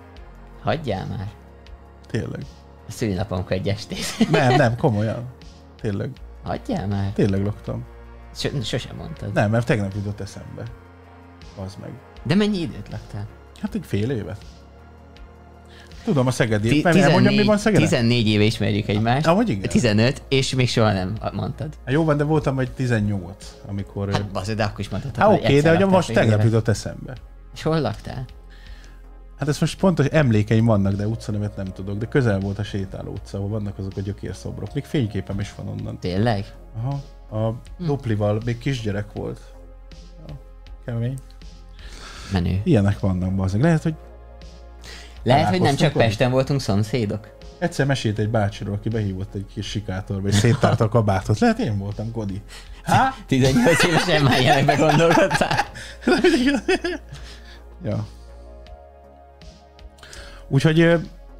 Hagyjál 0.62 1.06
már. 1.06 1.28
Tényleg. 2.06 2.42
A 2.88 2.90
szülinapomkor 2.90 3.52
egy 3.52 3.68
estét. 3.68 4.30
Nem, 4.30 4.54
nem, 4.56 4.76
komolyan. 4.76 5.24
Tényleg. 5.80 6.10
Hagyjál 6.42 6.86
már. 6.86 7.12
Tényleg 7.12 7.44
laktam. 7.44 7.84
S- 8.34 8.50
sosem 8.62 8.96
mondtad. 8.96 9.32
Nem, 9.32 9.50
mert 9.50 9.66
tegnap 9.66 9.92
jutott 9.94 10.20
eszembe. 10.20 10.62
Az 11.64 11.76
meg. 11.80 11.90
De 12.22 12.34
mennyi 12.34 12.58
időt 12.58 12.88
laktál? 12.90 13.26
Hát 13.60 13.74
egy 13.74 13.86
fél 13.86 14.10
évet. 14.10 14.44
Tudom, 16.04 16.26
a 16.26 16.30
Szegedi. 16.30 16.68
T- 16.68 16.72
14, 16.72 17.02
elmondjam, 17.02 17.34
mi 17.34 17.44
van 17.44 17.58
Szegeden? 17.58 17.88
14 17.88 18.26
éve 18.26 18.44
ismerjük 18.44 18.88
egymást. 18.88 19.26
Ahogy 19.26 19.48
igen? 19.48 19.68
15, 19.68 20.22
és 20.28 20.54
még 20.54 20.68
soha 20.68 20.92
nem 20.92 21.16
mondtad. 21.32 21.68
Hát 21.84 21.94
jó 21.94 22.04
van, 22.04 22.16
de 22.16 22.24
voltam 22.24 22.58
egy 22.58 22.70
18, 22.70 23.54
amikor... 23.66 24.12
Hát 24.12 24.30
bazd, 24.30 24.52
de 24.52 24.64
akkor 24.64 24.80
is 24.80 24.88
mondtad. 24.88 25.16
Hát 25.16 25.28
oké, 25.28 25.60
de 25.60 25.76
hogy 25.76 25.86
most 25.86 26.12
tegnap 26.12 26.42
jutott 26.42 26.68
eszembe. 26.68 27.14
És 27.54 27.62
hol 27.62 27.80
laktál? 27.80 28.24
Hát 29.38 29.48
ez 29.48 29.58
most 29.58 29.78
pontos 29.78 30.06
emlékeim 30.06 30.64
vannak, 30.64 30.92
de 30.92 31.06
utcanevet 31.06 31.56
nem 31.56 31.66
tudok, 31.66 31.98
de 31.98 32.06
közel 32.06 32.38
volt 32.38 32.58
a 32.58 32.62
sétáló 32.62 33.10
utca, 33.12 33.38
ahol 33.38 33.48
vannak 33.48 33.78
azok 33.78 33.92
a 33.96 34.00
gyökérszobrok. 34.00 34.74
Még 34.74 34.84
fényképem 34.84 35.40
is 35.40 35.54
van 35.56 35.68
onnan. 35.68 35.98
Tényleg? 35.98 36.44
Aha. 36.76 37.00
A 37.30 37.50
hm. 37.50 37.86
Doplival 37.86 38.40
még 38.44 38.58
kisgyerek 38.58 39.12
volt. 39.12 39.40
Kemény. 40.84 41.18
Menő. 42.32 42.60
Ilyenek 42.64 43.00
vannak, 43.00 43.34
bazdmeg. 43.34 43.62
Lehet, 43.62 43.82
hogy 43.82 43.94
lehet, 45.22 45.48
hogy 45.48 45.60
nem 45.60 45.76
csak 45.76 45.92
Pesten 45.92 46.30
voltunk 46.30 46.60
szomszédok. 46.60 47.36
Egyszer 47.58 47.86
mesélt 47.86 48.18
egy 48.18 48.28
bácsiról, 48.28 48.74
aki 48.74 48.88
behívott 48.88 49.34
egy 49.34 49.46
kis 49.54 49.66
sikátorba, 49.66 50.28
és 50.28 50.34
széttárta 50.44 50.84
a 50.84 50.88
kabátot. 50.88 51.38
Lehet 51.38 51.58
én 51.58 51.78
voltam, 51.78 52.12
Kodi. 52.12 52.42
Há? 52.82 53.14
18 53.26 53.84
évesen 53.84 54.22
már 54.24 54.40
ilyenekbe 54.40 54.74
gondolkodtál. 54.74 55.58
ja. 57.84 58.06
Úgyhogy 60.48 60.78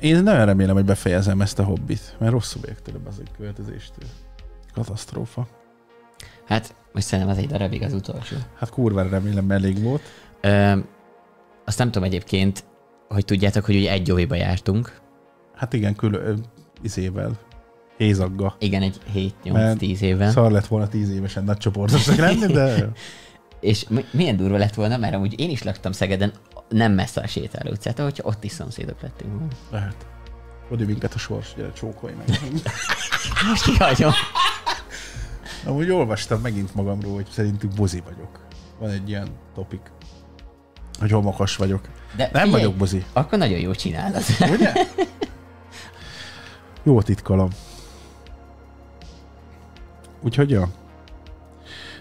én 0.00 0.22
nagyon 0.22 0.44
remélem, 0.44 0.74
hogy 0.74 0.84
befejezem 0.84 1.40
ezt 1.40 1.58
a 1.58 1.64
hobbit, 1.64 2.16
mert 2.18 2.32
rosszul 2.32 2.60
vagyok 2.60 2.82
tőle 2.82 2.98
az 3.08 3.18
egy 3.20 3.30
költözéstől. 3.38 4.08
Katasztrófa. 4.74 5.46
Hát, 6.46 6.74
most 6.92 7.06
szerintem 7.06 7.34
az 7.34 7.40
egy 7.42 7.48
darabig 7.48 7.82
az 7.82 7.92
utolsó. 7.92 8.36
Hát 8.58 8.70
kurvára 8.70 9.08
remélem, 9.08 9.50
elég 9.50 9.82
volt. 9.82 10.02
Ö, 10.40 10.78
azt 11.64 11.78
nem 11.78 11.90
tudom 11.90 12.08
egyébként, 12.08 12.64
hogy 13.12 13.24
tudjátok, 13.24 13.64
hogy 13.64 13.76
ugye 13.76 13.90
egy 13.90 14.12
óviba 14.12 14.34
jártunk. 14.34 15.00
Hát 15.54 15.72
igen, 15.72 15.94
külön 15.94 16.44
izével. 16.82 17.38
Hézagga. 17.96 18.56
Igen, 18.58 18.82
egy 18.82 19.00
7-8-10 19.44 20.00
éve. 20.00 20.30
Szar 20.30 20.50
lett 20.50 20.66
volna 20.66 20.88
10 20.88 21.10
évesen 21.10 21.44
nagy 21.44 21.56
csoportosnak 21.56 22.16
lenni, 22.16 22.46
de... 22.46 22.74
És 23.60 23.86
milyen 24.12 24.36
durva 24.36 24.56
lett 24.56 24.74
volna, 24.74 24.96
mert 24.96 25.14
amúgy 25.14 25.40
én 25.40 25.50
is 25.50 25.62
laktam 25.62 25.92
Szegeden, 25.92 26.32
nem 26.68 26.92
messze 26.92 27.20
a 27.20 27.26
sétáló 27.26 27.70
utcát, 27.70 27.98
hogyha 27.98 28.28
ott 28.28 28.44
is 28.44 28.52
szomszédok 28.52 29.00
lettünk 29.00 29.32
volna. 29.32 29.48
Lehet. 29.70 30.06
Oda 30.70 30.84
minket 30.84 31.14
a 31.14 31.18
sors, 31.18 31.54
gyere, 31.56 31.72
csókolj 31.72 32.14
meg. 32.14 32.28
Most 33.48 33.64
kihagyom. 33.64 34.12
Amúgy 35.64 35.90
olvastam 35.90 36.40
megint 36.40 36.74
magamról, 36.74 37.14
hogy 37.14 37.26
szerintük 37.30 37.74
bozi 37.74 38.02
vagyok. 38.04 38.46
Van 38.78 38.90
egy 38.90 39.08
ilyen 39.08 39.28
topik, 39.54 39.90
hogy 40.98 41.10
homokas 41.10 41.56
vagyok. 41.56 41.88
De 42.16 42.28
nem 42.32 42.42
figyelj, 42.42 42.50
vagyok 42.50 42.74
bozi. 42.74 43.04
Akkor 43.12 43.38
nagyon 43.38 43.58
jó 43.58 43.74
csinálod. 43.74 44.22
Ugye? 44.52 44.72
Jó 46.82 47.02
titkolom. 47.02 47.48
Úgyhogy 50.22 50.50
jó. 50.50 50.62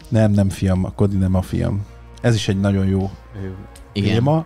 Nem, 0.08 0.32
nem 0.32 0.50
fiam, 0.50 0.86
a 0.86 0.92
Kodi 0.92 1.18
nem 1.18 1.36
a 1.36 1.42
fiam. 1.42 1.86
Ez 2.22 2.36
is 2.36 2.48
egy 2.48 2.60
nagyon 2.60 2.88
jó 2.88 3.12
Igen. 3.94 4.14
téma. 4.14 4.46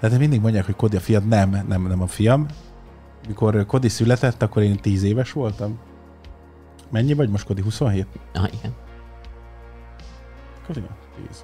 De 0.00 0.18
mindig 0.18 0.40
mondják, 0.40 0.64
hogy 0.64 0.76
Kodi 0.76 0.96
a 0.96 1.00
fiad. 1.00 1.28
Nem, 1.28 1.64
nem, 1.68 1.86
nem 1.86 2.02
a 2.02 2.06
fiam. 2.06 2.46
Mikor 3.28 3.66
Kodi 3.66 3.88
született, 3.88 4.42
akkor 4.42 4.62
én 4.62 4.76
10 4.76 5.02
éves 5.02 5.32
voltam. 5.32 5.78
Mennyi 6.90 7.14
vagy 7.14 7.28
most, 7.28 7.44
Kodi? 7.46 7.62
27? 7.62 8.06
Ah, 8.32 8.52
igen. 8.52 8.74
Kodi, 10.66 10.82
10. 11.28 11.42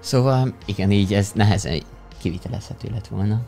Szóval, 0.00 0.54
igen, 0.64 0.90
így 0.90 1.14
ez 1.14 1.32
nehezen 1.34 1.82
kivitelezhető 2.22 2.88
lett 2.90 3.06
volna. 3.06 3.40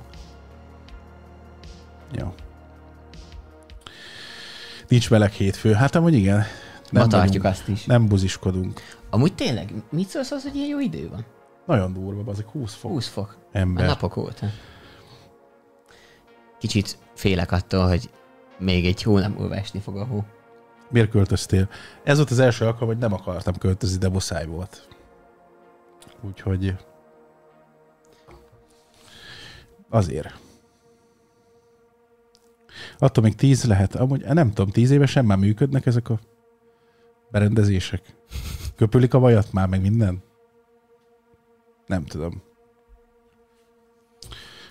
Jó. 2.13 2.35
Nincs 4.89 5.11
meleg 5.11 5.33
hétfő. 5.33 5.73
Hát 5.73 5.95
amúgy 5.95 6.15
igen. 6.15 6.37
Nem 6.91 7.03
Ma 7.03 7.09
tartjuk 7.09 7.43
vagyunk, 7.43 7.45
azt 7.45 7.69
is. 7.69 7.85
Nem 7.85 8.09
buziskodunk. 8.09 8.81
Amúgy 9.11 9.35
tényleg, 9.35 9.73
mit 9.91 10.09
szólsz 10.09 10.31
az, 10.31 10.43
hogy 10.43 10.55
ilyen 10.55 10.69
jó 10.69 10.81
idő 10.81 11.09
van? 11.09 11.25
Nagyon 11.67 11.93
durva, 11.93 12.31
azok 12.31 12.51
20 12.51 12.75
fok. 12.75 12.91
20 12.91 13.09
fok. 13.09 13.39
Ember. 13.53 13.85
A 13.85 13.87
napok 13.87 14.17
óta. 14.17 14.47
Kicsit 16.59 16.99
félek 17.15 17.53
attól, 17.53 17.89
hogy 17.89 18.11
még 18.59 18.87
egy 18.87 19.03
hónap 19.03 19.39
múlva 19.39 19.55
esni 19.55 19.81
fog 19.81 19.97
a 19.97 20.05
hó. 20.05 20.25
Miért 20.91 21.11
költöztél? 21.11 21.69
Ez 22.05 22.17
volt 22.17 22.31
az 22.31 22.39
első 22.39 22.65
alkalom, 22.65 22.89
hogy 22.89 22.99
nem 22.99 23.13
akartam 23.13 23.57
költözni, 23.59 23.99
de 23.99 24.09
muszáj 24.09 24.47
volt. 24.47 24.89
Úgyhogy 26.23 26.75
azért. 29.95 30.35
Attól 32.99 33.25
még 33.25 33.35
tíz 33.35 33.65
lehet. 33.65 33.95
Amúgy 33.95 34.25
nem 34.25 34.49
tudom, 34.53 34.71
tíz 34.71 34.91
évesen 34.91 35.25
már 35.25 35.39
működnek 35.39 35.87
ezek 35.87 36.09
a 36.09 36.19
berendezések. 37.31 38.15
Köpülik 38.77 39.15
a 39.15 39.19
vajat 39.19 39.53
már, 39.53 39.69
meg 39.69 39.81
minden? 39.81 40.23
Nem 41.87 42.05
tudom. 42.05 42.43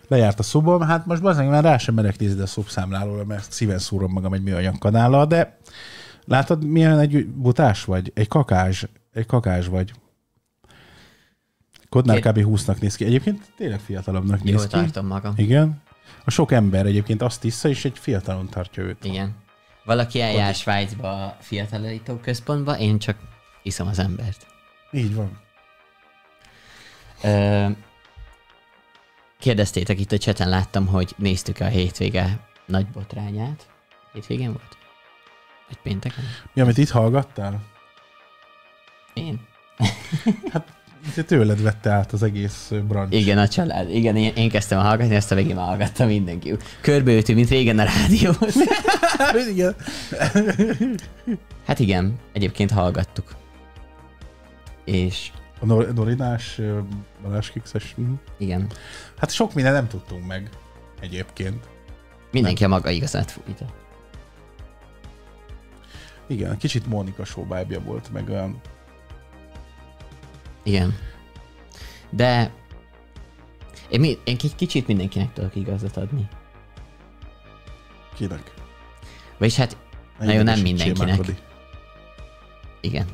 Lejárt 0.08 0.40
a 0.40 0.44
szobom, 0.44 0.82
hát 0.82 1.06
most 1.06 1.22
bazdmeg 1.22 1.50
már 1.50 1.64
rá 1.64 1.78
sem 1.78 1.96
merek 1.96 2.20
nézni 2.20 2.42
a 2.42 2.46
szobszámlálóra, 2.46 3.26
mert 3.26 3.52
szíven 3.52 3.80
szúrom 3.80 4.12
magam 4.12 4.34
egy 4.34 4.44
műanyag 4.44 4.78
kanállal, 4.78 5.26
de 5.26 5.58
látod, 6.26 6.64
milyen 6.64 7.00
egy 7.00 7.28
butás 7.28 7.86
vagy? 7.86 8.12
Egy 8.16 8.28
kakás, 8.28 8.88
egy 9.14 9.26
kakás 9.26 9.68
vagy. 9.68 9.94
Kodnál 11.94 12.20
kb. 12.20 12.40
20-nak 12.44 12.80
néz 12.80 12.96
ki. 12.96 13.06
Egyébként 13.06 13.54
tényleg 13.58 13.80
fiatalabbnak 13.80 14.44
néz 14.44 14.54
Jól 14.54 14.64
ki. 14.64 14.70
tartom 14.70 15.06
magam. 15.06 15.34
Igen. 15.36 15.82
A 16.26 16.32
sok 16.32 16.52
ember 16.52 16.86
egyébként 16.86 17.22
azt 17.22 17.42
tiszta, 17.42 17.70
és 17.70 17.86
egy 17.86 17.98
fiatalon 18.00 18.50
tartja 18.50 18.84
őt. 18.84 19.06
Igen. 19.06 19.36
Valaki 19.84 20.22
eljár 20.22 20.56
Svájcba 20.56 21.26
a 21.26 21.38
fiatalító 21.40 22.16
központba, 22.16 22.78
én 22.78 23.00
csak 23.00 23.18
iszom 23.64 23.88
az 23.88 24.00
embert. 24.00 24.46
Így 24.92 25.16
van. 25.16 25.40
Ö, 27.24 27.68
kérdeztétek 29.40 30.00
itt 30.00 30.12
a 30.12 30.18
cseten, 30.18 30.50
láttam, 30.50 30.88
hogy 30.88 31.14
néztük 31.18 31.60
a 31.60 31.66
hétvége 31.66 32.40
nagy 32.66 32.88
botrányát. 32.88 33.68
Hétvégén 34.14 34.52
volt? 34.52 34.78
Vagy 35.68 35.78
pénteken? 35.78 36.24
Mi, 36.54 36.62
amit 36.62 36.78
itt 36.78 36.90
hallgattál? 36.90 37.62
Én? 39.14 39.48
Te 40.52 40.64
tőled 41.26 41.62
vette 41.62 41.90
át 41.90 42.12
az 42.12 42.24
egész 42.24 42.72
branch. 42.88 43.14
Igen, 43.16 43.38
a 43.38 43.48
család. 43.48 43.90
Igen, 43.90 44.16
én, 44.16 44.34
én 44.36 44.50
kezdtem 44.50 44.80
hallgatni, 44.80 45.16
azt 45.16 45.32
a 45.32 45.36
végén 45.36 45.56
már 45.56 45.66
hallgattam 45.66 46.08
mindenki. 46.08 46.56
Körbeültünk, 46.82 47.38
mint 47.38 47.50
régen 47.50 47.80
a 47.80 47.84
rádióhoz. 47.84 48.56
Igen. 49.54 49.76
Hát 51.66 51.80
igen, 51.80 52.16
egyébként 52.34 52.72
hallgattuk. 52.72 53.36
És 54.86 55.32
A 55.60 55.66
Nor- 55.66 55.94
Norinás, 55.94 56.62
Balázs 57.24 57.50
Kixes. 57.52 57.94
mhm. 57.98 58.12
igen, 58.38 58.68
Hát 59.18 59.32
sok 59.32 59.54
minden 59.54 59.74
nem 59.74 59.88
tudtunk 59.88 60.28
meg 60.28 60.50
egyébként. 61.02 61.66
mindenki 62.32 62.64
a 62.64 62.68
maga 62.68 62.90
igazát 62.90 63.32
fújta. 63.32 63.66
Igen, 66.28 66.58
kicsit 66.58 66.88
Mónika 66.88 67.24
vibe 67.36 67.80
volt, 67.80 68.12
meg 68.14 68.30
olyan... 68.30 68.60
Igen. 70.64 70.96
De 72.10 72.52
én, 73.90 74.00
mi, 74.00 74.18
én 74.24 74.38
ki- 74.38 74.56
kicsit 74.56 74.88
mindenkinek 74.88 75.34
tudok 75.34 75.56
igazat 75.56 75.98
adni. 75.98 76.28
Kinek? 78.16 78.54
Vagyis 79.38 79.56
hát, 79.56 79.78
Na 80.20 80.34
jó, 80.34 80.42
nem 80.42 80.60
mindenkinek. 80.60 81.20
Igen. 82.82 83.06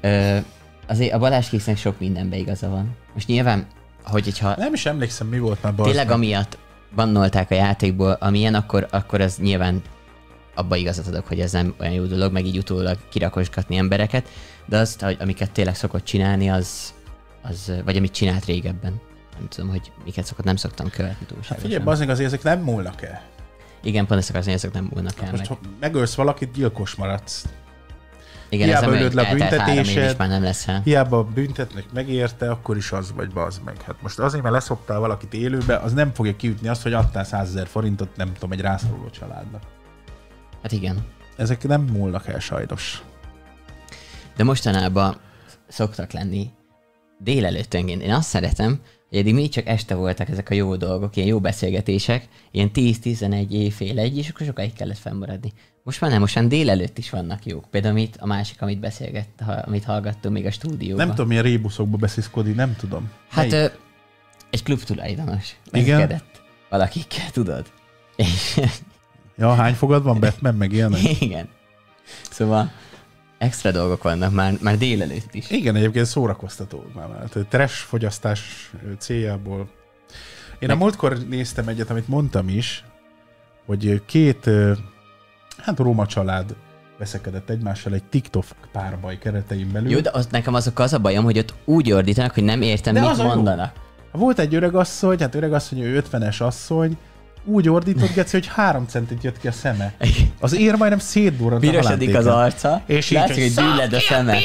Ö, 0.00 0.38
azért 0.86 1.12
a 1.12 1.18
Balázs 1.18 1.48
Kisznek 1.48 1.76
sok 1.76 1.98
mindenbe 1.98 2.36
igaza 2.36 2.68
van. 2.68 2.96
Most 3.14 3.26
nyilván, 3.26 3.66
hogy 4.04 4.24
hogyha 4.24 4.54
Nem 4.56 4.74
is 4.74 4.86
emlékszem, 4.86 5.26
mi 5.26 5.38
volt 5.38 5.62
már 5.62 5.72
tényleg 5.74 6.10
amiatt 6.10 6.58
bannolták 6.94 7.50
a 7.50 7.54
játékból, 7.54 8.12
amilyen, 8.12 8.54
akkor, 8.54 8.86
akkor 8.90 9.20
az 9.20 9.36
nyilván 9.36 9.82
abba 10.54 10.76
igazat 10.76 11.06
adok, 11.06 11.26
hogy 11.26 11.40
ez 11.40 11.52
nem 11.52 11.74
olyan 11.80 11.92
jó 11.92 12.04
dolog, 12.04 12.32
meg 12.32 12.46
így 12.46 12.58
utólag 12.58 12.98
kirakosgatni 13.08 13.76
embereket, 13.76 14.28
de 14.66 14.78
azt, 14.78 15.02
amiket 15.02 15.50
tényleg 15.50 15.74
szokott 15.74 16.04
csinálni, 16.04 16.50
az, 16.50 16.94
az 17.42 17.72
vagy 17.84 17.96
amit 17.96 18.12
csinált 18.12 18.44
régebben. 18.44 19.00
Nem 19.38 19.48
tudom, 19.48 19.70
hogy 19.70 19.92
miket 20.04 20.24
szokott, 20.24 20.44
nem 20.44 20.56
szoktam 20.56 20.90
követni 20.90 21.16
Hát 21.18 21.28
túlságosan. 21.28 21.70
figyelj, 21.70 21.84
azért 21.86 22.10
azért 22.10 22.26
ezek 22.26 22.42
nem 22.42 22.60
múlnak 22.60 23.02
el. 23.02 23.22
Igen, 23.82 24.06
pont 24.06 24.20
ezt 24.20 24.30
hogy 24.32 24.48
ezek 24.48 24.72
nem 24.72 24.90
múlnak 24.94 25.20
el 25.20 25.30
Most 25.30 25.48
meg. 25.48 25.58
ha 25.58 25.58
megölsz 25.80 26.14
valakit, 26.14 26.52
gyilkos 26.52 26.94
maradsz. 26.94 27.44
Igen, 28.48 28.66
hiába 28.66 28.92
ölöd 28.92 29.14
le 29.14 29.22
a 29.22 29.34
büntetésed. 29.34 30.18
már 30.18 30.28
nem 30.28 30.42
lesz 30.42 30.68
el. 30.68 30.80
Hiába 30.84 31.24
büntetnek 31.24 31.84
megérte, 31.92 32.50
akkor 32.50 32.76
is 32.76 32.92
az 32.92 33.12
vagy 33.12 33.30
bazd 33.30 33.62
meg. 33.64 33.82
Hát 33.82 34.02
most 34.02 34.18
azért, 34.18 34.42
mert 34.42 34.54
leszoptál 34.54 34.98
valakit 34.98 35.34
élőbe, 35.34 35.76
az 35.76 35.92
nem 35.92 36.12
fogja 36.14 36.36
kiütni 36.36 36.68
azt, 36.68 36.82
hogy 36.82 36.92
adtál 36.92 37.24
100 37.24 37.48
ezer 37.48 37.66
forintot, 37.66 38.16
nem 38.16 38.32
tudom, 38.32 38.52
egy 38.52 38.60
rászoruló 38.60 39.10
családnak. 39.10 39.62
Hát 40.62 40.72
igen. 40.72 41.04
Ezek 41.36 41.66
nem 41.66 41.80
múlnak 41.82 42.28
el 42.28 42.38
sajnos. 42.38 43.02
De 44.36 44.44
mostanában 44.44 45.16
szoktak 45.68 46.12
lenni 46.12 46.50
délelőttönként. 47.18 48.02
Én 48.02 48.12
azt 48.12 48.28
szeretem, 48.28 48.80
hogy 49.08 49.18
eddig 49.18 49.34
még 49.34 49.50
csak 49.50 49.66
este 49.66 49.94
voltak 49.94 50.28
ezek 50.28 50.50
a 50.50 50.54
jó 50.54 50.76
dolgok, 50.76 51.16
ilyen 51.16 51.28
jó 51.28 51.40
beszélgetések, 51.40 52.28
ilyen 52.50 52.70
10-11 52.74 53.50
éjfél 53.50 53.98
egy, 53.98 54.18
és 54.18 54.28
akkor 54.28 54.46
sokáig 54.46 54.72
kellett 54.72 54.98
fennmaradni. 54.98 55.52
Most 55.82 56.00
már 56.00 56.10
nem, 56.10 56.20
most 56.20 56.34
már 56.34 56.46
délelőtt 56.46 56.98
is 56.98 57.10
vannak 57.10 57.46
jók. 57.46 57.64
Például 57.70 57.94
amit, 57.94 58.16
a 58.20 58.26
másik, 58.26 58.62
amit 58.62 58.80
beszélgett, 58.80 59.40
ha, 59.44 59.52
amit 59.52 59.84
hallgattunk 59.84 60.34
még 60.34 60.46
a 60.46 60.50
stúdióban. 60.50 61.06
Nem 61.06 61.14
tudom, 61.14 61.28
milyen 61.28 61.42
rébuszokba 61.42 61.96
beszélsz, 61.96 62.30
Kodi, 62.30 62.52
nem 62.52 62.76
tudom. 62.76 63.10
Hát 63.28 63.50
Melyik? 63.50 63.64
ö, 63.64 63.74
egy 64.50 64.62
klub 64.62 64.82
tulajdonos. 64.82 65.56
Igen? 65.72 66.22
Valakikkel, 66.68 67.30
tudod? 67.30 67.72
És 68.16 68.60
Ja, 69.36 69.54
hány 69.54 69.74
fogad 69.74 70.02
van 70.02 70.20
Batman, 70.20 70.54
meg 70.54 70.72
ilyenek? 70.72 71.20
igen. 71.20 71.48
Szóval 72.30 72.72
extra 73.42 73.70
dolgok 73.70 74.02
vannak 74.02 74.32
már, 74.32 74.54
már 74.60 74.78
délelőtt 74.78 75.34
is. 75.34 75.50
Igen, 75.50 75.76
egyébként 75.76 76.06
szórakoztató 76.06 76.84
már. 76.94 77.08
Hát, 77.18 77.46
trash 77.48 77.74
fogyasztás 77.74 78.70
céljából. 78.98 79.68
Én 80.58 80.68
a 80.70 80.72
Meg- 80.72 80.78
múltkor 80.78 81.18
néztem 81.28 81.68
egyet, 81.68 81.90
amit 81.90 82.08
mondtam 82.08 82.48
is, 82.48 82.84
hogy 83.66 84.02
két, 84.06 84.50
hát 85.58 85.78
Róma 85.78 86.06
család 86.06 86.54
veszekedett 86.98 87.50
egymással 87.50 87.94
egy 87.94 88.04
TikTok 88.04 88.44
párbaj 88.72 89.18
keretein 89.18 89.72
belül. 89.72 89.90
Jó, 89.90 90.00
de 90.00 90.10
az, 90.12 90.26
nekem 90.30 90.54
azok 90.54 90.78
az 90.78 90.92
a 90.92 90.98
bajom, 90.98 91.24
hogy 91.24 91.38
ott 91.38 91.54
úgy 91.64 91.92
ordítanak, 91.92 92.34
hogy 92.34 92.44
nem 92.44 92.62
értem, 92.62 92.94
De 92.94 93.00
mit 93.00 93.18
a 93.18 93.22
jó. 93.22 93.28
mondanak. 93.28 93.72
Volt 94.12 94.38
egy 94.38 94.54
öreg 94.54 94.74
asszony, 94.74 95.18
hát 95.18 95.34
öreg 95.34 95.52
asszony, 95.52 95.80
ő 95.80 96.02
50-es 96.10 96.40
asszony, 96.42 96.96
úgy 97.44 97.68
ordított, 97.68 98.14
Geci, 98.14 98.36
hogy 98.36 98.46
három 98.46 98.86
centit 98.86 99.22
jött 99.22 99.38
ki 99.38 99.48
a 99.48 99.52
szeme. 99.52 99.94
Az 100.40 100.56
ér 100.56 100.74
majdnem 100.74 100.98
szétdurrant 100.98 101.64
a 101.64 101.66
Pirosodik 101.66 102.14
az 102.14 102.26
arca, 102.26 102.82
És 102.86 103.10
így, 103.10 103.18
látszik, 103.18 103.42
hogy 103.42 103.54
hogy 103.54 103.64
gyűled 103.64 103.92
a 103.92 104.00
szeme. 104.00 104.38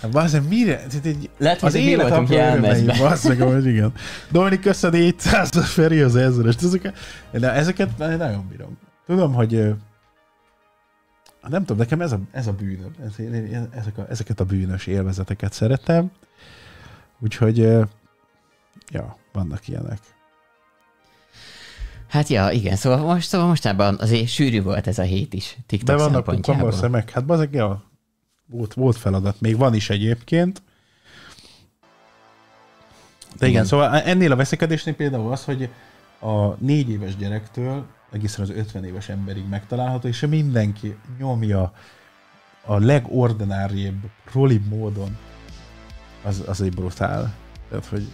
Hát 0.00 0.10
Bazdmeg, 0.10 0.48
mire? 0.48 0.76
Tehát 0.76 1.04
egy, 1.04 1.30
Lehet, 1.38 1.60
hogy 1.60 1.68
az 1.68 1.74
mi 1.74 1.80
élet 1.80 2.10
örömei, 2.10 2.36
jelmezbe. 2.36 2.96
bazdmeg, 2.98 3.40
amúgy 3.40 3.66
igen. 3.66 3.92
Dominik, 4.30 4.60
köszön 4.60 4.90
400 4.90 5.56
a 5.56 5.60
Feri 5.60 6.00
az 6.00 6.16
ezres. 6.16 6.54
Ezeket, 6.54 6.94
de 7.32 7.52
ezeket 7.52 7.98
nagyon 7.98 8.48
bírom. 8.48 8.78
Tudom, 9.06 9.32
hogy 9.32 9.74
nem 11.48 11.60
tudom, 11.60 11.76
nekem 11.76 12.00
ez 12.00 12.12
a, 12.12 12.20
ez 12.32 12.46
a 12.46 12.52
bűnöm. 12.52 12.90
Ez, 13.04 13.12
ezek 13.70 13.98
a, 13.98 14.06
ezeket 14.08 14.40
a 14.40 14.44
bűnös 14.44 14.86
élvezeteket 14.86 15.52
szeretem. 15.52 16.10
Úgyhogy, 17.18 17.68
ja, 18.90 19.16
vannak 19.32 19.68
ilyenek. 19.68 19.98
Hát 22.08 22.28
ja, 22.28 22.50
igen, 22.50 22.76
szóval, 22.76 22.98
most, 22.98 23.28
szóval 23.28 23.46
mostában 23.46 23.96
azért 24.00 24.28
sűrű 24.28 24.62
volt 24.62 24.86
ez 24.86 24.98
a 24.98 25.02
hét 25.02 25.34
is, 25.34 25.56
TikTok 25.66 25.96
De 25.96 26.02
vannak 26.02 26.24
szempontjából. 26.24 26.72
szemek. 26.72 27.10
Hát 27.10 27.24
bazeg, 27.26 27.54
ja, 27.54 27.84
volt, 28.46 28.74
volt 28.74 28.96
feladat. 28.96 29.40
Még 29.40 29.56
van 29.56 29.74
is 29.74 29.90
egyébként. 29.90 30.62
De 33.38 33.46
igen, 33.46 33.50
Igen. 33.50 33.64
szóval 33.64 34.00
ennél 34.00 34.32
a 34.32 34.36
veszekedésnél 34.36 34.94
például 34.94 35.32
az, 35.32 35.44
hogy 35.44 35.68
a 36.20 36.46
négy 36.58 36.90
éves 36.90 37.16
gyerektől 37.16 37.86
egészen 38.12 38.44
az 38.44 38.50
50 38.50 38.84
éves 38.84 39.08
emberig 39.08 39.48
megtalálható, 39.48 40.08
és 40.08 40.20
mindenki 40.20 40.96
nyomja 41.18 41.72
a 42.64 42.78
legordináribb, 42.78 44.10
roli 44.32 44.60
módon, 44.68 45.16
az, 46.24 46.42
az 46.46 46.60
egy 46.60 46.74
brutál. 46.74 47.34
Tehát, 47.68 47.86
hogy 47.86 48.08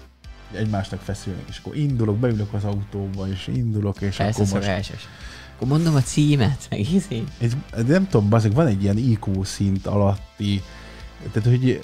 egymásnak 0.55 1.01
feszülnek, 1.01 1.45
és 1.49 1.59
akkor 1.59 1.77
indulok, 1.77 2.17
beülök 2.17 2.53
az 2.53 2.65
autóba, 2.65 3.29
és 3.29 3.47
indulok, 3.47 4.01
és 4.01 4.17
Persze, 4.17 4.43
akkor 4.43 4.53
most 4.53 4.67
szokásos. 4.67 5.09
Akkor 5.55 5.69
mondom 5.69 5.95
a 5.95 6.03
címet, 6.03 6.67
meg 6.71 6.93
izé. 6.93 7.25
egy, 7.39 7.57
nem 7.87 8.09
tudom, 8.09 8.29
bazeg, 8.29 8.53
van 8.53 8.67
egy 8.67 8.83
ilyen 8.83 8.99
IQ 8.99 9.43
szint 9.43 9.87
alatti, 9.87 10.63
tehát 11.33 11.49
hogy 11.49 11.81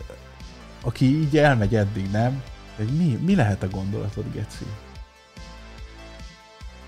aki 0.80 1.04
így 1.04 1.36
elmegy 1.36 1.74
eddig, 1.74 2.10
nem? 2.10 2.42
Hogy 2.76 2.88
mi, 2.96 3.18
mi 3.24 3.34
lehet 3.34 3.62
a 3.62 3.68
gondolatod, 3.68 4.24
Geci? 4.32 4.64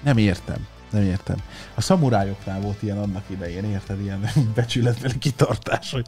Nem 0.02 0.18
értem. 0.18 0.66
Nem 0.90 1.02
értem. 1.02 1.36
A 1.74 1.80
szamurájoknál 1.80 2.60
volt 2.60 2.82
ilyen 2.82 2.98
annak 2.98 3.24
idején, 3.26 3.64
érted? 3.64 4.00
Ilyen 4.00 4.30
becsületbeli 4.54 5.18
kitartás, 5.18 5.90
hogy... 5.90 6.06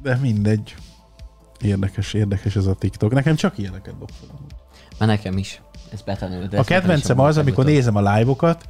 De 0.00 0.16
mindegy. 0.16 0.74
Érdekes, 1.60 2.12
érdekes 2.12 2.56
ez 2.56 2.66
a 2.66 2.74
TikTok. 2.74 3.12
Nekem 3.12 3.34
csak 3.34 3.58
ilyeneket 3.58 3.98
dob 3.98 4.10
fel. 4.20 4.38
Már 4.98 5.08
nekem 5.08 5.38
is. 5.38 5.60
Ez 5.92 6.02
betanult. 6.02 6.54
A 6.54 6.64
kedvencem 6.64 7.20
az, 7.20 7.36
amikor 7.36 7.64
nézem 7.64 7.96
a 7.96 8.14
live-okat, 8.14 8.68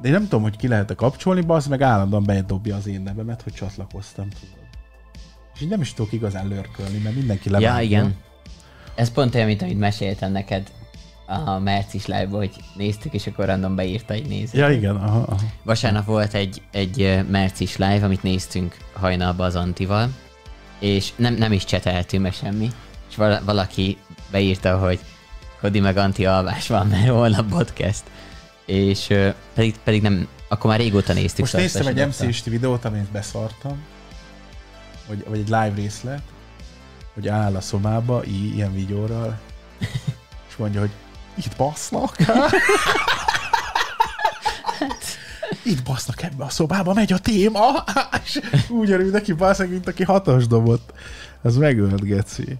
de 0.00 0.06
én 0.08 0.12
nem 0.12 0.22
tudom, 0.22 0.42
hogy 0.42 0.56
ki 0.56 0.68
lehet-e 0.68 0.94
kapcsolni, 0.94 1.44
az 1.46 1.66
meg 1.66 1.82
állandóan 1.82 2.24
bedobja 2.24 2.76
az 2.76 2.86
én 2.86 3.00
nevemet, 3.00 3.42
hogy 3.42 3.52
csatlakoztam. 3.52 4.28
És 5.54 5.60
így 5.60 5.68
nem 5.68 5.80
is 5.80 5.94
tudok 5.94 6.12
igazán 6.12 6.48
lörkölni, 6.48 6.98
mert 6.98 7.14
mindenki 7.14 7.50
levágja. 7.50 7.78
Ja, 7.78 7.84
igen. 7.84 8.16
Ez 8.94 9.12
pont 9.12 9.34
olyan, 9.34 9.46
mint 9.46 9.62
amit 9.62 9.78
meséltem 9.78 10.32
neked 10.32 10.70
a 11.26 11.58
Mercis 11.58 12.06
live 12.06 12.28
hogy 12.30 12.50
néztük, 12.76 13.12
és 13.12 13.26
akkor 13.26 13.44
random 13.44 13.74
beírta 13.74 14.14
egy 14.14 14.28
néző. 14.28 14.58
Ja, 14.58 14.70
igen. 14.70 14.96
Aha, 14.96 15.18
aha. 15.18 15.40
Vasárnap 15.62 16.04
volt 16.04 16.34
egy, 16.34 16.62
egy 16.70 17.24
Mercis 17.30 17.76
live, 17.76 18.04
amit 18.04 18.22
néztünk 18.22 18.76
hajnalba 18.92 19.44
az 19.44 19.56
Antival, 19.56 20.10
és 20.78 21.12
nem, 21.16 21.34
nem 21.34 21.52
is 21.52 21.64
cseteltünk 21.64 22.22
meg 22.22 22.32
semmi, 22.32 22.70
és 23.10 23.16
val- 23.16 23.44
valaki 23.44 23.98
beírta, 24.30 24.78
hogy 24.78 25.00
Kodi 25.60 25.80
meg 25.80 25.96
Anti 25.96 26.26
alvás 26.26 26.68
van, 26.68 26.86
mert 26.86 27.08
holnap 27.08 27.48
podcast. 27.48 28.02
És 28.66 29.08
uh, 29.08 29.34
pedig, 29.54 29.74
pedig 29.84 30.02
nem, 30.02 30.28
akkor 30.48 30.70
már 30.70 30.78
régóta 30.78 31.12
néztük. 31.12 31.38
Most 31.40 31.52
néztem 31.56 31.86
egy 31.86 32.06
mc 32.06 32.44
videót, 32.44 32.84
amit 32.84 33.10
beszartam, 33.10 33.84
vagy, 35.06 35.24
vagy 35.28 35.38
egy 35.38 35.48
live 35.48 35.72
részlet, 35.74 36.22
hogy 37.14 37.28
áll 37.28 37.56
a 37.56 37.60
szobába, 37.60 38.24
í- 38.24 38.54
ilyen 38.54 38.72
videóral, 38.74 39.38
és 40.48 40.56
mondja, 40.56 40.80
hogy 40.80 40.90
itt 41.34 41.56
basznak. 41.56 42.16
itt 45.66 45.82
basznak 45.82 46.22
ebbe 46.22 46.44
a 46.44 46.48
szobába, 46.48 46.92
megy 46.92 47.12
a 47.12 47.18
téma, 47.18 47.84
és 48.24 48.40
úgy 48.68 48.90
örül 48.90 49.10
neki 49.10 49.32
basznak, 49.32 49.68
mint 49.68 49.88
aki 49.88 50.04
hatos 50.04 50.46
dobott. 50.46 50.92
Ez 51.42 51.56
megölt, 51.56 52.02
Geci. 52.02 52.58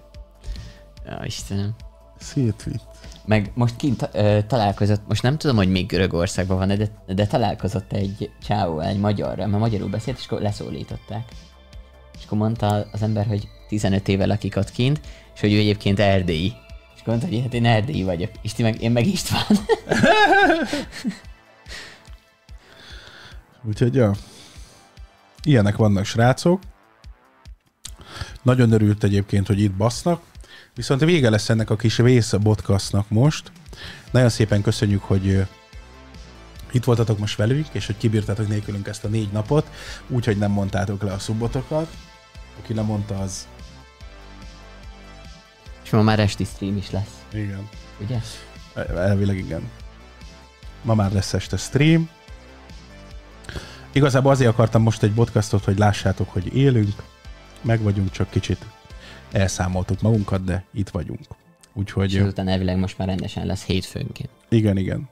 Ja, 1.05 1.21
Istenem. 1.23 1.75
Szétvitt. 2.19 2.83
Meg 3.25 3.51
most 3.53 3.75
kint 3.75 4.09
ö, 4.11 4.39
találkozott, 4.47 5.01
most 5.07 5.23
nem 5.23 5.37
tudom, 5.37 5.55
hogy 5.55 5.69
még 5.69 5.85
Görögországban 5.85 6.57
van, 6.57 6.67
de, 6.67 6.87
de 7.07 7.27
találkozott 7.27 7.93
egy 7.93 8.29
csávó, 8.45 8.79
egy 8.79 8.99
magyarra, 8.99 9.47
mert 9.47 9.61
magyarul 9.61 9.89
beszélt, 9.89 10.17
és 10.17 10.25
akkor 10.25 10.41
leszólították. 10.41 11.23
És 12.17 12.25
akkor 12.25 12.37
mondta 12.37 12.87
az 12.91 13.01
ember, 13.01 13.25
hogy 13.25 13.47
15 13.67 14.07
éve 14.07 14.25
lakik 14.25 14.55
ott 14.55 14.71
kint, 14.71 14.99
és 15.33 15.39
hogy 15.39 15.53
ő 15.53 15.57
egyébként 15.57 15.99
erdélyi. 15.99 16.53
És 16.95 17.01
akkor 17.01 17.13
mondta, 17.13 17.27
hogy 17.27 17.41
hát 17.41 17.53
én 17.53 17.65
erdélyi 17.65 18.03
vagyok, 18.03 18.31
és 18.41 18.53
ti 18.53 18.63
meg, 18.63 18.81
én 18.81 18.91
meg 18.91 19.07
István. 19.07 19.45
Úgyhogy, 23.67 23.95
ja. 23.95 24.15
Ilyenek 25.43 25.75
vannak 25.75 26.05
srácok. 26.05 26.61
Nagyon 28.41 28.71
örült 28.71 29.03
egyébként, 29.03 29.47
hogy 29.47 29.59
itt 29.59 29.73
basznak. 29.73 30.21
Viszont 30.75 31.01
vége 31.01 31.29
lesz 31.29 31.49
ennek 31.49 31.69
a 31.69 31.75
kis 31.75 31.95
vész 31.97 32.33
podcastnak 32.43 33.09
most. 33.09 33.51
Nagyon 34.11 34.29
szépen 34.29 34.61
köszönjük, 34.61 35.03
hogy 35.03 35.47
itt 36.71 36.83
voltatok 36.83 37.17
most 37.17 37.37
velünk, 37.37 37.67
és 37.71 37.85
hogy 37.85 37.97
kibírtatok 37.97 38.47
nélkülünk 38.47 38.87
ezt 38.87 39.03
a 39.03 39.07
négy 39.07 39.31
napot, 39.31 39.69
úgyhogy 40.07 40.37
nem 40.37 40.51
mondtátok 40.51 41.01
le 41.03 41.11
a 41.11 41.19
szubotokat. 41.19 41.87
Aki 42.59 42.73
lemondta, 42.73 43.19
az... 43.19 43.47
És 45.83 45.89
ma 45.89 46.01
már 46.01 46.19
esti 46.19 46.43
stream 46.43 46.77
is 46.77 46.91
lesz. 46.91 47.25
Igen. 47.33 47.69
Ugye? 47.99 48.19
Elvileg 48.95 49.37
igen. 49.37 49.69
Ma 50.81 50.93
már 50.93 51.11
lesz 51.11 51.33
este 51.33 51.57
stream. 51.57 52.09
Igazából 53.97 54.31
azért 54.31 54.49
akartam 54.49 54.81
most 54.81 55.03
egy 55.03 55.11
podcastot, 55.11 55.63
hogy 55.63 55.77
lássátok, 55.77 56.29
hogy 56.29 56.55
élünk, 56.55 56.93
meg 57.61 57.81
vagyunk, 57.81 58.11
csak 58.11 58.29
kicsit 58.29 58.65
elszámoltuk 59.31 60.01
magunkat, 60.01 60.43
de 60.43 60.63
itt 60.73 60.89
vagyunk. 60.89 61.19
Úgyhogy... 61.73 62.13
És 62.13 62.19
azután 62.19 62.47
elvileg 62.47 62.77
most 62.77 62.97
már 62.97 63.07
rendesen 63.07 63.45
lesz 63.45 63.63
hétfőnként. 63.63 64.29
Igen, 64.49 64.77
igen. 64.77 65.09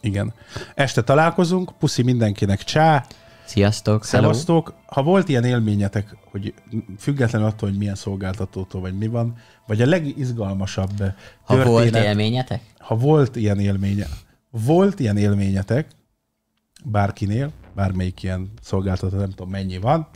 Igen. 0.00 0.32
Este 0.74 1.02
találkozunk, 1.02 1.72
puszi 1.78 2.02
mindenkinek, 2.02 2.64
csá! 2.64 3.06
Sziasztok! 3.44 4.04
Szevasztok! 4.04 4.74
Ha 4.86 5.02
volt 5.02 5.28
ilyen 5.28 5.44
élményetek, 5.44 6.16
hogy 6.30 6.54
függetlenül 6.98 7.48
attól, 7.48 7.68
hogy 7.68 7.78
milyen 7.78 7.94
szolgáltatótól, 7.94 8.80
vagy 8.80 8.98
mi 8.98 9.06
van, 9.06 9.36
vagy 9.66 9.82
a 9.82 9.86
legizgalmasabb 9.86 10.88
történet, 10.88 11.16
Ha 11.44 11.64
volt 11.64 11.96
élményetek? 11.96 12.60
Ha 12.78 12.96
volt 12.96 13.36
ilyen 13.36 13.58
élménye, 13.58 14.06
volt 14.50 15.00
ilyen 15.00 15.16
élményetek, 15.16 15.95
bárkinél, 16.90 17.52
bármelyik 17.74 18.22
ilyen 18.22 18.52
szolgáltató, 18.62 19.16
nem 19.16 19.30
tudom 19.30 19.50
mennyi 19.50 19.78
van, 19.78 20.08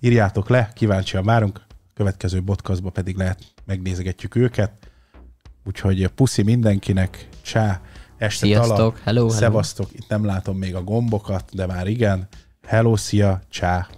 írjátok 0.00 0.48
le, 0.48 0.70
kíváncsian 0.74 1.24
várunk, 1.24 1.60
következő 1.94 2.42
podcastba 2.42 2.90
pedig 2.90 3.16
lehet 3.16 3.42
megnézegetjük 3.64 4.34
őket. 4.34 4.72
Úgyhogy 5.64 6.06
puszi 6.06 6.42
mindenkinek, 6.42 7.28
csá, 7.42 7.80
este 8.16 8.46
Sziasztok, 8.46 8.76
talak, 8.76 8.98
hello, 8.98 9.20
hello. 9.20 9.30
szevasztok, 9.30 9.92
itt 9.92 10.08
nem 10.08 10.24
látom 10.24 10.56
még 10.56 10.74
a 10.74 10.82
gombokat, 10.82 11.54
de 11.54 11.66
már 11.66 11.86
igen. 11.86 12.28
Hello, 12.66 12.96
szia, 12.96 13.40
csá. 13.48 13.88